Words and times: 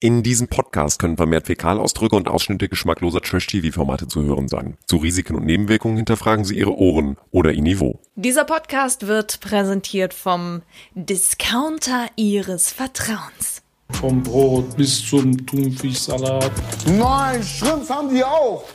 In 0.00 0.22
diesem 0.22 0.46
Podcast 0.46 1.00
können 1.00 1.16
vermehrt 1.16 1.46
Fäkalausdrücke 1.46 2.14
und 2.14 2.28
Ausschnitte 2.28 2.68
geschmackloser 2.68 3.20
Trash-TV-Formate 3.20 4.06
zu 4.06 4.22
hören 4.22 4.46
sein. 4.46 4.76
Zu 4.86 4.98
Risiken 4.98 5.34
und 5.34 5.44
Nebenwirkungen 5.44 5.96
hinterfragen 5.96 6.44
Sie 6.44 6.56
Ihre 6.56 6.78
Ohren 6.78 7.16
oder 7.32 7.50
Ihr 7.50 7.62
Niveau. 7.62 7.98
Dieser 8.14 8.44
Podcast 8.44 9.08
wird 9.08 9.40
präsentiert 9.40 10.14
vom 10.14 10.62
Discounter 10.94 12.06
Ihres 12.14 12.70
Vertrauens. 12.70 13.62
Vom 13.90 14.22
Brot 14.22 14.76
bis 14.76 15.04
zum 15.04 15.44
Thunfischsalat. 15.44 16.52
Nein, 16.86 17.42
Shrimps 17.42 17.90
haben 17.90 18.14
die 18.14 18.22
auch. 18.22 18.68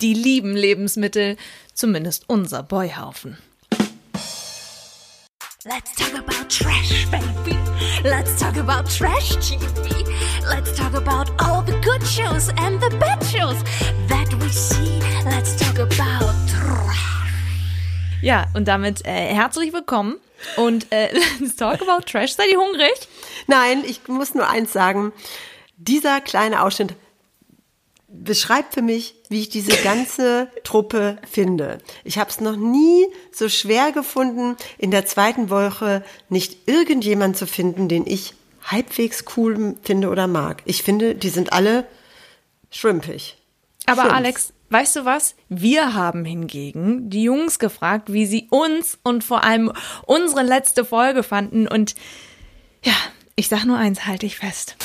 Die 0.00 0.14
lieben 0.14 0.56
Lebensmittel, 0.56 1.36
zumindest 1.74 2.30
unser 2.30 2.62
Boyhaufen. 2.62 3.36
Let's 5.68 5.96
talk 5.96 6.14
about 6.14 6.48
trash, 6.48 7.06
baby. 7.10 7.58
Let's 8.04 8.38
talk 8.38 8.56
about 8.56 8.88
trash 8.88 9.34
TV. 9.38 10.06
Let's 10.48 10.76
talk 10.76 10.94
about 10.94 11.28
all 11.42 11.60
the 11.60 11.76
good 11.80 12.06
shows 12.06 12.50
and 12.56 12.80
the 12.80 12.90
bad 13.00 13.20
shows 13.24 13.60
that 14.06 14.32
we 14.34 14.48
see. 14.48 15.00
Let's 15.24 15.56
talk 15.56 15.80
about 15.80 16.32
trash. 16.46 17.32
Ja, 18.22 18.46
und 18.54 18.68
damit 18.68 19.04
äh, 19.06 19.34
herzlich 19.34 19.72
willkommen 19.72 20.20
und 20.56 20.86
äh, 20.92 21.12
Let's 21.40 21.56
Talk 21.56 21.82
About 21.82 22.06
Trash. 22.06 22.36
Seid 22.36 22.48
ihr 22.48 22.60
hungrig? 22.60 23.08
Nein, 23.48 23.82
ich 23.84 24.06
muss 24.06 24.36
nur 24.36 24.48
eins 24.48 24.72
sagen. 24.72 25.12
Dieser 25.78 26.20
kleine 26.20 26.62
Ausschnitt 26.62 26.94
beschreibt 28.06 28.72
für 28.72 28.82
mich, 28.82 29.15
wie 29.28 29.40
ich 29.40 29.48
diese 29.48 29.76
ganze 29.82 30.48
Truppe 30.64 31.18
finde. 31.28 31.78
Ich 32.04 32.18
habe 32.18 32.30
es 32.30 32.40
noch 32.40 32.56
nie 32.56 33.06
so 33.32 33.48
schwer 33.48 33.92
gefunden, 33.92 34.56
in 34.78 34.90
der 34.90 35.06
zweiten 35.06 35.50
Woche 35.50 36.04
nicht 36.28 36.68
irgendjemand 36.68 37.36
zu 37.36 37.46
finden, 37.46 37.88
den 37.88 38.06
ich 38.06 38.34
halbwegs 38.62 39.24
cool 39.36 39.76
finde 39.82 40.08
oder 40.08 40.26
mag. 40.26 40.62
Ich 40.64 40.82
finde, 40.82 41.14
die 41.14 41.28
sind 41.28 41.52
alle 41.52 41.86
schrimpig. 42.70 43.36
Aber 43.86 44.02
Shrimps. 44.02 44.16
Alex, 44.16 44.52
weißt 44.70 44.96
du 44.96 45.04
was? 45.04 45.36
Wir 45.48 45.94
haben 45.94 46.24
hingegen 46.24 47.08
die 47.08 47.22
Jungs 47.22 47.58
gefragt, 47.58 48.12
wie 48.12 48.26
sie 48.26 48.48
uns 48.50 48.98
und 49.02 49.22
vor 49.22 49.44
allem 49.44 49.72
unsere 50.04 50.42
letzte 50.42 50.84
Folge 50.84 51.22
fanden. 51.22 51.68
Und 51.68 51.94
ja, 52.82 52.94
ich 53.36 53.48
sag 53.48 53.64
nur 53.64 53.78
eins, 53.78 54.06
halte 54.06 54.26
ich 54.26 54.36
fest. 54.36 54.76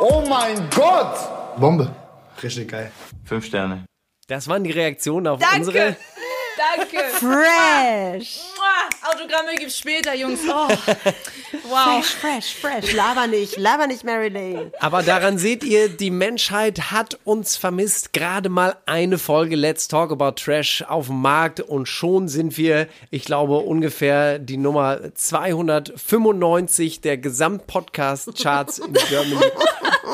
Oh 0.00 0.24
mein 0.28 0.68
Gott! 0.74 1.16
Bombe. 1.58 2.03
Richtig 2.42 2.68
geil. 2.70 2.90
Fünf 3.24 3.46
Sterne. 3.46 3.84
Das 4.28 4.48
waren 4.48 4.64
die 4.64 4.70
Reaktionen 4.70 5.26
auf 5.26 5.40
Danke. 5.40 5.56
unsere. 5.58 5.96
Danke. 6.76 6.98
Fresh. 7.10 8.38
Autogramme 9.02 9.54
gibt's 9.56 9.78
später, 9.78 10.14
Jungs. 10.14 10.40
Oh. 10.48 10.68
Wow. 11.66 12.04
Fresh, 12.04 12.14
fresh, 12.16 12.54
fresh. 12.56 12.92
Laber 12.92 13.26
nicht, 13.26 13.56
laber 13.56 13.86
nicht, 13.86 14.04
Mary 14.04 14.28
Lane. 14.28 14.72
Aber 14.80 15.02
daran 15.02 15.38
seht 15.38 15.64
ihr, 15.64 15.88
die 15.88 16.10
Menschheit 16.10 16.90
hat 16.90 17.18
uns 17.24 17.56
vermisst. 17.56 18.12
Gerade 18.12 18.48
mal 18.48 18.76
eine 18.86 19.18
Folge 19.18 19.56
Let's 19.56 19.88
Talk 19.88 20.10
About 20.12 20.32
Trash 20.32 20.82
auf 20.86 21.06
dem 21.06 21.22
Markt 21.22 21.60
und 21.60 21.86
schon 21.86 22.28
sind 22.28 22.58
wir, 22.58 22.86
ich 23.10 23.24
glaube, 23.24 23.58
ungefähr 23.58 24.38
die 24.38 24.56
Nummer 24.58 25.14
295 25.14 27.00
der 27.00 27.16
Gesamtpodcast-Charts 27.18 28.80
in 28.80 28.92
Germany. 29.08 29.46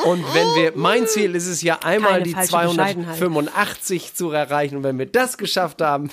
Und 0.05 0.23
wenn 0.33 0.47
wir, 0.55 0.73
mein 0.75 1.07
Ziel 1.07 1.35
ist 1.35 1.47
es 1.47 1.61
ja 1.61 1.79
einmal 1.83 2.13
Keine 2.13 2.23
die 2.23 2.33
falsche 2.33 2.69
Bescheidenheit. 2.69 3.17
285 3.17 4.13
zu 4.13 4.31
erreichen. 4.31 4.77
Und 4.77 4.83
wenn 4.83 4.97
wir 4.97 5.05
das 5.05 5.37
geschafft 5.37 5.81
haben, 5.81 6.09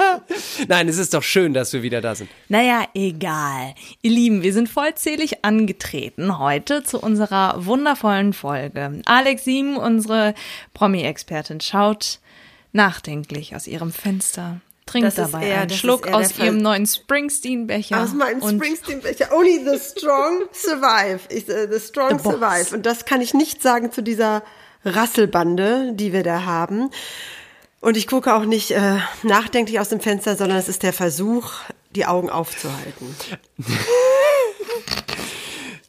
nein, 0.68 0.88
es 0.88 0.98
ist 0.98 1.14
doch 1.14 1.22
schön, 1.22 1.52
dass 1.52 1.72
wir 1.72 1.82
wieder 1.82 2.00
da 2.00 2.14
sind. 2.14 2.30
Naja, 2.48 2.84
egal. 2.94 3.74
Ihr 4.02 4.10
Lieben, 4.10 4.42
wir 4.42 4.52
sind 4.52 4.68
vollzählig 4.68 5.44
angetreten 5.44 6.38
heute 6.38 6.82
zu 6.82 7.00
unserer 7.00 7.66
wundervollen 7.66 8.32
Folge. 8.32 9.02
Alex 9.04 9.44
Sieben, 9.44 9.76
unsere 9.76 10.34
Promi-Expertin, 10.74 11.60
schaut 11.60 12.20
nachdenklich 12.72 13.54
aus 13.56 13.66
ihrem 13.66 13.92
Fenster, 13.92 14.60
trinkt 14.88 15.06
Das 15.06 15.18
ist 15.18 15.32
dabei 15.34 15.46
er, 15.48 15.60
einen 15.62 15.70
Schluck 15.70 16.08
aus 16.08 16.32
Fall. 16.32 16.46
ihrem 16.46 16.58
neuen 16.58 16.86
Springsteen-Becher. 16.86 18.02
Aus 18.02 18.12
meinem 18.14 18.40
Springsteen-Becher. 18.40 19.32
Only 19.34 19.60
the 19.64 19.78
strong 19.78 20.44
survive. 20.52 21.20
Ich, 21.30 21.48
äh, 21.48 21.68
the 21.70 21.78
strong 21.80 22.18
The 22.18 22.22
boss. 22.24 22.34
survive. 22.34 22.74
Und 22.74 22.86
das 22.86 23.04
kann 23.04 23.20
ich 23.20 23.34
nicht 23.34 23.62
sagen 23.62 23.92
zu 23.92 24.02
dieser 24.02 24.42
Rasselbande, 24.84 25.92
die 25.94 26.12
wir 26.12 26.22
da 26.22 26.44
haben. 26.44 26.90
Und 27.80 27.96
ich 27.96 28.06
gucke 28.08 28.34
auch 28.34 28.44
nicht 28.44 28.72
äh, 28.72 28.96
nachdenklich 29.22 29.78
aus 29.78 29.88
dem 29.88 30.00
Fenster, 30.00 30.34
sondern 30.36 30.58
es 30.58 30.68
ist 30.68 30.82
der 30.82 30.92
Versuch, 30.92 31.52
die 31.94 32.06
Augen 32.06 32.28
aufzuhalten. 32.30 33.14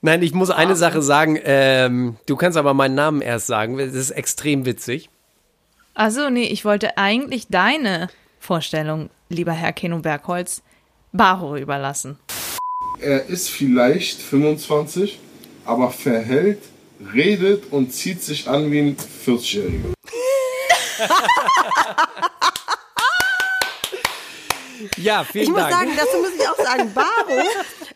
Nein, 0.02 0.22
ich 0.24 0.34
muss 0.34 0.50
eine 0.50 0.76
Sache 0.76 1.02
sagen. 1.02 1.38
Ähm, 1.44 2.16
du 2.26 2.36
kannst 2.38 2.58
aber 2.58 2.74
meinen 2.74 2.96
Namen 2.96 3.22
erst 3.22 3.48
sagen. 3.48 3.78
Das 3.78 3.94
ist 3.94 4.12
extrem 4.12 4.66
witzig. 4.66 5.10
Also, 5.94 6.30
nee, 6.30 6.44
ich 6.46 6.64
wollte 6.64 6.98
eigentlich 6.98 7.48
deine 7.50 8.08
Vorstellung, 8.40 9.10
lieber 9.30 9.52
Herr 9.54 9.74
Keno 9.74 10.00
Bergholz, 10.00 10.62
Baro 11.12 11.56
überlassen. 11.58 12.18
Er 13.00 13.26
ist 13.28 13.50
vielleicht 13.50 14.22
25, 14.22 15.20
aber 15.66 15.92
verhält, 15.92 16.60
redet 17.14 17.72
und 17.72 17.94
zieht 17.94 18.22
sich 18.24 18.48
an 18.50 18.72
wie 18.72 18.80
ein 18.80 18.98
40-Jähriger. 19.26 19.94
Ja, 24.98 25.24
vielen 25.26 25.44
Ich 25.44 25.50
muss 25.50 25.60
Dank. 25.62 25.74
sagen, 25.74 25.92
dazu 25.98 26.18
muss 26.20 26.32
ich 26.38 26.48
auch 26.48 26.56
sagen, 26.58 26.94
Baro, 26.94 27.42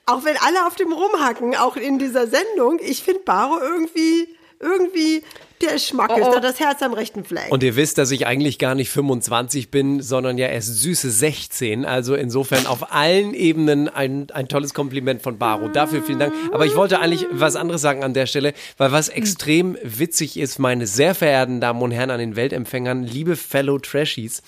auch 0.05 0.25
wenn 0.25 0.35
alle 0.37 0.67
auf 0.67 0.75
dem 0.75 0.91
rumhacken, 0.91 1.55
auch 1.55 1.75
in 1.77 1.97
dieser 1.97 2.27
Sendung, 2.27 2.79
ich 2.81 3.03
finde 3.03 3.21
Baro 3.21 3.59
irgendwie, 3.59 4.27
irgendwie, 4.59 5.23
der 5.63 5.75
ist 5.75 5.87
Schmack, 5.87 6.15
ist 6.17 6.27
da 6.27 6.39
das 6.39 6.59
Herz 6.59 6.81
am 6.81 6.93
rechten 6.93 7.23
Fleck. 7.23 7.49
Und 7.49 7.63
ihr 7.63 7.75
wisst, 7.75 7.97
dass 7.97 8.11
ich 8.11 8.27
eigentlich 8.27 8.59
gar 8.59 8.75
nicht 8.75 8.89
25 8.89 9.71
bin, 9.71 10.01
sondern 10.01 10.37
ja 10.37 10.47
erst 10.47 10.81
süße 10.81 11.09
16. 11.09 11.85
Also 11.85 12.15
insofern 12.15 12.67
auf 12.67 12.93
allen 12.93 13.33
Ebenen 13.33 13.89
ein, 13.89 14.27
ein 14.31 14.47
tolles 14.47 14.73
Kompliment 14.73 15.21
von 15.21 15.37
Baro. 15.37 15.69
Dafür 15.69 16.03
vielen 16.03 16.19
Dank. 16.19 16.33
Aber 16.51 16.65
ich 16.65 16.75
wollte 16.75 16.99
eigentlich 16.99 17.25
was 17.31 17.55
anderes 17.55 17.81
sagen 17.81 18.03
an 18.03 18.13
der 18.13 18.25
Stelle, 18.25 18.53
weil 18.77 18.91
was 18.91 19.09
extrem 19.09 19.77
witzig 19.83 20.37
ist, 20.37 20.59
meine 20.59 20.87
sehr 20.87 21.15
verehrten 21.15 21.61
Damen 21.61 21.81
und 21.81 21.91
Herren 21.91 22.11
an 22.11 22.19
den 22.19 22.35
Weltempfängern, 22.35 23.03
liebe 23.03 23.35
Fellow 23.35 23.79
Trashies, 23.79 24.43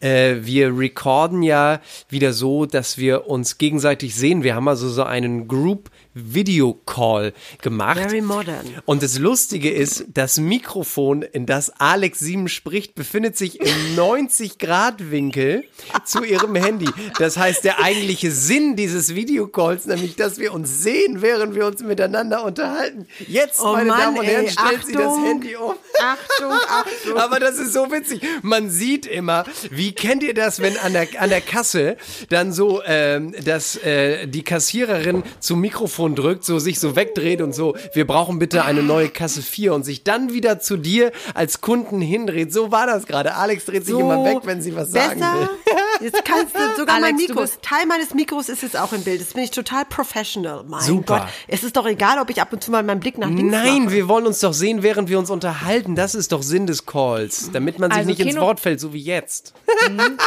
äh, 0.00 0.36
wir 0.40 0.76
recorden 0.76 1.42
ja 1.42 1.80
wieder 2.08 2.32
so, 2.32 2.66
dass 2.66 2.98
wir 2.98 3.26
uns 3.26 3.58
gegenseitig 3.58 4.14
sehen. 4.14 4.42
Wir 4.42 4.54
haben 4.54 4.68
also 4.68 4.88
so 4.88 5.02
einen 5.02 5.48
Group 5.48 5.90
Video 6.14 6.74
Call 6.86 7.32
gemacht. 7.62 7.98
Very 7.98 8.20
modern. 8.20 8.66
Und 8.84 9.02
das 9.02 9.18
Lustige 9.18 9.70
ist, 9.70 10.06
das 10.12 10.38
Mikrofon, 10.38 11.22
in 11.22 11.46
das 11.46 11.70
Alex 11.78 12.18
Sieben 12.18 12.48
spricht, 12.48 12.94
befindet 12.94 13.36
sich 13.36 13.60
im 13.60 13.66
90-Grad-Winkel 13.96 15.64
zu 16.04 16.24
ihrem 16.24 16.56
Handy. 16.56 16.88
Das 17.18 17.36
heißt, 17.36 17.64
der 17.64 17.80
eigentliche 17.80 18.30
Sinn 18.32 18.74
dieses 18.74 19.14
Videocalls, 19.14 19.86
nämlich, 19.86 20.16
dass 20.16 20.38
wir 20.38 20.52
uns 20.52 20.82
sehen, 20.82 21.22
während 21.22 21.54
wir 21.54 21.66
uns 21.66 21.82
miteinander 21.82 22.44
unterhalten. 22.44 23.06
Jetzt, 23.26 23.60
Oh 23.60 23.72
meine 23.72 23.90
Mann, 23.90 24.00
Damen 24.00 24.18
und 24.18 24.24
Herren, 24.24 24.46
ey, 24.46 24.50
stellt 24.50 24.86
sie 24.86 24.92
das 24.92 25.02
Achtung. 25.02 25.24
Handy 25.24 25.56
um. 25.56 25.74
Achtung, 26.02 26.52
Achtung. 26.52 27.18
Aber 27.18 27.38
das 27.38 27.58
ist 27.58 27.72
so 27.72 27.90
witzig. 27.92 28.20
Man 28.42 28.70
sieht 28.70 29.06
immer, 29.06 29.44
wie 29.70 29.92
kennt 29.92 30.22
ihr 30.22 30.34
das, 30.34 30.60
wenn 30.60 30.76
an 30.78 30.92
der, 30.92 31.08
an 31.18 31.30
der 31.30 31.40
Kasse 31.40 31.96
dann 32.30 32.52
so, 32.52 32.82
ähm, 32.84 33.32
dass 33.44 33.76
äh, 33.76 34.26
die 34.26 34.42
Kassiererin 34.42 35.22
zum 35.38 35.60
Mikrofon 35.60 35.99
drückt, 36.08 36.44
so 36.44 36.58
sich 36.58 36.80
so 36.80 36.96
wegdreht 36.96 37.40
und 37.40 37.54
so, 37.54 37.76
wir 37.92 38.06
brauchen 38.06 38.38
bitte 38.38 38.64
eine 38.64 38.82
neue 38.82 39.08
Kasse 39.08 39.42
4 39.42 39.74
und 39.74 39.84
sich 39.84 40.04
dann 40.04 40.32
wieder 40.32 40.60
zu 40.60 40.76
dir 40.76 41.12
als 41.34 41.60
Kunden 41.60 42.00
hindreht. 42.00 42.52
So 42.52 42.70
war 42.70 42.86
das 42.86 43.06
gerade. 43.06 43.34
Alex 43.34 43.64
dreht 43.66 43.86
sich 43.86 43.98
immer 43.98 44.24
weg, 44.24 44.38
wenn 44.44 44.62
sie 44.62 44.74
was 44.74 44.90
sagen 44.90 45.20
will. 45.20 45.48
Jetzt 46.00 46.24
kannst 46.24 46.54
du 46.54 46.60
sogar 46.76 46.96
mein 47.00 47.14
Alex, 47.14 47.26
du 47.26 47.34
Mikro. 47.34 47.46
Teil 47.62 47.86
meines 47.86 48.14
Mikros 48.14 48.48
ist 48.48 48.62
jetzt 48.62 48.76
auch 48.78 48.92
im 48.92 49.02
Bild. 49.04 49.20
Das 49.20 49.34
bin 49.34 49.42
ich 49.44 49.50
total 49.50 49.84
professional. 49.84 50.64
Mein 50.66 50.80
Super. 50.80 51.18
Gott. 51.20 51.28
Es 51.48 51.62
ist 51.64 51.76
doch 51.76 51.86
egal, 51.86 52.18
ob 52.18 52.30
ich 52.30 52.40
ab 52.40 52.52
und 52.52 52.62
zu 52.62 52.70
mal 52.70 52.82
meinen 52.82 53.00
Blick 53.00 53.18
nach 53.18 53.28
links 53.28 53.42
Nein, 53.52 53.84
mache. 53.84 53.94
wir 53.94 54.08
wollen 54.08 54.26
uns 54.26 54.40
doch 54.40 54.52
sehen, 54.52 54.82
während 54.82 55.08
wir 55.08 55.18
uns 55.18 55.30
unterhalten. 55.30 55.94
Das 55.94 56.14
ist 56.14 56.32
doch 56.32 56.42
Sinn 56.42 56.66
des 56.66 56.86
Calls, 56.86 57.50
damit 57.52 57.78
man 57.78 57.90
sich 57.90 57.98
Also, 57.98 58.10
nicht 58.10 58.20
ins 58.20 58.30
Keno- 58.30 58.42
Wort 58.42 58.60
fällt, 58.60 58.80
so 58.80 58.92
wie 58.92 59.00
jetzt. 59.02 59.54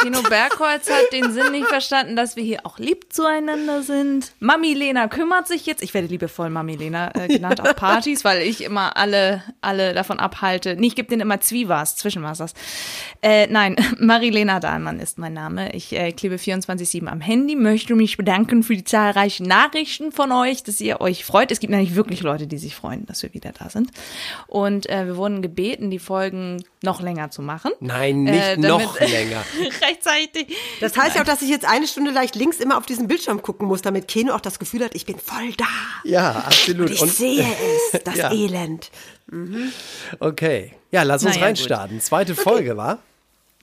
Keno 0.02 0.22
Bergholz 0.22 0.88
hat 0.90 1.12
den 1.12 1.32
Sinn 1.32 1.52
nicht 1.52 1.66
verstanden, 1.66 2.16
dass 2.16 2.36
wir 2.36 2.44
hier 2.44 2.60
auch 2.64 2.78
lieb 2.78 3.12
zueinander 3.12 3.82
sind. 3.82 4.32
Mami 4.40 4.74
Lena 4.74 5.08
kümmert 5.08 5.48
sich 5.48 5.66
jetzt, 5.66 5.82
ich 5.82 5.94
werde 5.94 6.08
liebevoll 6.08 6.50
Mami 6.50 6.76
Lena 6.76 7.10
äh, 7.14 7.28
genannt 7.28 7.60
auf 7.60 7.74
Partys, 7.76 8.24
weil 8.24 8.42
ich 8.42 8.62
immer 8.64 8.96
alle, 8.96 9.42
alle 9.60 9.94
davon 9.94 10.18
abhalte. 10.18 10.76
Nee, 10.76 10.88
ich 10.88 10.96
gebe 10.96 11.08
denen 11.08 11.22
immer 11.22 11.40
Zwiebas, 11.40 11.96
Zwischenwassers. 11.96 12.54
Äh, 13.22 13.46
nein, 13.48 13.76
Marilena 13.98 14.60
Dahlmann 14.60 15.00
ist 15.00 15.18
mein 15.18 15.32
Name. 15.32 15.63
Ich 15.72 15.92
äh, 15.92 16.12
klebe 16.12 16.36
24-7 16.36 17.06
am 17.06 17.20
Handy, 17.20 17.56
möchte 17.56 17.94
mich 17.94 18.16
bedanken 18.16 18.62
für 18.62 18.74
die 18.74 18.84
zahlreichen 18.84 19.46
Nachrichten 19.46 20.12
von 20.12 20.32
euch, 20.32 20.62
dass 20.62 20.80
ihr 20.80 21.00
euch 21.00 21.24
freut. 21.24 21.50
Es 21.52 21.60
gibt 21.60 21.70
nämlich 21.70 21.94
wirklich 21.94 22.22
Leute, 22.22 22.46
die 22.46 22.58
sich 22.58 22.74
freuen, 22.74 23.06
dass 23.06 23.22
wir 23.22 23.32
wieder 23.34 23.52
da 23.58 23.70
sind. 23.70 23.90
Und 24.46 24.88
äh, 24.88 25.06
wir 25.06 25.16
wurden 25.16 25.42
gebeten, 25.42 25.90
die 25.90 25.98
Folgen 25.98 26.62
noch 26.82 27.00
länger 27.00 27.30
zu 27.30 27.40
machen. 27.42 27.72
Nein, 27.80 28.24
nicht 28.24 28.34
Äh, 28.42 28.56
noch 28.56 29.00
länger. 29.00 29.42
Rechtzeitig. 29.86 30.54
Das 30.80 30.96
heißt 30.96 31.16
ja 31.16 31.22
auch, 31.22 31.26
dass 31.26 31.40
ich 31.42 31.48
jetzt 31.48 31.64
eine 31.66 31.86
Stunde 31.86 32.10
leicht 32.10 32.34
links 32.36 32.58
immer 32.58 32.76
auf 32.76 32.86
diesen 32.86 33.08
Bildschirm 33.08 33.40
gucken 33.42 33.66
muss, 33.68 33.82
damit 33.82 34.08
Keno 34.08 34.34
auch 34.34 34.40
das 34.40 34.58
Gefühl 34.58 34.84
hat, 34.84 34.94
ich 34.94 35.06
bin 35.06 35.18
voll 35.18 35.52
da. 35.56 35.64
Ja, 36.04 36.30
absolut. 36.46 36.90
Ich 36.90 37.00
sehe 37.00 37.46
es, 37.92 38.02
das 38.04 38.16
Ja. 38.16 38.32
Elend. 38.32 38.90
Okay. 40.20 40.72
Ja, 40.90 41.02
lass 41.02 41.24
uns 41.24 41.34
Naja, 41.34 41.46
reinstarten. 41.46 42.00
Zweite 42.00 42.34
Folge, 42.34 42.76
war? 42.76 42.98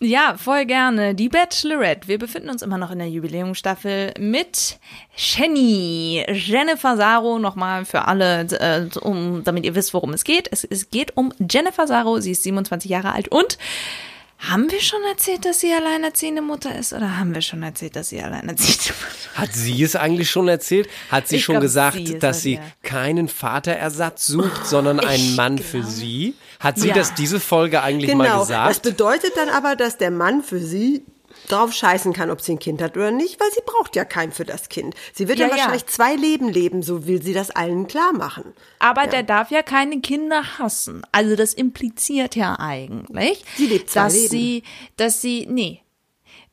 Ja, 0.03 0.35
voll 0.35 0.65
gerne. 0.65 1.13
Die 1.13 1.29
Bachelorette. 1.29 2.07
Wir 2.07 2.17
befinden 2.17 2.49
uns 2.49 2.63
immer 2.63 2.79
noch 2.79 2.89
in 2.89 2.97
der 2.97 3.07
Jubiläumsstaffel 3.07 4.15
mit 4.17 4.79
Jenny. 5.15 6.25
Jennifer 6.27 6.97
Saro, 6.97 7.37
nochmal 7.37 7.85
für 7.85 8.05
alle, 8.07 8.41
äh, 8.41 8.99
um, 8.99 9.43
damit 9.43 9.63
ihr 9.63 9.75
wisst, 9.75 9.93
worum 9.93 10.13
es 10.13 10.23
geht. 10.23 10.47
Es, 10.51 10.63
es 10.63 10.89
geht 10.89 11.15
um 11.15 11.31
Jennifer 11.47 11.85
Saro. 11.85 12.19
Sie 12.19 12.31
ist 12.31 12.41
27 12.41 12.89
Jahre 12.89 13.13
alt 13.13 13.27
und 13.27 13.59
haben 14.49 14.71
wir 14.71 14.81
schon 14.81 15.03
erzählt, 15.03 15.45
dass 15.45 15.59
sie 15.59 15.71
alleinerziehende 15.71 16.41
Mutter 16.41 16.75
ist? 16.75 16.93
Oder 16.93 17.19
haben 17.19 17.35
wir 17.35 17.41
schon 17.41 17.61
erzählt, 17.61 17.95
dass 17.95 18.09
sie 18.09 18.19
alleinerziehende 18.21 18.93
Mutter 18.93 19.29
ist? 19.29 19.37
Hat 19.37 19.53
sie 19.53 19.83
es 19.83 19.95
eigentlich 19.95 20.31
schon 20.31 20.47
erzählt? 20.47 20.89
Hat 21.11 21.27
sie 21.27 21.35
Ich 21.35 21.43
schon 21.43 21.53
glaub, 21.53 21.61
gesagt, 21.61 21.97
sie 21.97 22.13
dass 22.13 22.19
das, 22.19 22.41
sie 22.41 22.55
ja. 22.55 22.61
keinen 22.81 23.27
Vaterersatz 23.27 24.25
sucht, 24.25 24.65
sondern 24.65 24.99
einen 24.99 25.35
Mann 25.35 25.59
für 25.59 25.83
sie? 25.83 26.33
Hat 26.61 26.77
sie 26.79 26.87
Ja. 26.87 26.93
das 26.95 27.13
diese 27.15 27.39
Folge 27.39 27.81
eigentlich 27.83 28.13
mal 28.15 28.23
Genau. 28.25 28.39
Das 28.39 28.47
gesagt? 28.47 28.81
bedeutet 28.83 29.33
dann 29.35 29.49
aber, 29.49 29.75
dass 29.75 29.97
der 29.97 30.11
Mann 30.11 30.41
für 30.43 30.59
sie 30.59 31.03
drauf 31.47 31.73
scheißen 31.73 32.13
kann, 32.13 32.29
ob 32.29 32.39
sie 32.41 32.51
ein 32.53 32.59
Kind 32.59 32.81
hat 32.81 32.95
oder 32.95 33.09
nicht, 33.11 33.39
weil 33.39 33.49
sie 33.51 33.61
braucht 33.65 33.95
ja 33.95 34.05
keinen 34.05 34.31
für 34.31 34.45
das 34.45 34.69
Kind. 34.69 34.93
Sie 35.13 35.27
wird 35.27 35.39
Ja, 35.39 35.47
ja. 35.47 35.51
wahrscheinlich 35.53 35.87
zwei 35.87 36.13
Leben 36.15 36.47
leben, 36.49 36.83
so 36.83 37.07
will 37.07 37.21
sie 37.21 37.33
das 37.33 37.49
allen 37.49 37.87
klar 37.87 38.13
machen. 38.13 38.53
Aber 38.79 39.07
der 39.07 39.23
darf 39.23 39.49
ja 39.49 39.63
keine 39.63 40.01
Kinder 40.01 40.59
hassen. 40.59 41.01
Also 41.11 41.35
das 41.35 41.53
impliziert 41.53 42.35
ja 42.35 42.59
eigentlich, 42.59 43.43
Sie 43.57 43.65
lebt 43.65 43.89
zwei 43.89 44.03
dass 44.03 44.13
Leben. 44.13 44.29
sie, 44.29 44.63
dass 44.97 45.21
sie, 45.21 45.47
nee, 45.49 45.81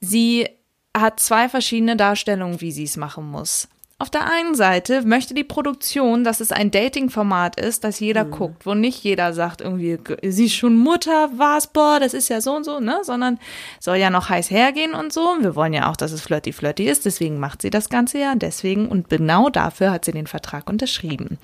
sie 0.00 0.48
hat 0.96 1.20
zwei 1.20 1.48
verschiedene 1.48 1.96
Darstellungen, 1.96 2.60
wie 2.60 2.72
sie 2.72 2.84
es 2.84 2.96
machen 2.96 3.30
muss. 3.30 3.68
Auf 4.00 4.10
der 4.10 4.30
einen 4.30 4.54
Seite 4.54 5.02
möchte 5.02 5.34
die 5.34 5.42
Produktion, 5.42 6.22
dass 6.22 6.38
es 6.38 6.52
ein 6.52 6.70
Dating-Format 6.70 7.58
ist, 7.58 7.82
das 7.82 7.98
jeder 7.98 8.22
Mhm. 8.26 8.30
guckt, 8.30 8.64
wo 8.64 8.74
nicht 8.74 9.02
jeder 9.02 9.32
sagt 9.34 9.60
irgendwie, 9.60 9.98
sie 10.22 10.46
ist 10.46 10.54
schon 10.54 10.76
Mutter, 10.76 11.30
was, 11.36 11.66
boah, 11.66 11.98
das 11.98 12.14
ist 12.14 12.28
ja 12.28 12.40
so 12.40 12.54
und 12.54 12.62
so, 12.62 12.78
ne, 12.78 13.00
sondern 13.02 13.40
soll 13.80 13.96
ja 13.96 14.10
noch 14.10 14.28
heiß 14.28 14.52
hergehen 14.52 14.94
und 14.94 15.12
so. 15.12 15.36
Wir 15.40 15.56
wollen 15.56 15.72
ja 15.72 15.90
auch, 15.90 15.96
dass 15.96 16.12
es 16.12 16.20
flirty-flirty 16.20 16.84
ist, 16.88 17.06
deswegen 17.06 17.40
macht 17.40 17.60
sie 17.60 17.70
das 17.70 17.88
Ganze 17.88 18.18
ja, 18.18 18.36
deswegen 18.36 18.86
und 18.86 19.08
genau 19.10 19.50
dafür 19.50 19.90
hat 19.90 20.04
sie 20.04 20.12
den 20.12 20.28
Vertrag 20.28 20.70
unterschrieben. 20.70 21.38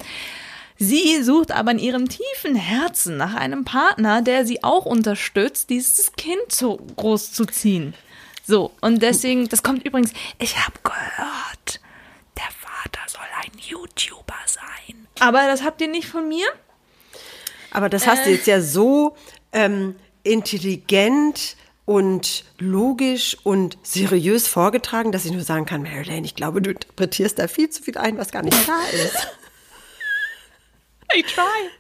Sie 0.79 1.25
sucht 1.25 1.51
aber 1.51 1.73
in 1.73 1.81
ihrem 1.81 2.09
tiefen 2.09 2.55
Herzen 2.55 3.17
nach 3.17 3.35
einem 3.35 3.65
Partner, 3.65 4.23
der 4.23 4.47
sie 4.47 4.63
auch 4.63 4.87
unterstützt, 4.87 5.71
dieses 5.71 6.13
Kind 6.13 6.53
so 6.53 6.77
groß 6.95 7.33
zu 7.33 7.47
ziehen. 7.47 7.95
So, 8.47 8.73
und 8.81 9.03
deswegen, 9.03 9.49
das 9.49 9.63
kommt 9.63 9.85
übrigens, 9.85 10.13
ich 10.39 10.57
habe 10.59 10.75
gehört, 10.85 11.54
ein 13.45 13.59
YouTuber 13.59 14.35
sein. 14.47 15.07
Aber 15.21 15.47
das 15.47 15.63
habt 15.63 15.81
ihr 15.81 15.89
nicht 15.89 16.09
von 16.09 16.29
mir? 16.29 16.47
Aber 17.71 17.89
das 17.89 18.07
hast 18.07 18.27
du 18.27 18.31
jetzt 18.31 18.47
ja 18.47 18.61
so 18.61 19.17
ähm, 19.53 19.97
intelligent 20.23 21.57
und 21.87 22.45
logisch 22.59 23.37
und 23.43 23.77
seriös 23.83 24.47
vorgetragen, 24.47 25.13
dass 25.13 25.25
ich 25.25 25.33
nur 25.33 25.43
sagen 25.43 25.67
kann, 25.67 25.83
Marilyn, 25.83 26.25
ich 26.25 26.35
glaube, 26.35 26.63
du 26.63 26.71
interpretierst 26.71 27.39
da 27.39 27.49
viel 27.49 27.69
zu 27.69 27.83
viel 27.83 27.99
ein, 27.99 28.17
was 28.17 28.31
gar 28.31 28.43
nicht 28.43 28.63
klar 28.65 28.81
ist. 28.93 29.29
I 31.15 31.23
try. 31.23 31.71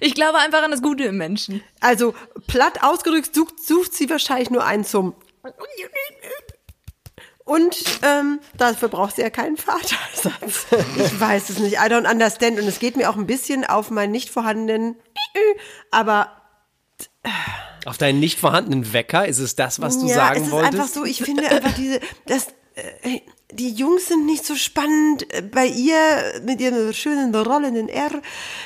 Ich 0.00 0.14
glaube 0.14 0.38
einfach 0.38 0.62
an 0.62 0.70
das 0.70 0.82
Gute 0.82 1.04
im 1.04 1.16
Menschen. 1.16 1.62
Also 1.80 2.14
platt 2.46 2.82
ausgedrückt 2.82 3.34
sucht, 3.34 3.64
sucht 3.64 3.94
sie 3.94 4.10
wahrscheinlich 4.10 4.50
nur 4.50 4.64
einen 4.64 4.84
zum 4.84 5.14
und 7.48 7.76
ähm, 8.02 8.40
dafür 8.56 8.88
braucht 8.88 9.16
sie 9.16 9.22
ja 9.22 9.30
keinen 9.30 9.56
Vaterersatz. 9.56 10.66
Ich 10.96 11.18
weiß 11.18 11.48
es 11.48 11.58
nicht. 11.58 11.76
I 11.76 11.90
don't 11.90 12.10
understand. 12.10 12.58
Und 12.60 12.66
es 12.66 12.78
geht 12.78 12.96
mir 12.96 13.08
auch 13.08 13.16
ein 13.16 13.26
bisschen 13.26 13.64
auf 13.64 13.90
meinen 13.90 14.12
nicht 14.12 14.28
vorhandenen, 14.28 14.96
aber 15.90 16.30
Auf 17.86 17.96
deinen 17.96 18.20
nicht 18.20 18.38
vorhandenen 18.38 18.92
Wecker 18.92 19.26
ist 19.26 19.38
es 19.38 19.56
das, 19.56 19.80
was 19.80 19.98
du 19.98 20.08
ja, 20.08 20.14
sagen 20.14 20.40
es 20.40 20.46
ist 20.46 20.52
wolltest? 20.52 20.74
einfach 20.74 20.88
so, 20.88 21.04
ich 21.04 21.22
finde 21.22 21.48
einfach 21.48 21.74
diese, 21.74 22.00
das, 22.26 22.48
äh, 22.74 23.20
die 23.52 23.70
Jungs 23.72 24.06
sind 24.06 24.26
nicht 24.26 24.44
so 24.44 24.54
spannend. 24.56 25.32
Äh, 25.32 25.42
Bei 25.42 25.66
ihr 25.66 25.96
mit 26.44 26.60
ihrem 26.60 26.92
schönen 26.92 27.34
rollenden 27.34 27.88
R, 27.88 28.10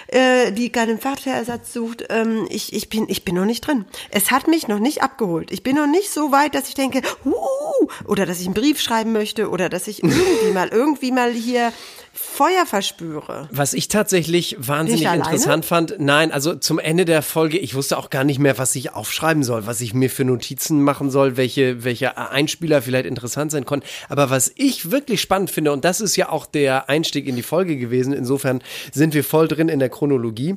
äh, 0.08 0.52
die 0.52 0.70
keinen 0.70 0.98
Vaterersatz 0.98 1.72
sucht, 1.72 2.06
ähm, 2.10 2.46
ich, 2.50 2.72
ich, 2.72 2.88
bin, 2.88 3.08
ich 3.08 3.24
bin 3.24 3.36
noch 3.36 3.44
nicht 3.44 3.66
drin. 3.66 3.84
Es 4.10 4.30
hat 4.30 4.48
mich 4.48 4.68
noch 4.68 4.80
nicht 4.80 5.02
abgeholt. 5.02 5.50
Ich 5.52 5.62
bin 5.62 5.76
noch 5.76 5.86
nicht 5.86 6.10
so 6.10 6.32
weit, 6.32 6.54
dass 6.54 6.68
ich 6.68 6.74
denke, 6.74 7.02
uh, 7.24 7.88
oder 8.06 8.26
dass 8.26 8.40
ich 8.40 8.46
einen 8.46 8.54
Brief 8.54 8.80
schreiben 8.80 9.12
möchte 9.12 9.50
oder 9.50 9.68
dass 9.68 9.86
ich 9.86 10.02
irgendwie 10.02 10.52
mal, 10.52 10.68
irgendwie 10.68 11.12
mal 11.12 11.30
hier 11.30 11.72
Feuer 12.14 12.66
verspüre. 12.66 13.48
Was 13.50 13.72
ich 13.72 13.88
tatsächlich 13.88 14.56
wahnsinnig 14.58 15.04
ich 15.04 15.12
interessant 15.12 15.64
fand, 15.64 15.96
nein, 15.98 16.30
also 16.30 16.54
zum 16.54 16.78
Ende 16.78 17.04
der 17.06 17.22
Folge, 17.22 17.58
ich 17.58 17.74
wusste 17.74 17.96
auch 17.96 18.10
gar 18.10 18.24
nicht 18.24 18.38
mehr, 18.38 18.58
was 18.58 18.74
ich 18.74 18.92
aufschreiben 18.92 19.42
soll, 19.42 19.66
was 19.66 19.80
ich 19.80 19.94
mir 19.94 20.10
für 20.10 20.24
Notizen 20.24 20.82
machen 20.82 21.10
soll, 21.10 21.38
welche, 21.38 21.84
welche 21.84 22.18
Einspieler 22.18 22.82
vielleicht 22.82 23.06
interessant 23.06 23.50
sein 23.50 23.64
konnten. 23.64 23.86
Aber 24.10 24.28
was 24.28 24.52
ich 24.56 24.90
wirklich 24.90 25.22
spannend 25.22 25.50
finde, 25.50 25.72
und 25.72 25.84
das 25.86 26.00
ist 26.02 26.16
ja 26.16 26.28
auch 26.28 26.44
der 26.44 26.90
Einstieg 26.90 27.26
in 27.26 27.36
die 27.36 27.42
Folge 27.42 27.78
gewesen, 27.78 28.12
insofern 28.12 28.62
sind 28.92 29.14
wir 29.14 29.24
voll 29.24 29.48
drin 29.48 29.68
in 29.68 29.78
der 29.78 29.88
Chronologie. 29.88 30.56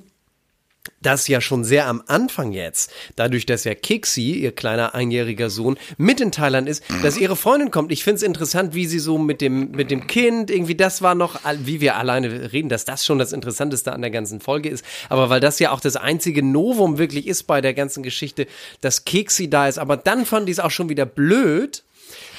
Das 1.02 1.28
ja 1.28 1.42
schon 1.42 1.64
sehr 1.64 1.88
am 1.88 2.04
Anfang 2.08 2.52
jetzt, 2.52 2.92
dadurch, 3.16 3.46
dass 3.46 3.64
ja 3.64 3.76
Kixi, 3.76 4.34
ihr 4.34 4.52
kleiner 4.52 4.96
einjähriger 4.96 5.50
Sohn, 5.50 5.78
mit 5.98 6.20
in 6.20 6.32
Thailand 6.32 6.68
ist, 6.68 6.84
dass 7.04 7.18
ihre 7.18 7.36
Freundin 7.36 7.72
kommt. 7.72 7.92
Ich 7.92 8.04
finde 8.04 8.18
es 8.18 8.24
interessant, 8.24 8.74
wie 8.74 8.86
sie 8.86 9.00
so 9.00 9.18
mit 9.18 9.42
dem, 9.42 9.72
mit 9.72 9.92
dem 9.92 10.08
Kind, 10.08 10.50
irgendwie 10.50 10.76
das 10.76 11.02
war 11.02 11.16
noch, 11.16 11.40
wie 11.60 11.82
wir 11.82 11.96
alleine 11.96 12.52
reden, 12.52 12.70
dass 12.70 12.86
das 12.86 13.06
schon 13.06 13.20
das 13.20 13.34
Interessanteste 13.34 13.94
an 13.94 14.02
der 14.02 14.12
ganzen 14.12 14.40
Folge 14.40 14.70
ist. 14.70 14.86
Aber 15.10 15.30
weil 15.30 15.40
das 15.40 15.60
ja 15.60 15.72
auch 15.72 15.80
das 15.80 15.96
einzige 15.96 16.44
Novum 16.44 16.98
wirklich 16.98 17.28
ist 17.28 17.44
bei 17.44 17.62
der 17.62 17.74
ganzen 17.74 18.02
Geschichte, 18.02 18.48
dass 18.82 19.06
Kixi 19.06 19.50
da 19.50 19.68
ist. 19.68 19.78
Aber 19.78 19.98
dann 19.98 20.26
fand 20.26 20.50
ich 20.50 20.54
es 20.54 20.60
auch 20.60 20.72
schon 20.72 20.90
wieder 20.90 21.06
blöd, 21.06 21.84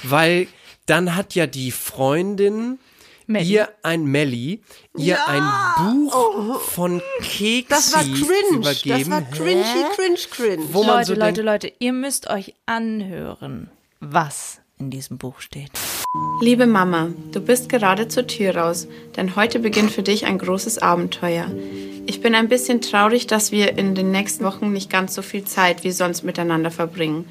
weil 0.03 0.49
dann 0.87 1.17
hat 1.17 1.35
ja 1.35 1.47
die 1.47 1.71
Freundin 1.71 2.79
Melli. 3.27 3.49
ihr 3.53 3.69
ein 3.83 4.05
Melli, 4.05 4.63
ihr 4.97 5.19
ein 5.29 5.43
Buch 5.79 6.61
von 6.61 7.03
Kexi 7.21 7.65
Oh. 7.65 7.69
Das 7.69 7.93
war 7.95 8.03
cringe. 8.03 8.59
übergeben. 8.59 8.99
Das 8.99 9.11
war 9.11 9.23
cringy, 9.23 9.63
cringe, 9.95 10.19
cringe. 10.31 10.65
wo 10.73 10.83
man 10.85 10.99
Leute, 10.99 11.07
so 11.07 11.15
Leute, 11.15 11.43
Leute, 11.43 11.73
ihr 11.79 11.93
müsst 11.93 12.29
euch 12.31 12.55
anhören, 12.67 13.71
was 14.01 14.61
in 14.79 14.91
diesem 14.91 15.19
Buch 15.19 15.41
steht. 15.41 15.71
Liebe 16.41 16.67
Mama, 16.67 17.09
du 17.33 17.41
bist 17.41 17.69
gerade 17.69 18.09
zur 18.09 18.27
Tür 18.27 18.57
raus, 18.57 18.87
denn 19.17 19.37
heute 19.37 19.59
beginnt 19.59 19.91
für 19.91 20.03
dich 20.03 20.27
ein 20.27 20.39
großes 20.39 20.79
Abenteuer. 20.79 21.51
Ich 22.07 22.21
bin 22.21 22.35
ein 22.35 22.49
bisschen 22.49 22.81
traurig, 22.81 23.27
dass 23.27 23.51
wir 23.53 23.77
in 23.77 23.95
den 23.95 24.13
nächsten 24.13 24.45
Wochen 24.45 24.73
nicht 24.73 24.91
ganz 24.91 25.15
so 25.15 25.23
viel 25.23 25.45
Zeit 25.45 25.83
wie 25.83 25.91
sonst 25.91 26.23
miteinander 26.23 26.71
verbringen. 26.71 27.27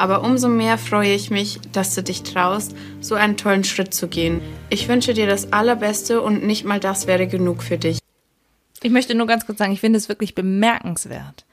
Aber 0.00 0.22
umso 0.22 0.48
mehr 0.48 0.78
freue 0.78 1.12
ich 1.12 1.30
mich, 1.30 1.60
dass 1.72 1.94
du 1.94 2.02
dich 2.02 2.22
traust, 2.22 2.74
so 3.02 3.16
einen 3.16 3.36
tollen 3.36 3.64
Schritt 3.64 3.92
zu 3.92 4.08
gehen. 4.08 4.40
Ich 4.70 4.88
wünsche 4.88 5.12
dir 5.12 5.26
das 5.26 5.52
Allerbeste 5.52 6.22
und 6.22 6.42
nicht 6.42 6.64
mal 6.64 6.80
das 6.80 7.06
wäre 7.06 7.26
genug 7.26 7.62
für 7.62 7.76
dich. 7.76 7.98
Ich 8.82 8.90
möchte 8.90 9.14
nur 9.14 9.26
ganz 9.26 9.44
kurz 9.44 9.58
sagen, 9.58 9.72
ich 9.74 9.80
finde 9.80 9.98
es 9.98 10.08
wirklich 10.08 10.34
bemerkenswert, 10.34 11.44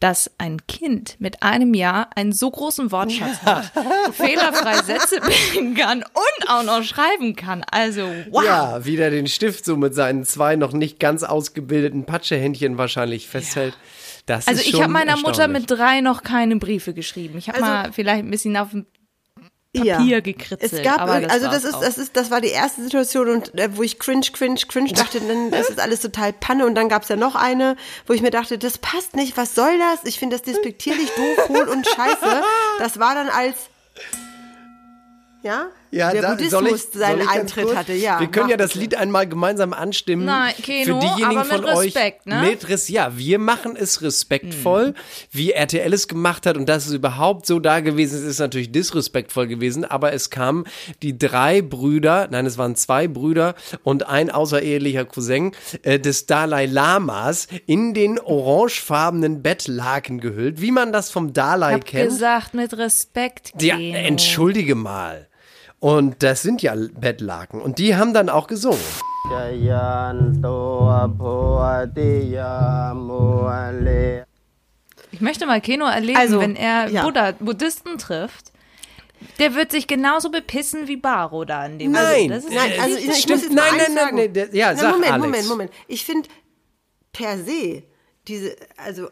dass 0.00 0.30
ein 0.38 0.66
Kind 0.66 1.16
mit 1.20 1.42
einem 1.42 1.74
Jahr 1.74 2.08
einen 2.16 2.32
so 2.32 2.50
großen 2.50 2.92
Wortschatz 2.92 3.42
hat, 3.42 3.70
fehlerfrei 4.14 4.76
Sätze 4.82 5.20
bilden 5.20 5.74
kann 5.74 6.02
und 6.02 6.48
auch 6.48 6.62
noch 6.62 6.82
schreiben 6.82 7.36
kann. 7.36 7.62
Also, 7.70 8.08
wow. 8.30 8.42
ja, 8.42 8.84
wieder 8.86 9.10
den 9.10 9.26
Stift 9.26 9.66
so 9.66 9.76
mit 9.76 9.94
seinen 9.94 10.24
zwei 10.24 10.56
noch 10.56 10.72
nicht 10.72 10.98
ganz 10.98 11.24
ausgebildeten 11.24 12.06
Patschehändchen 12.06 12.78
wahrscheinlich 12.78 13.28
festhält. 13.28 13.76
Das 14.26 14.46
Also 14.48 14.60
ist 14.60 14.66
ich 14.68 14.82
habe 14.82 14.92
meiner 14.92 15.16
Mutter 15.16 15.46
mit 15.48 15.70
drei 15.70 16.00
noch 16.00 16.22
keine 16.22 16.56
Briefe 16.56 16.92
geschrieben. 16.94 17.38
Ich 17.38 17.48
habe 17.48 17.58
Also- 17.62 17.66
mal 17.70 17.92
vielleicht 17.92 18.24
ein 18.24 18.30
bisschen 18.30 18.56
auf 18.56 18.70
dem 18.70 18.86
Papier 19.72 20.22
gekritzelt. 20.22 20.72
Es 20.72 20.82
gab, 20.82 21.00
aber 21.02 21.16
irg- 21.16 21.28
also 21.28 21.46
das 21.48 21.64
ist, 21.64 21.74
auch. 21.74 21.80
das 21.80 21.98
ist, 21.98 22.16
das 22.16 22.30
war 22.30 22.40
die 22.40 22.48
erste 22.48 22.82
Situation 22.82 23.28
und 23.28 23.54
äh, 23.58 23.68
wo 23.76 23.82
ich 23.82 23.98
cringe, 23.98 24.24
cringe, 24.32 24.58
cringe 24.68 24.90
dachte, 24.94 25.20
dann 25.20 25.50
das 25.50 25.68
ist 25.68 25.78
alles 25.78 26.00
total 26.00 26.32
Panne 26.32 26.64
und 26.66 26.74
dann 26.74 26.88
gab 26.88 27.02
es 27.02 27.08
ja 27.10 27.16
noch 27.16 27.34
eine, 27.34 27.76
wo 28.06 28.14
ich 28.14 28.22
mir 28.22 28.30
dachte, 28.30 28.56
das 28.58 28.78
passt 28.78 29.14
nicht, 29.14 29.36
was 29.36 29.54
soll 29.54 29.78
das? 29.78 30.04
Ich 30.04 30.18
finde 30.18 30.36
das 30.36 30.42
despektierlich, 30.42 31.10
doof, 31.10 31.48
hohl 31.50 31.68
und 31.68 31.86
scheiße. 31.86 32.42
Das 32.78 32.98
war 32.98 33.14
dann 33.14 33.28
als, 33.28 33.68
ja, 35.42 35.66
Ja, 35.90 36.10
der 36.12 36.22
da- 36.22 36.30
Buddhismus 36.30 36.50
soll 36.50 36.66
ich- 36.68 36.82
soll 36.82 37.00
seinen 37.00 37.20
ich 37.22 37.28
Eintritt 37.28 37.76
hatte. 37.76 37.92
Ja, 37.92 38.20
wir 38.20 38.26
können 38.28 38.48
ja 38.48 38.56
das 38.56 38.70
bitte. 38.72 38.80
Lied 38.80 38.94
einmal 38.96 39.26
gemeinsam 39.28 39.72
anstimmen. 39.72 40.24
Nein, 40.24 40.54
Keno, 40.62 41.00
für 41.00 41.06
diejenigen 41.06 41.40
aber 41.40 41.44
mit 41.44 41.64
von 41.68 41.78
Respekt, 41.78 42.26
euch 42.26 42.32
ne? 42.32 42.40
mit 42.42 42.68
Res 42.68 42.88
ja, 42.88 43.16
wir 43.16 43.38
machen 43.38 43.76
es 43.76 44.02
respektvoll, 44.02 44.94
wie 45.30 45.52
RTL 45.52 45.92
es 45.92 46.08
gemacht 46.08 46.46
hat 46.46 46.56
und 46.56 46.68
dass 46.68 46.86
es 46.86 46.92
überhaupt 46.92 47.46
so 47.46 47.60
da 47.60 47.80
gewesen 47.80 48.18
ist, 48.18 48.24
ist 48.24 48.38
natürlich 48.40 48.72
disrespektvoll 48.72 49.46
gewesen, 49.46 49.84
aber 49.84 50.12
es 50.12 50.30
kamen 50.30 50.64
die 51.02 51.18
drei 51.18 51.62
Brüder, 51.62 52.28
nein, 52.30 52.46
es 52.46 52.58
waren 52.58 52.76
zwei 52.76 53.08
Brüder 53.08 53.54
und 53.84 54.06
ein 54.06 54.30
außerehelicher 54.30 55.04
Cousin 55.04 55.52
äh, 55.82 55.98
des 55.98 56.26
Dalai 56.26 56.66
Lamas 56.66 57.48
in 57.66 57.94
den 57.94 58.18
orangefarbenen 58.18 59.42
Bettlaken 59.42 60.20
gehüllt, 60.20 60.60
wie 60.60 60.70
man 60.70 60.92
das 60.92 61.10
vom 61.10 61.32
Dalai 61.32 61.74
hab 61.74 61.84
kennt. 61.84 62.08
gesagt, 62.10 62.54
mit 62.54 62.76
Respekt. 62.76 63.52
Ja, 63.60 63.76
Keno. 63.76 63.96
entschuldige 63.98 64.74
mal. 64.74 65.28
Und 65.80 66.22
das 66.22 66.42
sind 66.42 66.62
ja 66.62 66.74
Bettlaken. 66.74 67.60
Und 67.60 67.78
die 67.78 67.96
haben 67.96 68.14
dann 68.14 68.28
auch 68.28 68.46
gesungen. 68.46 68.80
Ich 75.12 75.20
möchte 75.20 75.46
mal 75.46 75.60
Keno 75.60 75.86
erleben, 75.86 76.18
also, 76.18 76.40
wenn 76.40 76.56
er 76.56 76.88
ja. 76.88 77.02
Buddha, 77.02 77.32
Buddhisten 77.32 77.98
trifft. 77.98 78.52
Der 79.38 79.54
wird 79.54 79.72
sich 79.72 79.86
genauso 79.86 80.30
bepissen 80.30 80.88
wie 80.88 80.96
Baro 80.96 81.44
da 81.44 81.64
in 81.64 81.78
dem 81.78 81.92
Nein, 81.92 82.30
also, 82.30 82.48
nein, 82.50 82.72
also 82.78 82.98
ich, 82.98 83.08
ich 83.08 83.28
muss 83.28 83.42
jetzt 83.42 83.52
nein, 83.52 83.64
nein, 83.78 84.14
nein, 84.14 84.30
nein, 84.34 84.48
ja, 84.52 84.72
Na, 84.72 84.78
sag 84.78 84.92
Moment, 84.92 85.12
Alex. 85.12 85.26
Moment, 85.26 85.48
Moment. 85.48 85.70
Ich 85.88 86.04
finde 86.04 86.28
per 87.12 87.38
se 87.38 87.82
diese, 88.28 88.56
also 88.76 89.08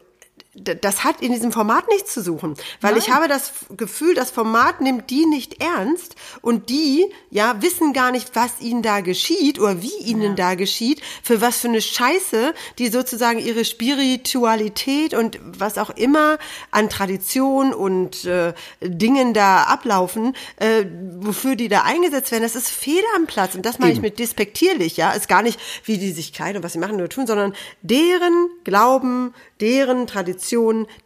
das 0.55 1.03
hat 1.03 1.21
in 1.21 1.33
diesem 1.33 1.51
Format 1.51 1.87
nichts 1.89 2.13
zu 2.13 2.21
suchen, 2.21 2.55
weil 2.79 2.95
ich 2.95 3.09
habe 3.09 3.27
das 3.27 3.51
Gefühl, 3.75 4.15
das 4.15 4.31
Format 4.31 4.79
nimmt 4.79 5.09
die 5.09 5.25
nicht 5.25 5.61
ernst 5.61 6.15
und 6.41 6.69
die, 6.69 7.11
ja, 7.29 7.61
wissen 7.61 7.91
gar 7.91 8.11
nicht, 8.11 8.35
was 8.35 8.61
ihnen 8.61 8.81
da 8.81 9.01
geschieht 9.01 9.59
oder 9.59 9.81
wie 9.81 9.97
ihnen 10.05 10.37
da 10.37 10.55
geschieht, 10.55 11.01
für 11.23 11.41
was 11.41 11.57
für 11.57 11.67
eine 11.67 11.81
Scheiße, 11.81 12.53
die 12.79 12.87
sozusagen 12.87 13.39
ihre 13.39 13.65
Spiritualität 13.65 15.13
und 15.13 15.39
was 15.43 15.77
auch 15.77 15.89
immer 15.89 16.37
an 16.71 16.89
Tradition 16.89 17.73
und 17.73 18.23
äh, 18.23 18.53
Dingen 18.79 19.33
da 19.33 19.63
ablaufen, 19.63 20.37
äh, 20.55 20.85
wofür 21.19 21.57
die 21.57 21.67
da 21.67 21.81
eingesetzt 21.81 22.31
werden, 22.31 22.43
das 22.43 22.55
ist 22.55 22.69
fehl 22.69 23.03
am 23.17 23.25
Platz 23.25 23.55
und 23.55 23.65
das 23.65 23.79
meine 23.79 23.91
ich 23.91 24.01
mit 24.01 24.19
despektierlich, 24.19 24.95
ja, 24.95 25.11
ist 25.11 25.27
gar 25.27 25.41
nicht, 25.41 25.59
wie 25.83 25.97
die 25.97 26.11
sich 26.11 26.31
kleiden 26.31 26.57
und 26.57 26.63
was 26.63 26.73
sie 26.73 26.79
machen 26.79 26.95
oder 26.95 27.09
tun, 27.09 27.27
sondern 27.27 27.53
deren 27.81 28.49
Glauben, 28.63 29.33
deren 29.59 30.07
Tradition, 30.07 30.44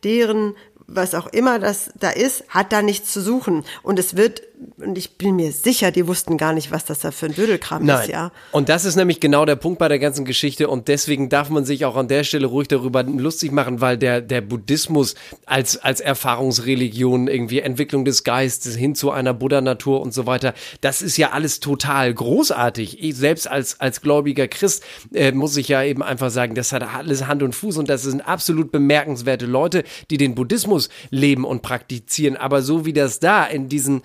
deren 0.03 0.55
was 0.91 1.13
auch 1.15 1.27
immer 1.27 1.60
das 1.60 1.91
da 2.00 2.10
ist, 2.10 2.43
hat 2.50 2.72
da 2.72 2.81
nichts 2.81 3.13
zu 3.13 3.22
suchen. 3.22 3.63
Und 3.84 4.00
es 4.00 4.17
wird, 4.17 4.41
und 4.78 4.98
ich 4.98 5.18
bin 5.18 5.36
mir 5.36 5.51
sicher, 5.51 5.92
die 5.92 6.08
wussten 6.08 6.38
gar 6.38 6.54
nicht, 6.54 6.72
was 6.72 6.84
das 6.84 7.00
da 7.00 7.12
für 7.12 7.28
ein 7.28 7.34
Dödelkram 7.34 7.86
Nein. 7.86 8.01
ist, 8.01 8.10
ja. 8.10 8.32
Und 8.51 8.68
das 8.68 8.86
ist 8.86 8.96
nämlich 8.96 9.20
genau 9.20 9.46
der 9.46 9.56
Punkt 9.56 9.80
bei 9.80 9.88
der 9.88 10.00
ganzen 10.00 10.25
Geschichte 10.25 10.68
und 10.68 10.88
deswegen 10.88 11.30
darf 11.30 11.50
man 11.50 11.63
sich 11.63 11.86
auch 11.86 11.96
an 11.96 12.08
der 12.08 12.24
Stelle 12.24 12.48
ruhig 12.48 12.68
darüber 12.68 13.04
lustig 13.04 13.51
machen, 13.51 13.80
weil 13.80 13.98
der, 13.98 14.22
der 14.22 14.42
Buddhismus 14.42 15.16
als, 15.46 15.78
als 15.78 16.01
Erfahrungsreligion, 16.01 17.28
irgendwie 17.28 17.60
Entwicklung 17.60 18.04
des 18.04 18.24
Geistes 18.24 18.75
hin 18.75 18.96
zu 18.96 19.12
einer 19.12 19.34
Buddha-Natur 19.34 20.01
und 20.01 20.13
so 20.13 20.25
weiter, 20.25 20.54
das 20.82 21.01
ist 21.01 21.18
ja 21.18 21.32
alles 21.32 21.60
total 21.62 22.13
großartig. 22.13 23.01
Ich 23.01 23.16
selbst 23.16 23.50
als, 23.50 23.80
als 23.80 24.01
gläubiger 24.01 24.48
Christ 24.48 24.84
äh, 25.13 25.32
muss 25.32 25.56
ich 25.56 25.70
ja 25.70 25.84
eben 25.84 26.04
einfach 26.04 26.32
sagen, 26.32 26.56
das 26.56 26.74
hat 26.74 26.84
alles 26.84 27.28
Hand 27.28 27.44
und 27.44 27.56
Fuß 27.56 27.78
und 27.78 27.89
das 27.89 28.04
sind 28.04 28.22
absolut 28.22 28.72
bemerkenswerte 28.72 29.46
Leute, 29.46 29.84
die 30.10 30.18
den 30.18 30.36
Buddhismus 30.36 30.89
leben 31.12 31.46
und 31.46 31.62
praktizieren. 31.62 32.36
Aber 32.36 32.62
so 32.62 32.86
wie 32.86 32.94
das 32.94 33.20
da 33.20 33.46
in 33.46 33.70
diesen 33.70 34.01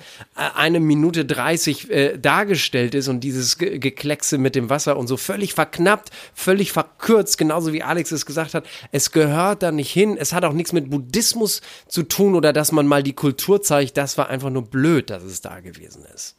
eine 0.53 0.81
Minute 0.81 1.25
30 1.25 1.91
äh, 1.91 2.19
dargestellt 2.19 2.95
ist 2.95 3.09
und 3.09 3.21
dieses 3.21 3.59
Ge 3.59 3.79
Gekleckse 3.79 4.39
mit 4.39 4.55
dem 4.55 4.71
Wasser 4.71 4.97
und 4.97 5.07
so 5.07 5.17
völlig 5.17 5.55
verknappt, 5.55 6.11
völlig 6.35 6.73
verkürzt, 6.73 7.39
genauso 7.39 7.73
wie 7.73 7.83
Alex 7.83 8.13
es 8.13 8.27
gesagt 8.27 8.55
hat, 8.55 8.67
es 8.93 9.13
gehört 9.13 9.63
da 9.63 9.73
nicht 9.73 9.91
hin. 9.91 10.17
Es 10.19 10.33
hat 10.33 10.45
auch 10.45 10.53
nichts 10.53 10.73
mit 10.73 10.91
Buddhismus 10.91 11.61
zu 11.89 12.03
tun 12.03 12.35
oder 12.35 12.53
dass 12.53 12.73
man 12.73 12.87
mal 12.87 13.03
die 13.03 13.15
Kultur 13.15 13.63
zeigt. 13.63 13.97
Das 13.97 14.19
war 14.19 14.29
einfach 14.29 14.51
nur 14.51 14.63
blöd, 14.63 15.11
dass 15.11 15.23
es 15.23 15.41
da 15.41 15.61
gewesen 15.61 16.05
ist. 16.15 16.37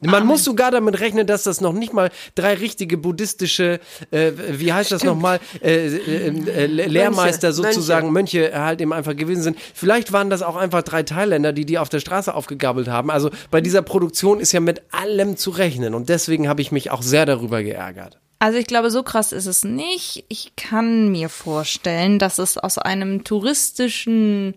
Man 0.00 0.26
muss 0.26 0.44
sogar 0.44 0.70
damit 0.70 1.00
rechnen, 1.00 1.26
dass 1.26 1.42
das 1.42 1.60
noch 1.60 1.72
nicht 1.72 1.92
mal 1.92 2.10
drei 2.34 2.54
richtige 2.54 2.96
buddhistische, 2.96 3.80
äh, 4.10 4.32
wie 4.50 4.72
heißt 4.72 4.92
das 4.92 5.02
nochmal, 5.02 5.40
äh, 5.60 5.86
äh, 5.86 6.28
äh, 6.28 6.66
Lehrmeister 6.66 7.48
Mönche. 7.48 7.62
sozusagen, 7.62 8.12
Mönche 8.12 8.52
halt 8.54 8.80
eben 8.80 8.92
einfach 8.92 9.16
gewesen 9.16 9.42
sind. 9.42 9.58
Vielleicht 9.74 10.12
waren 10.12 10.30
das 10.30 10.42
auch 10.42 10.56
einfach 10.56 10.82
drei 10.82 11.02
Thailänder, 11.02 11.52
die 11.52 11.66
die 11.66 11.78
auf 11.78 11.88
der 11.88 11.98
Straße 12.00 12.32
aufgegabelt 12.32 12.88
haben. 12.88 13.10
Also 13.10 13.30
bei 13.50 13.60
dieser 13.60 13.82
Produktion 13.82 14.38
ist 14.38 14.52
ja 14.52 14.60
mit 14.60 14.82
allem 14.92 15.36
zu 15.36 15.50
rechnen 15.50 15.94
und 15.94 16.08
deswegen 16.08 16.48
habe 16.48 16.60
ich 16.60 16.70
mich 16.70 16.90
auch 16.90 17.02
sehr 17.02 17.26
darüber 17.26 17.62
geärgert. 17.62 18.18
Also 18.40 18.58
ich 18.58 18.66
glaube, 18.66 18.90
so 18.90 19.02
krass 19.02 19.32
ist 19.32 19.46
es 19.46 19.64
nicht. 19.64 20.24
Ich 20.28 20.52
kann 20.54 21.08
mir 21.10 21.28
vorstellen, 21.28 22.20
dass 22.20 22.38
es 22.38 22.56
aus 22.56 22.78
einem 22.78 23.24
touristischen 23.24 24.54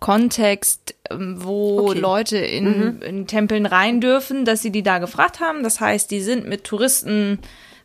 Kontext, 0.00 0.94
ähm, 1.10 1.36
wo 1.42 1.88
Okay. 1.88 1.98
Leute 1.98 2.38
in, 2.38 3.00
in 3.02 3.26
Tempeln 3.26 3.66
rein 3.66 4.00
dürfen, 4.00 4.44
dass 4.44 4.62
sie 4.62 4.70
die 4.70 4.82
da 4.82 4.98
gefragt 4.98 5.40
haben. 5.40 5.62
Das 5.62 5.80
heißt, 5.80 6.10
die 6.10 6.20
sind 6.20 6.46
mit 6.48 6.64
Touristen, 6.64 7.38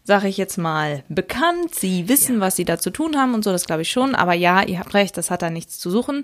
sage 0.03 0.27
ich 0.27 0.37
jetzt 0.37 0.57
mal, 0.57 1.03
bekannt. 1.09 1.73
Sie 1.73 2.09
wissen, 2.09 2.39
was 2.39 2.55
sie 2.55 2.65
da 2.65 2.77
zu 2.77 2.89
tun 2.91 3.17
haben 3.17 3.33
und 3.33 3.43
so, 3.43 3.51
das 3.51 3.65
glaube 3.65 3.83
ich 3.83 3.89
schon. 3.91 4.15
Aber 4.15 4.33
ja, 4.33 4.61
ihr 4.63 4.79
habt 4.79 4.93
recht, 4.93 5.17
das 5.17 5.31
hat 5.31 5.41
da 5.41 5.49
nichts 5.49 5.79
zu 5.79 5.89
suchen. 5.89 6.23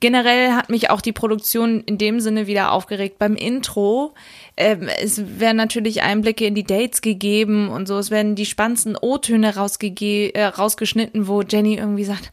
Generell 0.00 0.52
hat 0.52 0.70
mich 0.70 0.90
auch 0.90 1.00
die 1.00 1.12
Produktion 1.12 1.82
in 1.82 1.98
dem 1.98 2.20
Sinne 2.20 2.46
wieder 2.46 2.72
aufgeregt 2.72 3.18
beim 3.18 3.34
Intro. 3.34 4.14
Ähm, 4.60 4.88
es 4.88 5.38
werden 5.38 5.56
natürlich 5.56 6.02
Einblicke 6.02 6.44
in 6.44 6.56
die 6.56 6.64
Dates 6.64 7.00
gegeben 7.00 7.68
und 7.68 7.86
so. 7.86 7.96
Es 7.96 8.10
werden 8.10 8.34
die 8.34 8.44
spannendsten 8.44 8.96
O-Töne 9.00 9.54
rausgege 9.54 10.34
äh, 10.34 10.46
rausgeschnitten, 10.46 11.28
wo 11.28 11.42
Jenny 11.42 11.76
irgendwie 11.76 12.04
sagt, 12.04 12.32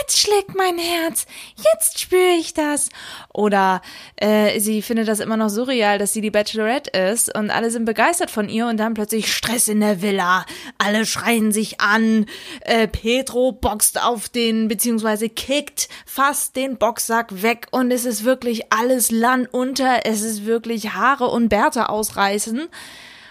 jetzt 0.00 0.18
schlägt 0.18 0.56
mein 0.56 0.78
Herz, 0.78 1.26
jetzt 1.74 2.00
spüre 2.00 2.34
ich 2.40 2.54
das. 2.54 2.88
Oder 3.34 3.82
äh, 4.16 4.58
sie 4.58 4.80
findet 4.80 5.06
das 5.06 5.20
immer 5.20 5.36
noch 5.36 5.50
surreal, 5.50 5.98
dass 5.98 6.14
sie 6.14 6.22
die 6.22 6.30
Bachelorette 6.30 6.98
ist 6.98 7.36
und 7.36 7.50
alle 7.50 7.70
sind 7.70 7.84
begeistert 7.84 8.30
von 8.30 8.48
ihr 8.48 8.68
und 8.68 8.78
dann 8.78 8.94
plötzlich 8.94 9.30
Stress 9.30 9.68
in 9.68 9.80
der 9.80 10.00
Villa. 10.00 10.46
Alle 10.78 11.04
schreien 11.04 11.52
sich 11.52 11.82
an. 11.82 12.24
Äh, 12.62 12.88
Petro 12.88 13.52
boxt 13.52 14.02
auf 14.02 14.30
den, 14.30 14.68
beziehungsweise 14.68 15.28
kickt 15.28 15.90
fast 16.06 16.56
den 16.56 16.78
Boxsack 16.78 17.42
weg 17.42 17.66
und 17.70 17.90
es 17.90 18.06
ist 18.06 18.24
wirklich 18.24 18.72
alles 18.72 19.10
Land 19.10 19.52
unter. 19.52 20.06
Es 20.06 20.22
ist 20.22 20.46
wirklich 20.46 20.94
Haare 20.94 21.26
und 21.26 21.50
Bärte 21.50 21.65
ausreißen. 21.74 22.68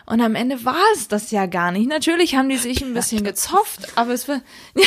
Und 0.06 0.22
am 0.22 0.36
Ende 0.36 0.64
war 0.66 0.76
es 0.94 1.08
das 1.08 1.32
ja 1.32 1.46
gar 1.48 1.72
nicht. 1.72 1.88
Natürlich 1.90 2.36
haben 2.36 2.50
die 2.50 2.58
sich 2.58 2.84
ein 2.84 2.94
bisschen 2.94 3.24
gezofft, 3.24 3.88
aber 3.96 4.14
es 4.14 4.28
war. 4.28 4.42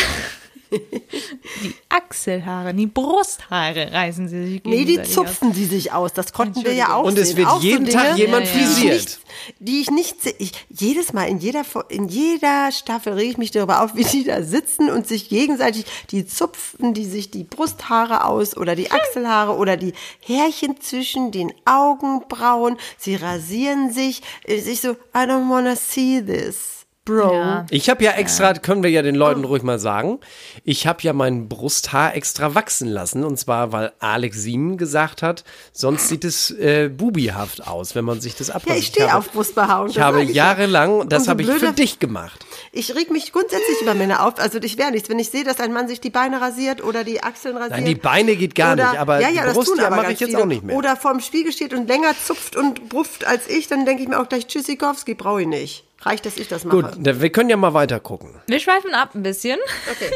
die 0.70 1.75
Achselhaare, 1.88 2.75
die 2.75 2.87
Brusthaare 2.87 3.92
reißen 3.92 4.28
sie 4.28 4.46
sich 4.46 4.64
Nee, 4.64 4.84
die 4.84 4.96
gegenseitig 4.96 5.18
aus. 5.18 5.26
zupfen 5.26 5.52
sie 5.54 5.64
sich 5.64 5.92
aus. 5.92 6.12
Das 6.12 6.32
konnten 6.32 6.64
wir 6.64 6.72
ja 6.75 6.94
auch 6.94 7.04
Und 7.04 7.18
es 7.18 7.28
sehen. 7.28 7.37
wird 7.38 7.48
auch 7.48 7.62
jeden 7.62 7.87
so 7.87 7.92
Tag 7.92 8.14
Dinge, 8.14 8.18
jemand 8.18 8.46
Ja, 8.46 8.52
ja. 8.52 8.56
die 8.58 8.62
ich 8.62 8.68
frisiert. 8.75 8.94
nicht- 8.94 9.18
Die 9.60 9.80
ich 9.80 9.90
nicht 9.90 10.22
sehe. 10.22 10.34
Ich, 10.38 10.52
jedes 10.70 11.12
Mal 11.12 11.25
in 11.28 11.38
jeder, 11.38 11.62
in 11.88 12.08
jeder 12.08 12.70
Staffel 12.72 13.12
rege 13.14 13.30
ich 13.30 13.38
mich 13.38 13.50
darüber 13.50 13.82
auf, 13.82 13.94
wie 13.94 14.04
die 14.04 14.25
da 14.25 14.42
sitzen 14.42 14.90
und 14.90 15.06
sich 15.06 15.28
gegenseitig, 15.28 15.84
die 16.10 16.26
zupfen 16.26 16.94
die 16.94 17.04
sich 17.04 17.30
die 17.30 17.44
Brusthaare 17.44 18.25
aus 18.25 18.56
oder 18.56 18.75
die 18.76 18.90
Achselhaare 18.90 19.56
oder 19.56 19.76
die 19.76 19.92
Härchen 20.20 20.80
zwischen 20.80 21.30
den 21.32 21.52
Augenbrauen. 21.64 22.76
Sie 22.98 23.14
rasieren 23.16 23.92
sich. 23.92 24.22
Ich 24.44 24.80
so, 24.80 24.90
I 24.92 24.96
don't 25.26 25.48
wanna 25.50 25.76
see 25.76 26.22
this. 26.22 26.77
Bro. 27.08 27.32
Ja. 27.32 27.66
Ich 27.70 27.88
habe 27.88 28.04
ja 28.04 28.12
extra, 28.12 28.52
können 28.52 28.82
wir 28.82 28.90
ja 28.90 29.00
den 29.02 29.14
Leuten 29.14 29.44
ruhig 29.44 29.62
mal 29.62 29.78
sagen, 29.78 30.20
ich 30.62 30.86
habe 30.86 31.02
ja 31.02 31.12
mein 31.14 31.48
Brusthaar 31.48 32.14
extra 32.14 32.54
wachsen 32.54 32.88
lassen. 32.88 33.24
Und 33.24 33.38
zwar, 33.38 33.72
weil 33.72 33.92
Alex 33.98 34.42
Siemen 34.42 34.76
gesagt 34.76 35.22
hat, 35.22 35.42
sonst 35.72 36.08
sieht 36.08 36.24
es 36.24 36.50
äh, 36.50 36.88
bubihaft 36.88 37.66
aus, 37.66 37.94
wenn 37.94 38.04
man 38.04 38.20
sich 38.20 38.34
das 38.36 38.48
Ja, 38.48 38.56
abrasiert. 38.56 38.78
ich 38.78 38.86
stehe 38.88 39.08
habe- 39.12 39.18
auf 39.18 39.32
Brustbehaarung. 39.32 39.88
Ich 39.88 39.98
habe 39.98 40.22
ja. 40.22 40.30
jahrelang, 40.30 41.08
das 41.08 41.28
habe 41.28 41.42
ich 41.42 41.48
für 41.50 41.72
dich 41.72 41.98
gemacht. 41.98 42.44
Ich 42.72 42.94
reg 42.94 43.10
mich 43.10 43.32
grundsätzlich 43.32 43.80
über 43.80 43.94
Männer 43.94 44.26
auf. 44.26 44.38
Also 44.38 44.58
ich 44.58 44.76
wäre 44.76 44.90
nichts. 44.90 45.08
Wenn 45.08 45.18
ich 45.18 45.30
sehe, 45.30 45.44
dass 45.44 45.60
ein 45.60 45.72
Mann 45.72 45.88
sich 45.88 46.00
die 46.00 46.10
Beine 46.10 46.40
rasiert 46.42 46.84
oder 46.84 47.04
die 47.04 47.22
Achseln 47.22 47.56
rasiert. 47.56 47.70
Nein, 47.72 47.86
die 47.86 47.94
Beine 47.94 48.36
geht 48.36 48.54
gar 48.54 48.74
oder, 48.74 48.90
nicht, 48.90 49.00
aber 49.00 49.20
ja, 49.20 49.28
ja, 49.30 49.40
die 49.40 49.46
das 49.46 49.54
Brust 49.54 49.68
tun 49.70 49.78
ja, 49.78 49.86
aber 49.86 49.96
mache 49.96 50.12
ich 50.12 50.20
jetzt 50.20 50.30
viele. 50.30 50.42
auch 50.42 50.46
nicht 50.46 50.62
mehr. 50.62 50.76
Oder 50.76 50.96
vorm 50.96 51.20
Spiegel 51.20 51.52
steht 51.52 51.72
und 51.72 51.88
länger 51.88 52.12
zupft 52.22 52.54
und 52.56 52.88
brufft 52.90 53.26
als 53.26 53.48
ich, 53.48 53.66
dann 53.68 53.86
denke 53.86 54.02
ich 54.02 54.08
mir 54.08 54.20
auch 54.20 54.28
gleich, 54.28 54.46
Tschüssikowski, 54.46 55.14
brauche 55.14 55.40
ich 55.42 55.48
nicht. 55.48 55.84
Reicht, 56.00 56.26
dass 56.26 56.36
ich 56.36 56.46
das 56.46 56.64
mache. 56.64 56.76
Gut, 56.82 56.94
wir 57.20 57.30
können 57.30 57.50
ja 57.50 57.56
mal 57.56 57.74
weiter 57.74 57.98
gucken. 57.98 58.30
Wir 58.46 58.60
schweifen 58.60 58.94
ab 58.94 59.16
ein 59.16 59.24
bisschen. 59.24 59.58
Okay. 59.90 60.10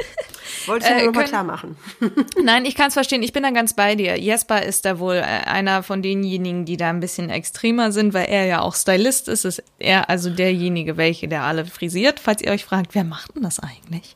Wollte 0.67 0.87
ich 0.87 0.91
Äh, 0.93 0.95
nur 0.99 1.07
noch 1.07 1.13
mal 1.15 1.19
können- 1.21 1.29
klar 1.29 1.43
machen. 1.45 1.77
Nein, 2.43 2.65
ich 2.67 2.77
kann 2.77 2.87
es 2.89 2.95
verstehen. 2.95 3.23
Ich 3.25 3.33
bin 3.33 3.43
da 3.43 3.51
ganz 3.51 3.75
bei 3.75 3.97
dir. 3.97 4.17
Jesper 4.17 4.63
ist 4.63 4.85
da 4.85 5.01
wohl 5.01 5.17
äh, 5.17 5.23
einer 5.23 5.83
von 5.83 6.01
denjenigen, 6.01 6.65
die 6.65 6.77
da 6.77 6.89
ein 6.91 7.01
bisschen 7.01 7.31
extremer 7.31 7.91
sind, 7.91 8.15
weil 8.15 8.27
er 8.27 8.47
ja 8.47 8.61
auch 8.61 8.77
Stylist 8.77 9.27
ist. 9.29 9.45
Ist 9.45 9.63
er 9.81 10.09
also 10.09 10.31
derjenige, 10.31 10.97
welche 10.97 11.27
der 11.27 11.43
alle 11.43 11.65
frisiert. 11.67 12.21
Falls 12.21 12.43
ihr 12.43 12.53
euch 12.53 12.65
fragt, 12.65 12.95
wer 12.95 13.03
macht 13.05 13.35
denn 13.35 13.43
das 13.43 13.59
eigentlich? 13.59 14.15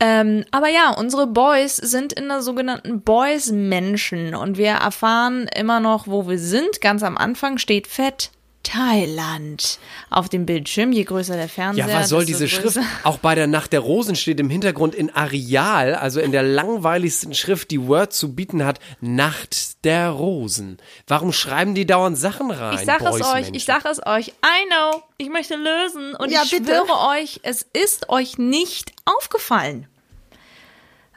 Ähm, 0.00 0.44
aber 0.52 0.68
ja, 0.68 0.90
unsere 0.90 1.26
Boys 1.26 1.76
sind 1.76 2.12
in 2.12 2.28
der 2.28 2.40
sogenannten 2.42 3.00
Boys-Menschen 3.00 4.34
und 4.34 4.56
wir 4.58 4.68
erfahren 4.72 5.48
immer 5.56 5.80
noch, 5.80 6.06
wo 6.06 6.28
wir 6.28 6.38
sind. 6.38 6.80
Ganz 6.80 7.02
am 7.02 7.16
Anfang 7.16 7.58
steht 7.58 7.86
fett 7.88 8.30
Thailand 8.68 9.78
auf 10.10 10.28
dem 10.28 10.44
Bildschirm. 10.46 10.92
Je 10.92 11.04
größer 11.04 11.36
der 11.36 11.48
Fernseher, 11.48 11.88
Ja, 11.88 12.00
was 12.00 12.08
soll 12.08 12.24
diese 12.24 12.46
größer. 12.46 12.82
Schrift? 12.82 12.86
Auch 13.04 13.18
bei 13.18 13.34
der 13.34 13.46
Nacht 13.46 13.72
der 13.72 13.80
Rosen 13.80 14.14
steht 14.16 14.38
im 14.40 14.50
Hintergrund 14.50 14.94
in 14.94 15.14
Areal, 15.14 15.94
also 15.94 16.20
in 16.20 16.32
der 16.32 16.42
langweiligsten 16.42 17.34
Schrift, 17.34 17.70
die 17.70 17.86
Word 17.86 18.12
zu 18.12 18.34
bieten 18.34 18.64
hat, 18.64 18.78
Nacht 19.00 19.84
der 19.84 20.10
Rosen. 20.10 20.78
Warum 21.06 21.32
schreiben 21.32 21.74
die 21.74 21.86
dauernd 21.86 22.18
Sachen 22.18 22.50
rein? 22.50 22.74
Ich 22.78 22.84
sag 22.84 23.00
es 23.00 23.08
Boys, 23.10 23.22
euch, 23.26 23.34
Menschen? 23.34 23.54
ich 23.54 23.64
sag 23.64 23.84
es 23.84 24.04
euch. 24.06 24.28
I 24.28 24.66
know, 24.68 25.02
ich 25.16 25.28
möchte 25.30 25.54
lösen 25.56 26.14
und 26.14 26.30
Ja, 26.30 26.42
ich 26.44 26.50
bitte. 26.50 26.64
schwöre 26.66 27.08
euch, 27.18 27.40
es 27.42 27.66
ist 27.72 28.08
euch 28.10 28.38
nicht 28.38 28.92
aufgefallen. 29.04 29.86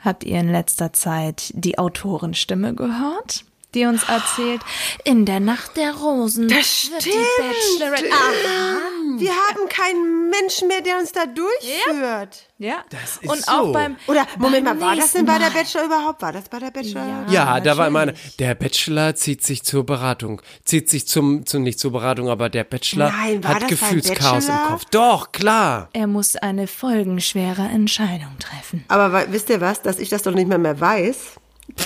Habt 0.03 0.23
ihr 0.23 0.39
in 0.39 0.51
letzter 0.51 0.93
Zeit 0.93 1.51
die 1.53 1.77
Autorenstimme 1.77 2.73
gehört? 2.73 3.45
Die 3.73 3.85
uns 3.85 4.03
erzählt, 4.03 4.61
in 5.05 5.25
der 5.25 5.39
Nacht 5.39 5.77
der 5.77 5.95
Rosen 5.95 6.49
Das 6.49 6.81
stimmt. 6.81 7.05
die 7.05 7.09
Bachelorette. 7.09 8.11
Aha. 8.11 8.77
Wir 9.17 9.31
haben 9.31 9.69
keinen 9.69 10.29
Menschen 10.29 10.67
mehr, 10.67 10.81
der 10.81 10.97
uns 10.97 11.11
da 11.13 11.25
durchführt. 11.25 12.47
Ja. 12.57 12.83
Das 12.89 13.17
ist 13.21 13.29
und 13.29 13.45
so. 13.45 13.51
auch 13.51 13.71
beim 13.73 13.95
Oder, 14.07 14.27
Moment 14.37 14.65
beim 14.65 14.79
mal, 14.79 14.87
war 14.87 14.95
das 14.95 15.13
denn 15.13 15.25
bei 15.25 15.37
der. 15.39 15.51
Bachelor 15.51 15.85
überhaupt? 15.85 16.21
War 16.21 16.33
das 16.33 16.49
bei 16.49 16.59
der 16.59 16.71
Bachelor? 16.71 17.25
Ja, 17.29 17.59
da 17.59 17.77
war 17.77 17.87
immer 17.87 18.01
eine, 18.01 18.13
der 18.39 18.55
Bachelor 18.55 19.15
zieht 19.15 19.43
sich 19.43 19.63
zur 19.63 19.85
Beratung, 19.85 20.41
zieht 20.65 20.89
sich 20.89 21.07
zum, 21.07 21.45
zum 21.45 21.63
nicht 21.63 21.79
zur 21.79 21.91
Beratung, 21.91 22.29
aber 22.29 22.49
der 22.49 22.63
Bachelor 22.65 23.09
Nein, 23.11 23.43
war 23.43 23.55
hat 23.55 23.67
Gefühlschaos 23.67 24.47
im? 24.47 24.55
Kopf. 24.67 24.85
Doch, 24.91 25.31
klar. 25.31 25.89
Er 25.93 26.07
muss 26.07 26.35
eine 26.35 26.67
folgenschwere 26.67 27.63
Entscheidung 27.63 28.37
treffen. 28.39 28.83
Aber 28.89 29.31
wisst 29.31 29.49
ihr 29.49 29.61
was, 29.61 29.81
dass 29.81 29.97
ich 29.99 30.09
das 30.09 30.23
doch 30.23 30.33
nicht 30.33 30.47
mehr 30.47 30.57
mehr 30.57 30.79
weiß, 30.79 31.35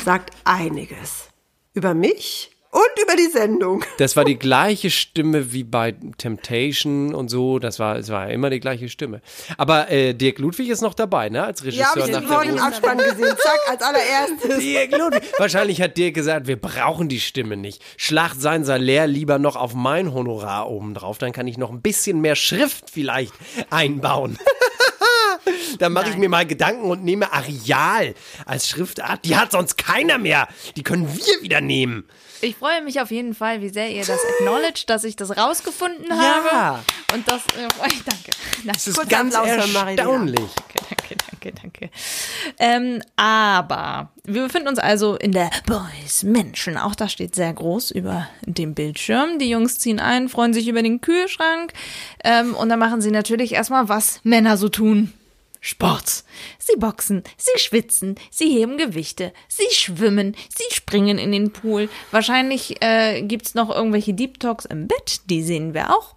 sagt 0.03 0.31
einiges. 0.45 1.24
Über 1.75 1.93
mich 1.93 2.54
und 2.75 3.01
über 3.03 3.15
die 3.15 3.31
Sendung. 3.31 3.83
Das 3.97 4.17
war 4.17 4.25
die 4.25 4.37
gleiche 4.37 4.89
Stimme 4.89 5.53
wie 5.53 5.63
bei 5.63 5.95
Temptation 6.17 7.15
und 7.15 7.29
so. 7.29 7.59
Das 7.59 7.79
war, 7.79 7.95
es 7.95 8.09
war 8.09 8.29
immer 8.29 8.49
die 8.49 8.59
gleiche 8.59 8.89
Stimme. 8.89 9.21
Aber 9.57 9.89
äh, 9.89 10.13
Dirk 10.13 10.39
Ludwig 10.39 10.67
ist 10.67 10.81
noch 10.81 10.93
dabei, 10.93 11.29
ne? 11.29 11.45
Als 11.45 11.61
Ja, 11.61 11.67
Regisseur 11.67 11.87
habe 11.87 11.99
ich 12.01 12.11
nach 12.11 12.41
den 12.41 12.49
Rosen. 12.49 12.59
Abspann 12.59 12.97
gesehen. 12.97 13.35
Zack, 13.37 13.59
als 13.69 13.81
allererstes. 13.81 14.59
Dirk 14.59 14.91
Ludwig. 14.91 15.23
Wahrscheinlich 15.37 15.81
hat 15.81 15.95
Dirk 15.95 16.13
gesagt, 16.13 16.47
wir 16.47 16.59
brauchen 16.59 17.07
die 17.07 17.21
Stimme 17.21 17.55
nicht. 17.55 17.81
Schlacht 17.95 18.41
sein 18.41 18.65
Salär 18.65 19.07
lieber 19.07 19.39
noch 19.39 19.55
auf 19.55 19.73
mein 19.73 20.13
Honorar 20.13 20.69
obendrauf. 20.69 21.17
Dann 21.17 21.31
kann 21.31 21.47
ich 21.47 21.57
noch 21.57 21.71
ein 21.71 21.81
bisschen 21.81 22.19
mehr 22.19 22.35
Schrift 22.35 22.89
vielleicht 22.91 23.33
einbauen. 23.69 24.37
Dann 25.79 25.93
mache 25.93 26.09
ich 26.09 26.17
mir 26.17 26.29
mal 26.29 26.45
Gedanken 26.45 26.89
und 26.89 27.03
nehme 27.03 27.31
Areal 27.31 28.13
als 28.45 28.67
Schriftart. 28.67 29.23
Die 29.25 29.35
hat 29.37 29.51
sonst 29.51 29.77
keiner 29.77 30.17
mehr. 30.17 30.47
Die 30.75 30.83
können 30.83 31.07
wir 31.07 31.41
wieder 31.41 31.61
nehmen. 31.61 32.05
Ich 32.41 32.61
freue 32.65 32.81
mich 32.81 32.99
auf 32.99 33.11
jeden 33.11 33.35
Fall, 33.35 33.61
wie 33.61 33.69
sehr 33.69 33.91
ihr 33.91 34.03
das 34.03 34.19
acknowledged, 34.39 34.89
dass 34.89 35.03
ich 35.03 35.15
das 35.15 35.37
rausgefunden 35.37 36.07
Ja. 36.09 36.43
habe. 36.51 36.79
Und 37.13 37.27
das, 37.27 37.41
äh, 37.55 37.67
danke. 37.79 38.03
danke. 38.05 38.31
Das 38.63 38.87
ist 38.87 38.95
Kurzer 38.95 39.09
ganz 39.09 39.35
erstaunlich. 39.35 40.39
Danke, 40.89 41.15
danke, 41.29 41.51
danke. 41.61 41.89
Ähm, 42.57 43.03
aber 43.15 44.09
wir 44.23 44.41
befinden 44.45 44.67
uns 44.67 44.79
also 44.79 45.15
in 45.15 45.31
der 45.31 45.51
Boys 45.67 46.23
Menschen. 46.23 46.75
Auch 46.77 46.95
das 46.95 47.11
steht 47.11 47.35
sehr 47.35 47.53
groß 47.53 47.91
über 47.91 48.27
dem 48.41 48.73
Bildschirm. 48.73 49.37
Die 49.37 49.49
Jungs 49.51 49.77
ziehen 49.77 49.99
ein, 49.99 50.27
freuen 50.27 50.53
sich 50.55 50.67
über 50.67 50.81
den 50.81 51.01
Kühlschrank. 51.01 51.71
Ähm, 52.23 52.55
und 52.55 52.69
dann 52.69 52.79
machen 52.79 52.99
sie 53.01 53.11
natürlich 53.11 53.53
erstmal, 53.53 53.89
was 53.89 54.21
Männer 54.23 54.57
so 54.57 54.69
tun. 54.69 55.13
Sport. 55.65 56.23
Sie 56.59 56.77
boxen, 56.77 57.23
sie 57.37 57.59
schwitzen, 57.59 58.17
sie 58.29 58.49
heben 58.49 58.77
Gewichte, 58.77 59.33
sie 59.47 59.65
schwimmen, 59.71 60.35
sie 60.55 60.75
springen 60.75 61.17
in 61.17 61.31
den 61.31 61.51
Pool. 61.51 61.89
Wahrscheinlich 62.11 62.83
äh, 62.83 63.23
gibt's 63.23 63.55
noch 63.55 63.75
irgendwelche 63.75 64.13
Deep 64.13 64.39
Talks 64.39 64.65
im 64.65 64.87
Bett, 64.87 65.21
die 65.27 65.41
sehen 65.41 65.73
wir 65.73 65.89
auch. 65.89 66.13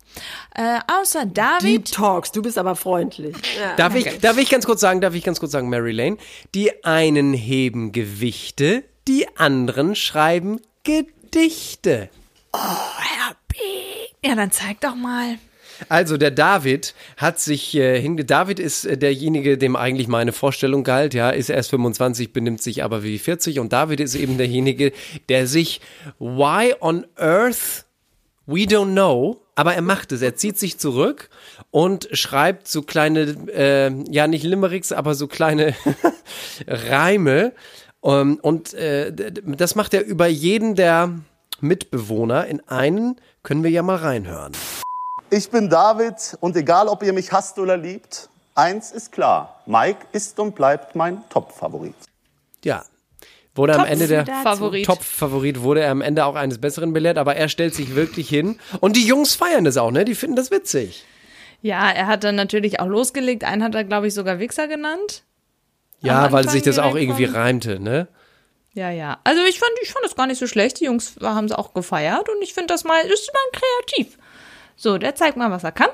Äh, 0.54 0.80
außer 1.00 1.24
David. 1.24 1.62
Deep 1.62 1.84
Talks, 1.86 2.30
du 2.30 2.42
bist 2.42 2.58
aber 2.58 2.76
freundlich. 2.76 3.36
Ja. 3.58 3.74
Darf 3.76 3.94
ich, 3.94 4.18
darf 4.18 4.36
ich 4.36 4.50
ganz 4.50 4.66
kurz 4.66 4.82
sagen, 4.82 5.00
darf 5.00 5.14
ich 5.14 5.24
ganz 5.24 5.40
kurz 5.40 5.52
sagen, 5.52 5.70
Mary 5.70 5.92
Lane? 5.92 6.18
Die 6.54 6.84
einen 6.84 7.32
heben 7.32 7.92
Gewichte, 7.92 8.84
die 9.06 9.26
anderen 9.38 9.94
schreiben 9.94 10.60
Gedichte. 10.84 12.10
Ja, 14.22 14.34
dann 14.34 14.50
zeig 14.50 14.82
doch 14.82 14.94
mal. 14.94 15.38
Also 15.88 16.16
der 16.16 16.30
David 16.30 16.94
hat 17.16 17.38
sich 17.38 17.74
äh, 17.76 18.00
hinge 18.00 18.24
David 18.24 18.58
ist 18.58 18.84
äh, 18.84 18.96
derjenige, 18.96 19.58
dem 19.58 19.76
eigentlich 19.76 20.08
meine 20.08 20.32
Vorstellung 20.32 20.84
galt, 20.84 21.14
ja, 21.14 21.30
ist 21.30 21.50
erst 21.50 21.70
25, 21.70 22.32
benimmt 22.32 22.62
sich 22.62 22.82
aber 22.82 23.02
wie 23.02 23.18
40 23.18 23.60
und 23.60 23.72
David 23.72 24.00
ist 24.00 24.14
eben 24.14 24.38
derjenige, 24.38 24.92
der 25.28 25.46
sich 25.46 25.80
why 26.18 26.74
on 26.80 27.06
earth 27.16 27.84
we 28.46 28.62
don't 28.62 28.92
know, 28.92 29.40
aber 29.54 29.74
er 29.74 29.82
macht 29.82 30.12
es, 30.12 30.22
er 30.22 30.34
zieht 30.34 30.58
sich 30.58 30.78
zurück 30.78 31.28
und 31.70 32.08
schreibt 32.12 32.66
so 32.68 32.82
kleine 32.82 33.36
äh, 33.52 33.92
ja 34.10 34.26
nicht 34.26 34.44
Limericks, 34.44 34.92
aber 34.92 35.14
so 35.14 35.26
kleine 35.26 35.74
Reime 36.66 37.52
ähm, 38.02 38.38
und 38.42 38.74
äh, 38.74 39.12
das 39.12 39.74
macht 39.74 39.94
er 39.94 40.04
über 40.04 40.26
jeden 40.26 40.74
der 40.74 41.18
Mitbewohner. 41.60 42.46
In 42.46 42.60
einen 42.68 43.16
können 43.42 43.62
wir 43.62 43.70
ja 43.70 43.82
mal 43.82 43.96
reinhören. 43.96 44.52
Ich 45.30 45.50
bin 45.50 45.68
David 45.68 46.36
und 46.40 46.56
egal, 46.56 46.88
ob 46.88 47.02
ihr 47.02 47.12
mich 47.12 47.30
hasst 47.32 47.58
oder 47.58 47.76
liebt, 47.76 48.28
eins 48.54 48.92
ist 48.92 49.12
klar, 49.12 49.62
Mike 49.66 50.06
ist 50.12 50.38
und 50.38 50.54
bleibt 50.54 50.94
mein 50.94 51.22
Top-Favorit. 51.28 51.94
Ja. 52.64 52.84
Wurde 53.54 53.74
am 53.74 53.80
Top 53.80 53.90
Ende 53.90 54.06
der 54.06 54.24
Favorit. 54.26 54.86
Top-Favorit, 54.86 55.60
wurde 55.62 55.80
er 55.80 55.90
am 55.90 56.00
Ende 56.00 56.24
auch 56.24 56.36
eines 56.36 56.58
Besseren 56.60 56.92
belehrt, 56.92 57.18
aber 57.18 57.34
er 57.36 57.48
stellt 57.48 57.74
sich 57.74 57.94
wirklich 57.96 58.28
hin. 58.28 58.58
Und 58.80 58.96
die 58.96 59.04
Jungs 59.04 59.34
feiern 59.34 59.64
das 59.64 59.76
auch, 59.76 59.90
ne? 59.90 60.04
Die 60.04 60.14
finden 60.14 60.36
das 60.36 60.50
witzig. 60.52 61.04
Ja, 61.60 61.90
er 61.90 62.06
hat 62.06 62.22
dann 62.22 62.36
natürlich 62.36 62.78
auch 62.78 62.86
losgelegt. 62.86 63.42
Einen 63.42 63.64
hat 63.64 63.74
er, 63.74 63.82
glaube 63.82 64.06
ich, 64.06 64.14
sogar 64.14 64.38
Wichser 64.38 64.68
genannt. 64.68 65.24
Ja, 66.00 66.26
Am 66.26 66.32
weil 66.32 66.48
sich 66.48 66.62
das 66.62 66.78
auch 66.78 66.94
irgendwie 66.94 67.26
von- 67.26 67.34
reimte, 67.34 67.80
ne? 67.80 68.06
Ja, 68.74 68.90
ja. 68.90 69.18
Also 69.24 69.42
ich 69.42 69.58
fand, 69.58 69.72
ich 69.82 69.90
fand 69.90 70.04
das 70.04 70.14
gar 70.14 70.28
nicht 70.28 70.38
so 70.38 70.46
schlecht. 70.46 70.78
Die 70.78 70.84
Jungs 70.84 71.16
haben 71.20 71.46
es 71.46 71.52
auch 71.52 71.74
gefeiert 71.74 72.28
und 72.28 72.40
ich 72.42 72.54
finde 72.54 72.68
das 72.68 72.84
mal, 72.84 73.02
das 73.08 73.20
ist 73.20 73.32
mal 73.34 73.60
kreativ. 73.60 74.16
So, 74.78 74.96
der 74.96 75.16
zeigt 75.16 75.36
mal, 75.36 75.50
was 75.50 75.64
er 75.64 75.72
kann. 75.72 75.90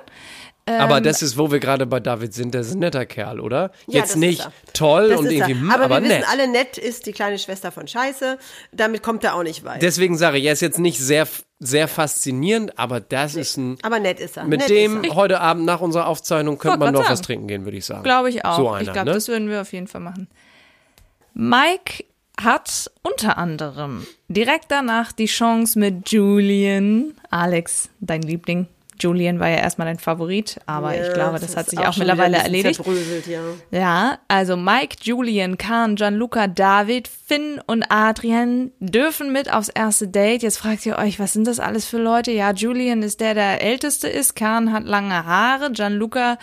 aber 0.67 1.01
das 1.01 1.23
ist, 1.23 1.39
wo 1.39 1.51
wir 1.51 1.59
gerade 1.59 1.87
bei 1.87 2.01
David 2.01 2.35
sind, 2.35 2.53
der 2.53 2.61
ist 2.61 2.75
ein 2.75 2.81
netter 2.81 3.07
Kerl, 3.07 3.41
oder? 3.41 3.71
Ja, 3.87 4.01
Jetzt 4.01 4.17
nicht 4.17 4.47
toll 4.75 5.09
Das 5.09 5.21
und 5.21 5.31
irgendwie, 5.31 5.55
hm, 5.55 5.71
aber, 5.71 5.85
aber, 5.85 5.97
wir 5.97 6.03
wissen 6.03 6.21
nett. 6.21 6.29
alle, 6.31 6.49
nett 6.49 6.77
ist 6.77 7.07
die 7.07 7.13
kleine 7.13 7.39
Schwester 7.39 7.73
von 7.73 7.89
Scheiße. 7.89 8.39
Damit 8.73 9.03
kommt 9.03 9.25
er 9.25 9.37
auch 9.37 9.43
nicht 9.43 9.65
weit. 9.65 9.81
Deswegen 9.81 10.19
sage 10.19 10.37
ich, 10.37 10.45
er 10.45 10.53
ist 10.53 10.61
jetzt 10.61 10.79
nicht 10.79 10.99
sehr, 10.99 11.27
sehr 11.61 11.89
faszinierend, 11.89 12.79
aber 12.79 13.01
das 13.01 13.37
ist 13.37 13.57
ein. 13.57 13.79
aber 13.83 14.01
nett 14.01 14.21
ist 14.21 14.37
er. 14.37 14.45
Mit 14.45 14.61
nett 14.61 14.69
dem 14.69 15.05
er. 15.05 15.15
heute 15.15 15.41
Abend 15.41 15.65
nach 15.65 15.81
unserer 15.81 16.07
Aufzeichnung 16.07 16.59
könnte 16.59 16.79
man 16.79 16.93
noch 16.93 17.01
sagen. 17.05 17.13
was 17.13 17.23
trinken 17.23 17.49
gehen, 17.49 17.65
würde 17.65 17.79
ich 17.79 17.87
sagen. 17.87 18.03
Glaube 18.03 18.29
ich 18.29 18.45
auch. 18.45 18.57
So 18.59 18.69
einer, 18.69 18.87
ich 18.87 18.93
glaube, 18.93 19.09
ne? 19.09 19.15
das 19.15 19.29
würden 19.29 19.49
wir 19.49 19.63
auf 19.63 19.73
jeden 19.73 19.87
Fall 19.87 20.03
machen. 20.03 20.29
Mike 21.33 22.05
hat 22.41 22.91
unter 23.03 23.39
anderem 23.39 24.07
direkt 24.29 24.67
danach 24.69 25.13
die 25.13 25.27
Chance 25.27 25.79
mit 25.79 26.11
Julian. 26.11 27.15
Alex, 27.31 27.89
dein 28.01 28.23
Liebling. 28.23 28.67
Julian 29.01 29.41
war 29.41 29.49
ja 29.49 29.57
erstmal 29.57 29.87
dein 29.87 29.99
Favorit, 29.99 30.59
aber 30.67 30.95
ich 30.95 31.07
Ja, 31.07 31.13
glaube, 31.13 31.39
das, 31.39 31.57
hat 31.57 31.67
ist 31.67 31.71
sich 31.71 31.79
auch, 31.81 31.93
schon 31.93 32.07
mittlerweile 32.07 32.39
erledigt. 32.39 32.81
Ja. 33.27 33.41
Ja, 33.71 34.19
also 34.29 34.57
Mike, 34.57 34.97
Julian, 35.03 35.59
Khan, 35.59 35.97
Gianluca, 35.97 36.47
David, 36.47 37.09
Finn 37.09 37.61
und 37.67 37.85
Adrian 37.91 38.71
dürfen 38.81 39.33
mit 39.33 39.53
aufs 39.53 39.69
erste 39.69 40.09
Date. 40.09 40.43
Jetzt 40.43 40.59
fragt 40.59 40.85
ihr 40.87 40.99
euch, 40.99 41.19
was 41.19 41.33
sind 41.33 41.47
das 41.47 41.61
alles 41.61 41.87
für 41.87 41.99
Leute? 41.99 42.31
Ja, 42.33 42.53
Julian 42.53 43.03
ist 43.03 43.21
der, 43.21 43.35
der 43.35 43.63
älteste 43.63 44.09
ist. 44.09 44.37
Khan 44.37 44.73
hat 44.73 44.85
lange 44.85 45.25
Haare. 45.25 45.73
Gianluca 45.73 46.39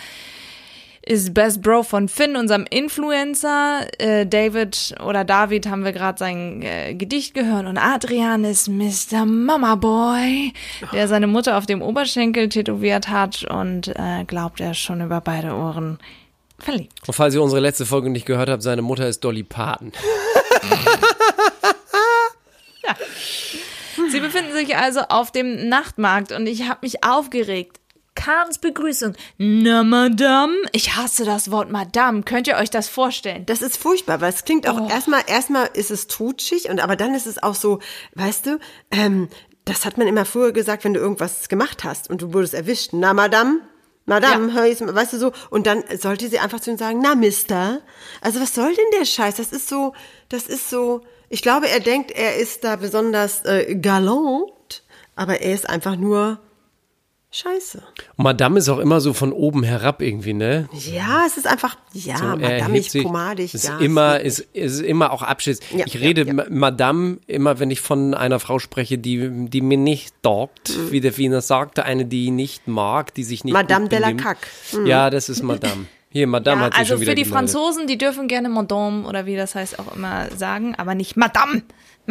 ist 1.03 1.33
Best 1.33 1.61
Bro 1.61 1.83
von 1.83 2.07
Finn, 2.07 2.35
unserem 2.35 2.65
Influencer. 2.69 3.87
Äh, 3.97 4.25
David 4.25 4.95
oder 5.03 5.23
David 5.23 5.67
haben 5.67 5.83
wir 5.83 5.91
gerade 5.93 6.17
sein 6.17 6.61
äh, 6.61 6.93
Gedicht 6.93 7.33
gehört. 7.33 7.65
Und 7.65 7.77
Adrian 7.77 8.43
ist 8.43 8.67
Mr. 8.67 9.25
Mama 9.25 9.75
Boy, 9.75 10.53
der 10.93 11.07
seine 11.07 11.27
Mutter 11.27 11.57
auf 11.57 11.65
dem 11.65 11.81
Oberschenkel 11.81 12.49
tätowiert 12.49 13.09
hat 13.09 13.43
und 13.43 13.87
äh, 13.87 14.23
glaubt, 14.25 14.59
er 14.59 14.71
ist 14.71 14.79
schon 14.79 15.01
über 15.01 15.21
beide 15.21 15.53
Ohren 15.55 15.97
verliebt. 16.59 16.93
Und 17.07 17.13
falls 17.13 17.33
ihr 17.33 17.41
unsere 17.41 17.61
letzte 17.61 17.85
Folge 17.85 18.09
nicht 18.09 18.25
gehört 18.25 18.49
habt, 18.49 18.61
seine 18.61 18.81
Mutter 18.81 19.07
ist 19.07 19.23
Dolly 19.23 19.43
Parton. 19.43 19.91
Sie 24.11 24.19
befinden 24.19 24.53
sich 24.53 24.75
also 24.75 25.01
auf 25.09 25.31
dem 25.31 25.69
Nachtmarkt 25.69 26.31
und 26.33 26.45
ich 26.47 26.67
habe 26.67 26.79
mich 26.81 27.03
aufgeregt. 27.03 27.80
Kahns 28.15 28.57
Begrüßung. 28.59 29.13
Na, 29.37 29.83
Madame? 29.83 30.53
Ich 30.73 30.95
hasse 30.95 31.23
das 31.25 31.49
Wort 31.49 31.71
Madame. 31.71 32.23
Könnt 32.23 32.47
ihr 32.47 32.57
euch 32.57 32.69
das 32.69 32.89
vorstellen? 32.89 33.45
Das 33.45 33.61
ist 33.61 33.77
furchtbar, 33.77 34.19
weil 34.21 34.29
es 34.33 34.43
klingt 34.43 34.67
Oh. 34.67 34.71
auch 34.71 34.89
erstmal, 34.89 35.21
erstmal 35.27 35.69
ist 35.73 35.91
es 35.91 36.07
tutschig 36.07 36.69
und 36.69 36.79
aber 36.81 36.95
dann 36.95 37.15
ist 37.15 37.25
es 37.25 37.41
auch 37.41 37.55
so, 37.55 37.79
weißt 38.15 38.45
du, 38.47 38.59
ähm, 38.91 39.29
das 39.65 39.85
hat 39.85 39.97
man 39.97 40.07
immer 40.07 40.25
früher 40.25 40.51
gesagt, 40.51 40.83
wenn 40.83 40.93
du 40.93 40.99
irgendwas 40.99 41.47
gemacht 41.47 41.83
hast 41.83 42.09
und 42.09 42.21
du 42.21 42.33
wurdest 42.33 42.53
erwischt. 42.53 42.89
Na, 42.93 43.13
Madame? 43.13 43.61
Madame, 44.05 44.47
Ja. 44.49 44.53
hör 44.55 44.65
ich's, 44.65 44.81
mal, 44.81 44.93
weißt 44.93 45.13
du 45.13 45.17
so, 45.19 45.31
und 45.49 45.65
dann 45.67 45.83
sollte 45.97 46.27
sie 46.27 46.39
einfach 46.39 46.59
zu 46.59 46.71
ihm 46.71 46.77
sagen, 46.77 46.99
na, 47.01 47.15
Mister. 47.15 47.79
Also 48.19 48.41
was 48.41 48.53
soll 48.53 48.73
denn 48.75 48.99
der 48.99 49.05
Scheiß? 49.05 49.35
Das 49.35 49.51
ist 49.53 49.69
so, 49.69 49.93
das 50.27 50.47
ist 50.47 50.69
so, 50.69 51.01
ich 51.29 51.41
glaube, 51.43 51.69
er 51.69 51.79
denkt, 51.79 52.11
er 52.11 52.35
ist 52.35 52.63
da 52.65 52.75
besonders 52.75 53.45
äh, 53.45 53.75
galant, 53.75 54.83
aber 55.15 55.39
er 55.41 55.53
ist 55.53 55.69
einfach 55.69 55.95
nur 55.95 56.39
Scheiße. 57.33 57.81
Und 58.17 58.23
Madame 58.25 58.59
ist 58.59 58.67
auch 58.67 58.77
immer 58.79 58.99
so 58.99 59.13
von 59.13 59.31
oben 59.31 59.63
herab 59.63 60.01
irgendwie, 60.01 60.33
ne? 60.33 60.67
Ja, 60.73 61.23
es 61.25 61.37
ist 61.37 61.47
einfach, 61.47 61.77
ja, 61.93 62.17
So, 62.17 62.25
madamig, 62.25 62.49
erhebt 62.59 62.91
sich. 62.91 63.03
pomadig. 63.03 63.53
Ist 63.53 63.67
ja, 63.69 63.77
immer, 63.79 64.19
es 64.21 64.39
ist, 64.39 64.53
ist 64.53 64.81
immer 64.81 65.13
auch 65.13 65.21
Abschied. 65.21 65.59
Ja, 65.73 65.85
ich 65.87 65.97
rede 66.01 66.25
ja. 66.25 66.33
Ma- 66.33 66.45
Madame 66.49 67.19
immer, 67.27 67.57
wenn 67.59 67.71
ich 67.71 67.79
von 67.79 68.13
einer 68.13 68.39
Frau 68.41 68.59
spreche, 68.59 68.97
die, 68.97 69.29
die 69.47 69.61
mir 69.61 69.77
nicht 69.77 70.13
taugt, 70.23 70.75
Mhm. 70.77 70.91
wie 70.91 70.99
der 70.99 71.17
Wiener 71.17 71.39
sagte, 71.41 71.85
eine, 71.85 72.03
die 72.03 72.25
ich 72.25 72.31
nicht 72.31 72.67
mag, 72.67 73.13
die 73.13 73.23
sich 73.23 73.45
nicht 73.45 73.53
Madame 73.53 73.85
gut 73.85 73.93
de 73.93 73.99
la. 73.99 74.11
Caque. 74.11 74.47
Mhm. 74.73 74.85
Ja, 74.87 75.09
das 75.09 75.29
ist 75.29 75.41
Madame. 75.41 75.85
Hier, 76.13 76.27
Madame 76.27 76.59
Ja, 76.59 76.65
hat 76.65 76.73
sich 76.73 76.79
also 76.79 76.93
schon 76.95 77.01
wieder 77.01 77.11
für 77.11 77.15
die 77.15 77.23
gemeldet. 77.23 77.51
Franzosen, 77.53 77.87
die 77.87 77.97
dürfen 77.97 78.27
gerne 78.27 78.49
Madame 78.49 79.07
oder 79.07 79.25
wie 79.25 79.37
das 79.37 79.55
heißt 79.55 79.79
auch 79.79 79.95
immer 79.95 80.27
sagen, 80.35 80.75
aber 80.75 80.93
nicht 80.95 81.15
Madame. 81.15 81.61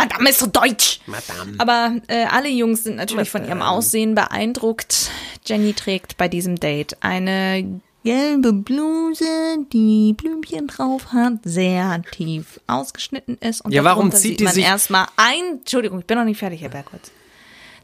Madame 0.09 0.31
ist 0.31 0.39
so 0.41 0.47
deutsch. 0.47 1.01
Madame. 1.07 1.55
Aber 1.59 1.97
äh, 2.09 2.25
alle 2.25 2.49
Jungs 2.49 2.85
sind 2.85 2.97
natürlich 2.97 3.31
von 3.31 3.45
ihrem 3.47 3.63
Aussehen 3.63 4.15
beeindruckt. 4.15 5.11
Jenny 5.47 5.73
trägt 5.75 6.17
bei 6.17 6.29
diesem 6.29 6.57
Date 6.59 6.97
eine 7.01 7.81
gelbe 8.03 8.53
Bluse, 8.55 9.25
die 9.73 10.15
Blümchen 10.17 10.67
drauf 10.69 11.13
hat, 11.13 11.35
sehr 11.45 12.03
tief 12.13 12.59
ausgeschnitten 12.67 13.37
ist. 13.41 13.61
Und 13.63 13.73
Ja, 13.73 13.85
warum 13.85 14.11
zieht 14.11 14.21
sieht 14.23 14.41
die 14.41 14.45
man 14.45 14.55
sich- 14.55 14.65
erstmal 14.65 15.07
ein, 15.17 15.59
Entschuldigung, 15.59 16.01
ich 16.01 16.07
bin 16.07 16.17
noch 16.17 16.25
nicht 16.25 16.39
fertig, 16.39 16.63
Herr 16.63 16.71
Bergholz. 16.71 17.11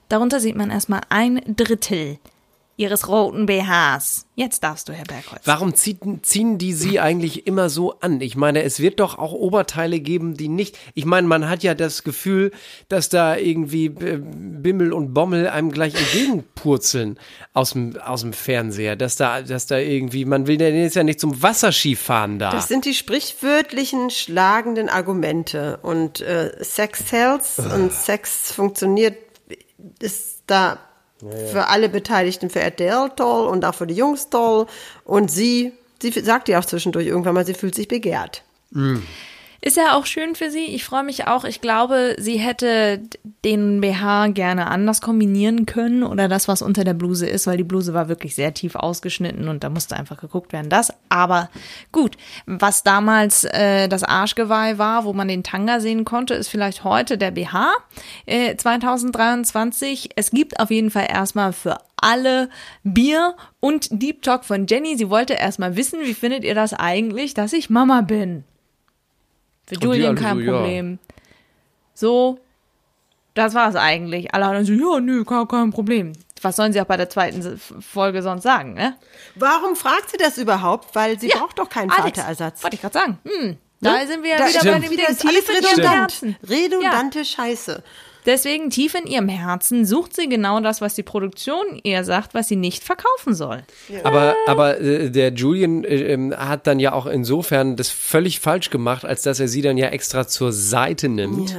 Darunter 0.09 0.41
sieht 0.41 0.57
man 0.57 0.71
erstmal 0.71 1.01
ein 1.11 1.41
Drittel 1.47 2.19
ihres 2.77 3.09
roten 3.09 3.47
BHs. 3.47 4.27
Jetzt 4.35 4.63
darfst 4.63 4.89
du, 4.89 4.93
Herr 4.93 5.05
Bergholz. 5.05 5.41
Warum 5.47 5.75
zieht, 5.75 6.01
ziehen 6.23 6.59
die 6.59 6.75
sie 6.75 7.01
eigentlich 7.01 7.47
immer 7.47 7.71
so 7.71 7.99
an? 8.01 8.21
Ich 8.21 8.37
meine, 8.37 8.63
es 8.63 8.81
wird 8.81 9.01
doch 9.01 9.19
auch 9.19 9.33
Oberteile 9.33 9.99
geben, 9.99 10.37
die 10.37 10.49
nicht. 10.49 10.77
Ich 10.93 11.07
meine, 11.07 11.27
man 11.27 11.49
hat 11.49 11.63
ja 11.63 11.75
das 11.75 12.05
Gefühl, 12.05 12.53
dass 12.91 13.09
da 13.09 13.37
irgendwie 13.37 13.87
äh, 13.87 14.21
Bimmel 14.21 14.93
und 14.93 15.15
Bommel 15.15 15.49
einem 15.49 15.71
gleich 15.71 15.95
entgegenpurzeln 15.95 17.19
aus 17.55 17.71
dem, 17.71 17.97
aus 17.97 18.21
dem 18.21 18.35
Fernseher. 18.35 18.95
Dass 18.95 19.17
da, 19.17 19.41
dass 19.41 19.67
da 19.67 19.79
irgendwie, 19.79 20.27
man 20.27 20.47
will, 20.47 20.59
der 20.59 20.85
ist 20.85 20.97
ja 20.97 21.03
nicht 21.03 21.19
zum 21.19 21.43
Wasserskifahren 21.43 22.39
da. 22.39 22.51
Das 22.51 22.69
sind 22.69 22.85
die 22.85 22.95
sprichwörtlichen 22.95 24.11
schlagenden 24.11 24.91
Argumente. 24.91 25.79
Und 25.83 26.21
äh, 26.21 26.53
Sex 26.61 27.09
sells 27.09 27.59
und 27.59 27.91
Sex 27.91 28.53
funktioniert, 28.53 29.17
ist 30.01 30.43
da 30.47 30.79
für 31.21 31.69
alle 31.69 31.89
Beteiligten, 31.89 32.51
für 32.51 32.61
RTL 32.61 33.11
toll 33.17 33.47
und 33.47 33.65
auch 33.65 33.75
für 33.75 33.87
die 33.87 33.95
Jungs 33.95 34.29
toll. 34.29 34.67
Und 35.05 35.31
sie, 35.31 35.73
sie 36.01 36.11
sagt 36.11 36.49
ja 36.49 36.59
auch 36.59 36.65
zwischendurch 36.65 37.07
irgendwann 37.07 37.35
mal, 37.35 37.47
sie 37.47 37.55
fühlt 37.55 37.75
sich 37.75 37.89
begehrt. 37.89 38.43
Ist 39.67 39.77
ja 39.77 39.97
auch 39.97 40.07
schön 40.07 40.37
für 40.37 40.49
sie. 40.53 40.67
Ich 40.67 40.85
freue 40.85 41.03
mich 41.03 41.27
auch. 41.27 41.43
Ich 41.43 41.61
glaube, 41.61 42.15
sie 42.21 42.37
hätte 42.37 43.03
den 43.45 43.81
BH 43.81 44.29
gerne 44.29 44.69
anders 44.69 45.01
kombinieren 45.01 45.67
können 45.67 46.05
oder 46.05 46.29
das, 46.29 46.47
was 46.47 46.63
unter 46.63 46.85
der 46.85 46.95
Bluse 46.95 47.27
ist, 47.27 47.49
weil 47.49 47.57
die 47.57 47.65
Bluse 47.65 47.93
war 47.93 48.09
wirklich 48.09 48.37
sehr 48.37 48.55
tief 48.55 48.77
ausgeschnitten 48.77 49.49
und 49.49 49.65
da 49.65 49.69
musste 49.69 49.97
einfach 49.97 50.21
geguckt 50.21 50.53
werden, 50.53 50.71
das. 50.71 50.93
Aber 51.09 51.51
gut, 51.91 52.17
was 52.47 52.85
damals 52.85 53.43
äh, 53.43 53.89
das 53.89 54.05
Arschgeweih 54.05 54.79
war, 54.79 55.05
wo 55.05 55.13
man 55.13 55.27
den 55.27 55.43
Tanga 55.43 55.81
sehen 55.81 56.05
konnte, 56.05 56.35
ist 56.35 56.47
vielleicht 56.47 56.85
heute 56.85 57.19
der 57.19 57.33
BH 57.33 57.73
äh, 58.27 58.55
2023. 58.55 60.11
Es 60.15 60.31
gibt 60.31 60.61
auf 60.61 60.71
jeden 60.71 60.93
Fall 60.93 61.09
erstmal 61.11 61.53
für 61.53 61.79
alle 61.97 62.51
Bier 62.85 63.35
und 63.59 63.89
Deep 63.91 64.23
Talk 64.23 64.45
von 64.45 64.69
Jenny. 64.69 64.97
Sie 64.97 65.11
wollte 65.11 65.33
erstmal 65.33 65.75
wissen, 65.75 66.03
wie 66.05 66.15
findet 66.15 66.45
ihr 66.45 66.55
das 66.55 66.73
eigentlich, 66.73 67.35
dass 67.35 67.53
ich 67.53 67.69
Mama 67.69 68.03
bin? 68.03 68.45
Für 69.67 69.75
Julian 69.77 70.15
kein 70.15 70.37
so, 70.37 70.43
ja. 70.43 70.53
Problem. 70.53 70.99
So, 71.95 72.39
das 73.35 73.55
war's 73.55 73.77
eigentlich. 73.77 74.33
Alle 74.35 74.47
anderen 74.47 74.65
so, 74.65 74.73
ja, 74.73 75.01
nö, 75.01 75.25
kein, 75.25 75.49
kein 75.49 75.71
Problem. 75.71 76.13
Was 76.43 76.57
sollen 76.57 76.73
sie 76.73 76.81
auch 76.81 76.87
bei 76.87 76.97
der 76.97 77.09
zweiten 77.09 77.59
Folge 77.59 78.23
sonst 78.23 78.43
sagen, 78.43 78.75
ne? 78.75 78.97
Warum 79.35 79.75
fragt 79.75 80.11
sie 80.11 80.19
das 80.19 80.39
überhaupt? 80.39 80.95
Weil 80.95 81.19
sie 81.19 81.29
braucht 81.29 81.59
doch 81.59 81.69
keinen 81.69 81.91
Alex, 81.91 82.19
Vaterersatz. 82.19 82.63
Wollte 82.63 82.77
ich 82.77 82.83
gerade 82.83 82.95
sagen. 82.95 83.19
Hm, 83.25 83.57
da 83.81 84.07
sind 84.07 84.23
wir 84.23 84.31
ja 84.31 84.39
wieder 84.39 84.49
stimmt. 84.49 84.75
bei 84.75 84.79
dem 84.81 84.91
wieder 84.91 85.07
Tief 85.07 85.49
redundant. 85.49 86.23
Redundante 86.49 87.25
Scheiße. 87.25 87.83
Deswegen 88.27 88.71
tief 88.71 88.95
in 88.97 89.07
ihrem 89.07 89.29
Herzen 89.29 89.87
sucht 89.87 90.17
sie 90.17 90.29
genau 90.29 90.61
das, 90.61 90.81
was 90.81 90.95
die 90.95 91.05
Produktion 91.05 91.65
ihr 91.85 92.03
sagt, 92.03 92.35
was 92.35 92.49
sie 92.49 92.57
nicht 92.57 92.83
verkaufen 92.83 93.35
soll. 93.35 93.63
Aber, 94.03 94.35
aber 94.47 94.81
äh, 94.81 95.11
der 95.11 95.33
Julian 95.33 95.85
äh, 95.85 96.13
ähm, 96.13 96.35
hat 96.37 96.67
dann 96.67 96.81
ja 96.81 96.93
auch 96.93 97.07
insofern 97.07 97.77
das 97.77 97.91
völlig 97.91 98.41
falsch 98.41 98.71
gemacht, 98.71 99.05
als 99.05 99.23
dass 99.23 99.39
er 99.39 99.47
sie 99.47 99.63
dann 99.63 99.79
ja 99.79 99.89
extra 99.89 100.27
zur 100.27 100.53
Seite 100.53 101.09
nimmt 101.09 101.57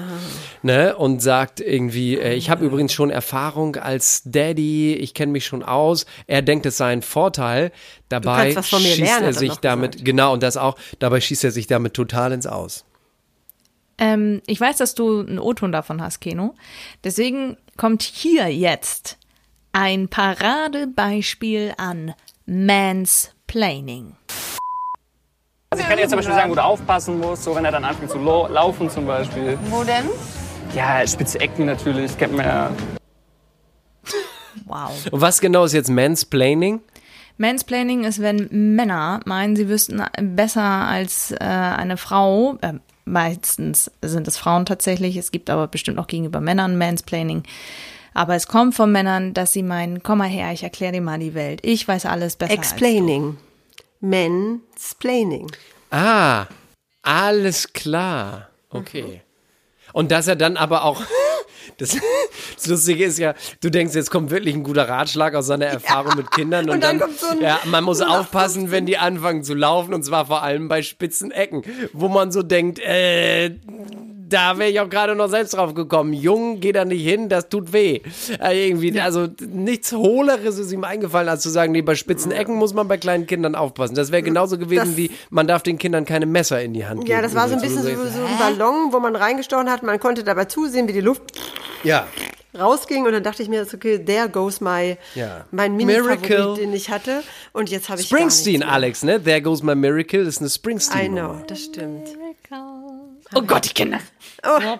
ne, 0.61 0.95
und 0.95 1.21
sagt 1.21 1.61
irgendwie, 1.61 2.17
äh, 2.17 2.33
ich 2.33 2.49
habe 2.49 2.65
übrigens 2.65 2.91
schon 2.91 3.09
Erfahrung 3.09 3.77
als 3.77 4.23
Daddy, 4.25 4.93
ich 4.95 5.13
kenne 5.13 5.31
mich 5.31 5.45
schon 5.45 5.63
aus. 5.63 6.05
Er 6.27 6.41
denkt, 6.41 6.65
es 6.65 6.77
sei 6.77 6.91
ein 6.91 7.01
Vorteil. 7.01 7.71
Dabei 8.09 8.53
kannst 8.53 8.57
was 8.57 8.69
von 8.69 8.83
mir 8.83 8.89
schießt 8.89 8.99
lernen, 8.99 9.23
er 9.23 9.27
er 9.27 9.33
sich 9.33 9.55
damit, 9.55 9.93
gesagt. 9.93 10.05
genau, 10.05 10.33
und 10.33 10.43
das 10.43 10.57
auch, 10.57 10.77
dabei 10.99 11.21
schießt 11.21 11.45
er 11.45 11.51
sich 11.51 11.67
damit 11.67 11.93
total 11.93 12.33
ins 12.33 12.45
Aus. 12.45 12.86
Ähm, 13.97 14.41
ich 14.45 14.59
weiß, 14.59 14.77
dass 14.77 14.95
du 14.95 15.21
einen 15.21 15.39
O-Ton 15.39 15.71
davon 15.71 16.01
hast, 16.01 16.19
Keno. 16.19 16.55
Deswegen 17.03 17.57
kommt 17.77 18.03
hier 18.03 18.53
jetzt 18.53 19.17
ein 19.71 20.07
Paradebeispiel 20.07 21.73
an 21.77 22.13
Mansplaining. 22.45 24.15
Also 25.69 25.83
ich 25.83 25.89
kann 25.89 25.99
jetzt 25.99 26.09
zum 26.09 26.17
Beispiel 26.17 26.35
sagen, 26.35 26.49
wo 26.49 26.55
du 26.55 26.63
aufpassen 26.63 27.19
musst, 27.19 27.43
so 27.43 27.53
wenn 27.55 27.65
er 27.65 27.71
dann 27.71 27.83
anfängt 27.83 28.09
zu 28.09 28.17
laufen 28.17 28.89
zum 28.89 29.05
Beispiel. 29.05 29.59
Wo 29.69 29.83
denn? 29.83 30.05
Ja, 30.73 31.05
spitze 31.05 31.39
Ecken 31.39 31.65
natürlich, 31.65 32.17
kennt 32.17 32.33
man 32.33 32.45
ja. 32.45 32.71
Wow. 34.65 34.91
Und 35.11 35.21
was 35.21 35.39
genau 35.39 35.65
ist 35.65 35.73
jetzt 35.73 35.89
Mansplaining? 35.89 36.81
Mansplaining 37.37 38.03
ist, 38.03 38.21
wenn 38.21 38.47
Männer 38.51 39.19
meinen, 39.25 39.55
sie 39.55 39.69
wüssten 39.69 40.03
besser 40.19 40.63
als 40.63 41.31
äh, 41.31 41.37
eine 41.43 41.97
Frau. 41.97 42.57
Äh, 42.61 42.73
meistens 43.07 43.91
sind 44.01 44.27
es 44.27 44.37
Frauen 44.37 44.65
tatsächlich. 44.65 45.17
Es 45.17 45.31
gibt 45.31 45.49
aber 45.49 45.67
bestimmt 45.67 45.99
auch 45.99 46.07
gegenüber 46.07 46.41
Männern 46.41 46.77
Mansplaining. 46.77 47.43
Aber 48.13 48.35
es 48.35 48.47
kommt 48.47 48.75
von 48.75 48.91
Männern, 48.91 49.33
dass 49.33 49.53
sie 49.53 49.63
meinen, 49.63 50.01
komm 50.01 50.19
mal 50.19 50.27
her, 50.27 50.51
ich 50.51 50.63
erkläre 50.63 50.93
dir 50.93 51.01
mal 51.01 51.19
die 51.19 51.33
Welt. 51.33 51.59
Ich 51.63 51.87
weiß 51.87 52.05
alles 52.05 52.35
besser. 52.35 52.53
Explaining. 52.53 53.37
Mansplaining. 53.99 55.51
Ah, 55.91 56.47
alles 57.01 57.73
klar. 57.73 58.49
Okay. 58.69 59.21
Und 59.93 60.11
dass 60.11 60.27
er 60.27 60.35
dann 60.35 60.57
aber 60.57 60.83
auch. 60.83 61.01
Das, 61.77 61.97
das 62.55 62.67
Lustige 62.67 63.05
ist 63.05 63.17
ja, 63.17 63.33
du 63.61 63.69
denkst, 63.69 63.95
jetzt 63.95 64.11
kommt 64.11 64.29
wirklich 64.29 64.55
ein 64.55 64.63
guter 64.63 64.89
Ratschlag 64.89 65.35
aus 65.35 65.47
seiner 65.47 65.67
Erfahrung 65.67 66.15
mit 66.15 66.31
Kindern 66.31 66.65
und, 66.65 66.75
und 66.75 66.83
dann 66.83 66.97
dann, 66.99 67.07
kommt 67.07 67.19
so 67.19 67.27
ja, 67.41 67.59
man 67.65 67.83
muss 67.83 68.01
aufpassen, 68.01 68.71
wenn 68.71 68.85
die 68.85 68.97
anfangen 68.97 69.43
zu 69.43 69.53
laufen 69.53 69.93
und 69.93 70.03
zwar 70.03 70.25
vor 70.25 70.43
allem 70.43 70.67
bei 70.67 70.81
spitzen 70.81 71.31
Ecken, 71.31 71.63
wo 71.93 72.07
man 72.07 72.31
so 72.31 72.43
denkt, 72.43 72.79
äh, 72.79 73.55
da 74.29 74.57
wäre 74.57 74.69
ich 74.69 74.79
auch 74.79 74.89
gerade 74.89 75.15
noch 75.15 75.29
selbst 75.29 75.53
drauf 75.53 75.73
gekommen. 75.73 76.13
Jung, 76.13 76.59
geh 76.59 76.71
da 76.71 76.83
nicht 76.85 77.03
hin, 77.03 77.29
das 77.29 77.47
tut 77.49 77.71
weh. 77.73 78.01
Äh, 78.41 78.67
irgendwie, 78.67 78.99
also 78.99 79.27
nichts 79.39 79.91
Hohleres 79.93 80.57
ist 80.59 80.71
ihm 80.71 80.83
eingefallen, 80.83 81.29
als 81.29 81.43
zu 81.43 81.49
sagen, 81.49 81.71
nee, 81.71 81.81
bei 81.81 81.95
spitzen 81.95 82.31
Ecken 82.31 82.55
muss 82.55 82.73
man 82.73 82.87
bei 82.87 82.97
kleinen 82.97 83.25
Kindern 83.27 83.55
aufpassen. 83.55 83.95
Das 83.95 84.11
wäre 84.11 84.23
genauso 84.23 84.57
gewesen 84.57 84.89
Das- 84.89 84.97
wie, 84.97 85.11
man 85.29 85.47
darf 85.47 85.63
den 85.63 85.77
Kindern 85.77 86.05
keine 86.05 86.25
Messer 86.25 86.61
in 86.61 86.73
die 86.73 86.85
Hand 86.85 87.01
geben. 87.01 87.11
Ja, 87.11 87.21
das 87.21 87.35
war 87.35 87.47
so 87.47 87.55
ein 87.55 87.61
bisschen 87.61 87.83
so, 87.83 87.89
so 87.89 88.23
ein 88.23 88.37
Ballon, 88.37 88.91
wo 88.91 88.99
man 88.99 89.15
reingestochen 89.15 89.69
hat. 89.69 89.83
Man 89.83 89.99
konnte 89.99 90.23
dabei 90.23 90.45
zusehen, 90.45 90.87
wie 90.87 90.93
die 90.93 91.01
Luft 91.01 91.23
Ja. 91.83 92.07
rausging 92.57 93.05
und 93.05 93.11
dann 93.13 93.23
dachte 93.23 93.43
ich 93.43 93.49
mir, 93.49 93.65
okay, 93.71 93.99
there 94.03 94.27
goes 94.29 94.59
my, 94.61 94.97
Ja. 95.15 95.45
mein 95.51 95.75
Miracle. 95.75 96.15
Mini-Favorit, 96.17 96.57
den 96.61 96.73
ich 96.73 96.89
hatte. 96.89 97.23
Und 97.53 97.69
jetzt 97.69 97.89
habe 97.89 98.01
ich 98.01 98.07
Springsteen. 98.07 98.63
Alex, 98.63 99.03
ne? 99.03 99.23
There 99.23 99.41
goes 99.41 99.61
my 99.63 99.75
miracle 99.75 100.21
ist 100.21 100.39
eine 100.41 100.49
Springsteen. 100.49 101.05
I 101.05 101.19
know, 101.19 101.35
das 101.47 101.63
stimmt. 101.65 102.09
Oh 103.35 103.41
Gott, 103.41 103.65
ich 103.65 103.73
kenne 103.73 103.91
das. 103.91 104.01
Oh, 104.47 104.59
sehr 104.59 104.77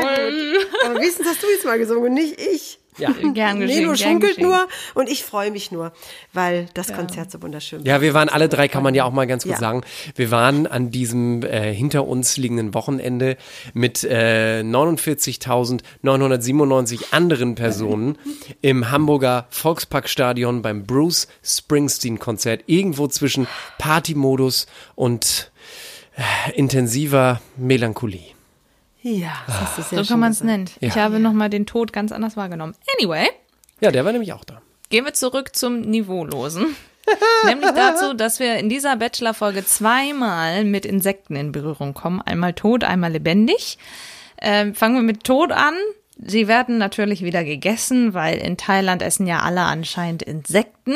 gut. 0.00 0.66
Aber 0.84 0.94
wenigstens 0.96 1.26
hast 1.26 1.42
du 1.42 1.46
jetzt 1.48 1.64
mal 1.64 1.78
gesungen 1.78 2.04
und 2.04 2.14
nicht 2.14 2.38
ich. 2.40 2.78
Ja. 2.98 3.10
Gern 3.34 3.60
geschehen, 3.60 3.80
Nelo 3.82 3.94
schunkelt 3.94 4.36
geschehen. 4.36 4.48
nur 4.48 4.68
und 4.94 5.10
ich 5.10 5.22
freue 5.22 5.50
mich 5.50 5.70
nur, 5.70 5.92
weil 6.32 6.66
das 6.72 6.94
Konzert 6.94 7.30
so 7.30 7.42
wunderschön 7.42 7.80
war. 7.80 7.86
Ja, 7.86 8.00
wir 8.00 8.14
waren 8.14 8.30
alle 8.30 8.48
drei, 8.48 8.68
kann 8.68 8.82
man 8.82 8.94
ja 8.94 9.04
auch 9.04 9.12
mal 9.12 9.26
ganz 9.26 9.42
kurz 9.42 9.56
Ja. 9.56 9.60
sagen. 9.60 9.82
Wir 10.14 10.30
waren 10.30 10.66
an 10.66 10.90
diesem 10.90 11.42
äh, 11.42 11.74
hinter 11.74 12.06
uns 12.06 12.38
liegenden 12.38 12.72
Wochenende 12.72 13.36
mit 13.74 14.02
äh, 14.02 14.62
49.997 14.64 17.12
anderen 17.12 17.54
Personen 17.54 18.16
im 18.62 18.90
Hamburger 18.90 19.46
Volksparkstadion 19.50 20.62
beim 20.62 20.86
Bruce 20.86 21.28
Springsteen 21.44 22.18
Konzert. 22.18 22.62
Irgendwo 22.66 23.08
zwischen 23.08 23.46
Partymodus 23.78 24.66
und 24.94 25.52
äh, 26.16 26.22
intensiver 26.54 27.42
Melancholie. 27.58 28.35
Ja, 29.08 29.32
das 29.46 29.76
du 29.76 29.82
sehr 29.82 29.98
So 29.98 30.04
schön 30.04 30.06
kann 30.14 30.20
man 30.20 30.32
es 30.32 30.42
nennen. 30.42 30.68
Ich 30.80 30.96
Ja. 30.96 31.02
habe 31.04 31.20
nochmal 31.20 31.48
den 31.48 31.64
Tod 31.64 31.92
ganz 31.92 32.10
anders 32.10 32.36
wahrgenommen. 32.36 32.74
Anyway, 32.98 33.28
Ja, 33.80 33.92
der 33.92 34.04
war 34.04 34.10
nämlich 34.12 34.32
auch 34.32 34.44
da. 34.44 34.60
gehen 34.90 35.04
wir 35.04 35.14
zurück 35.14 35.54
zum 35.54 35.80
Niveaulosen. 35.82 36.74
Nämlich 37.46 37.70
dazu, 37.70 38.14
dass 38.14 38.40
wir 38.40 38.56
in 38.56 38.68
dieser 38.68 38.96
Bachelor-Folge 38.96 39.64
zweimal 39.64 40.64
mit 40.64 40.84
Insekten 40.84 41.36
in 41.36 41.52
Berührung 41.52 41.94
kommen. 41.94 42.20
Einmal 42.20 42.52
tot, 42.52 42.82
einmal 42.82 43.12
lebendig. 43.12 43.78
Ähm, 44.42 44.74
fangen 44.74 44.96
wir 44.96 45.02
mit 45.02 45.22
tot 45.22 45.52
an. 45.52 45.74
Sie 46.18 46.48
werden 46.48 46.78
natürlich 46.78 47.22
wieder 47.22 47.44
gegessen, 47.44 48.12
weil 48.12 48.38
in 48.38 48.56
Thailand 48.56 49.02
essen 49.02 49.28
ja 49.28 49.42
alle 49.42 49.60
anscheinend 49.60 50.24
Insekten. 50.24 50.94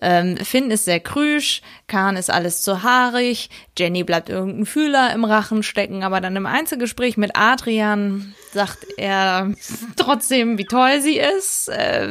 Ähm, 0.00 0.36
Finn 0.38 0.70
ist 0.70 0.86
sehr 0.86 1.00
krüsch, 1.00 1.60
Kahn 1.86 2.16
ist 2.16 2.30
alles 2.30 2.62
zu 2.62 2.82
haarig, 2.82 3.50
Jenny 3.78 4.02
bleibt 4.02 4.28
irgendein 4.28 4.66
Fühler 4.66 5.12
im 5.12 5.24
Rachen 5.24 5.62
stecken, 5.62 6.02
aber 6.02 6.20
dann 6.20 6.36
im 6.36 6.46
Einzelgespräch 6.46 7.16
mit 7.16 7.32
Adrian 7.34 8.34
sagt 8.52 8.86
er 8.96 9.52
trotzdem, 9.96 10.56
wie 10.56 10.64
toll 10.64 11.00
sie 11.02 11.18
ist. 11.18 11.68
Äh, 11.68 12.08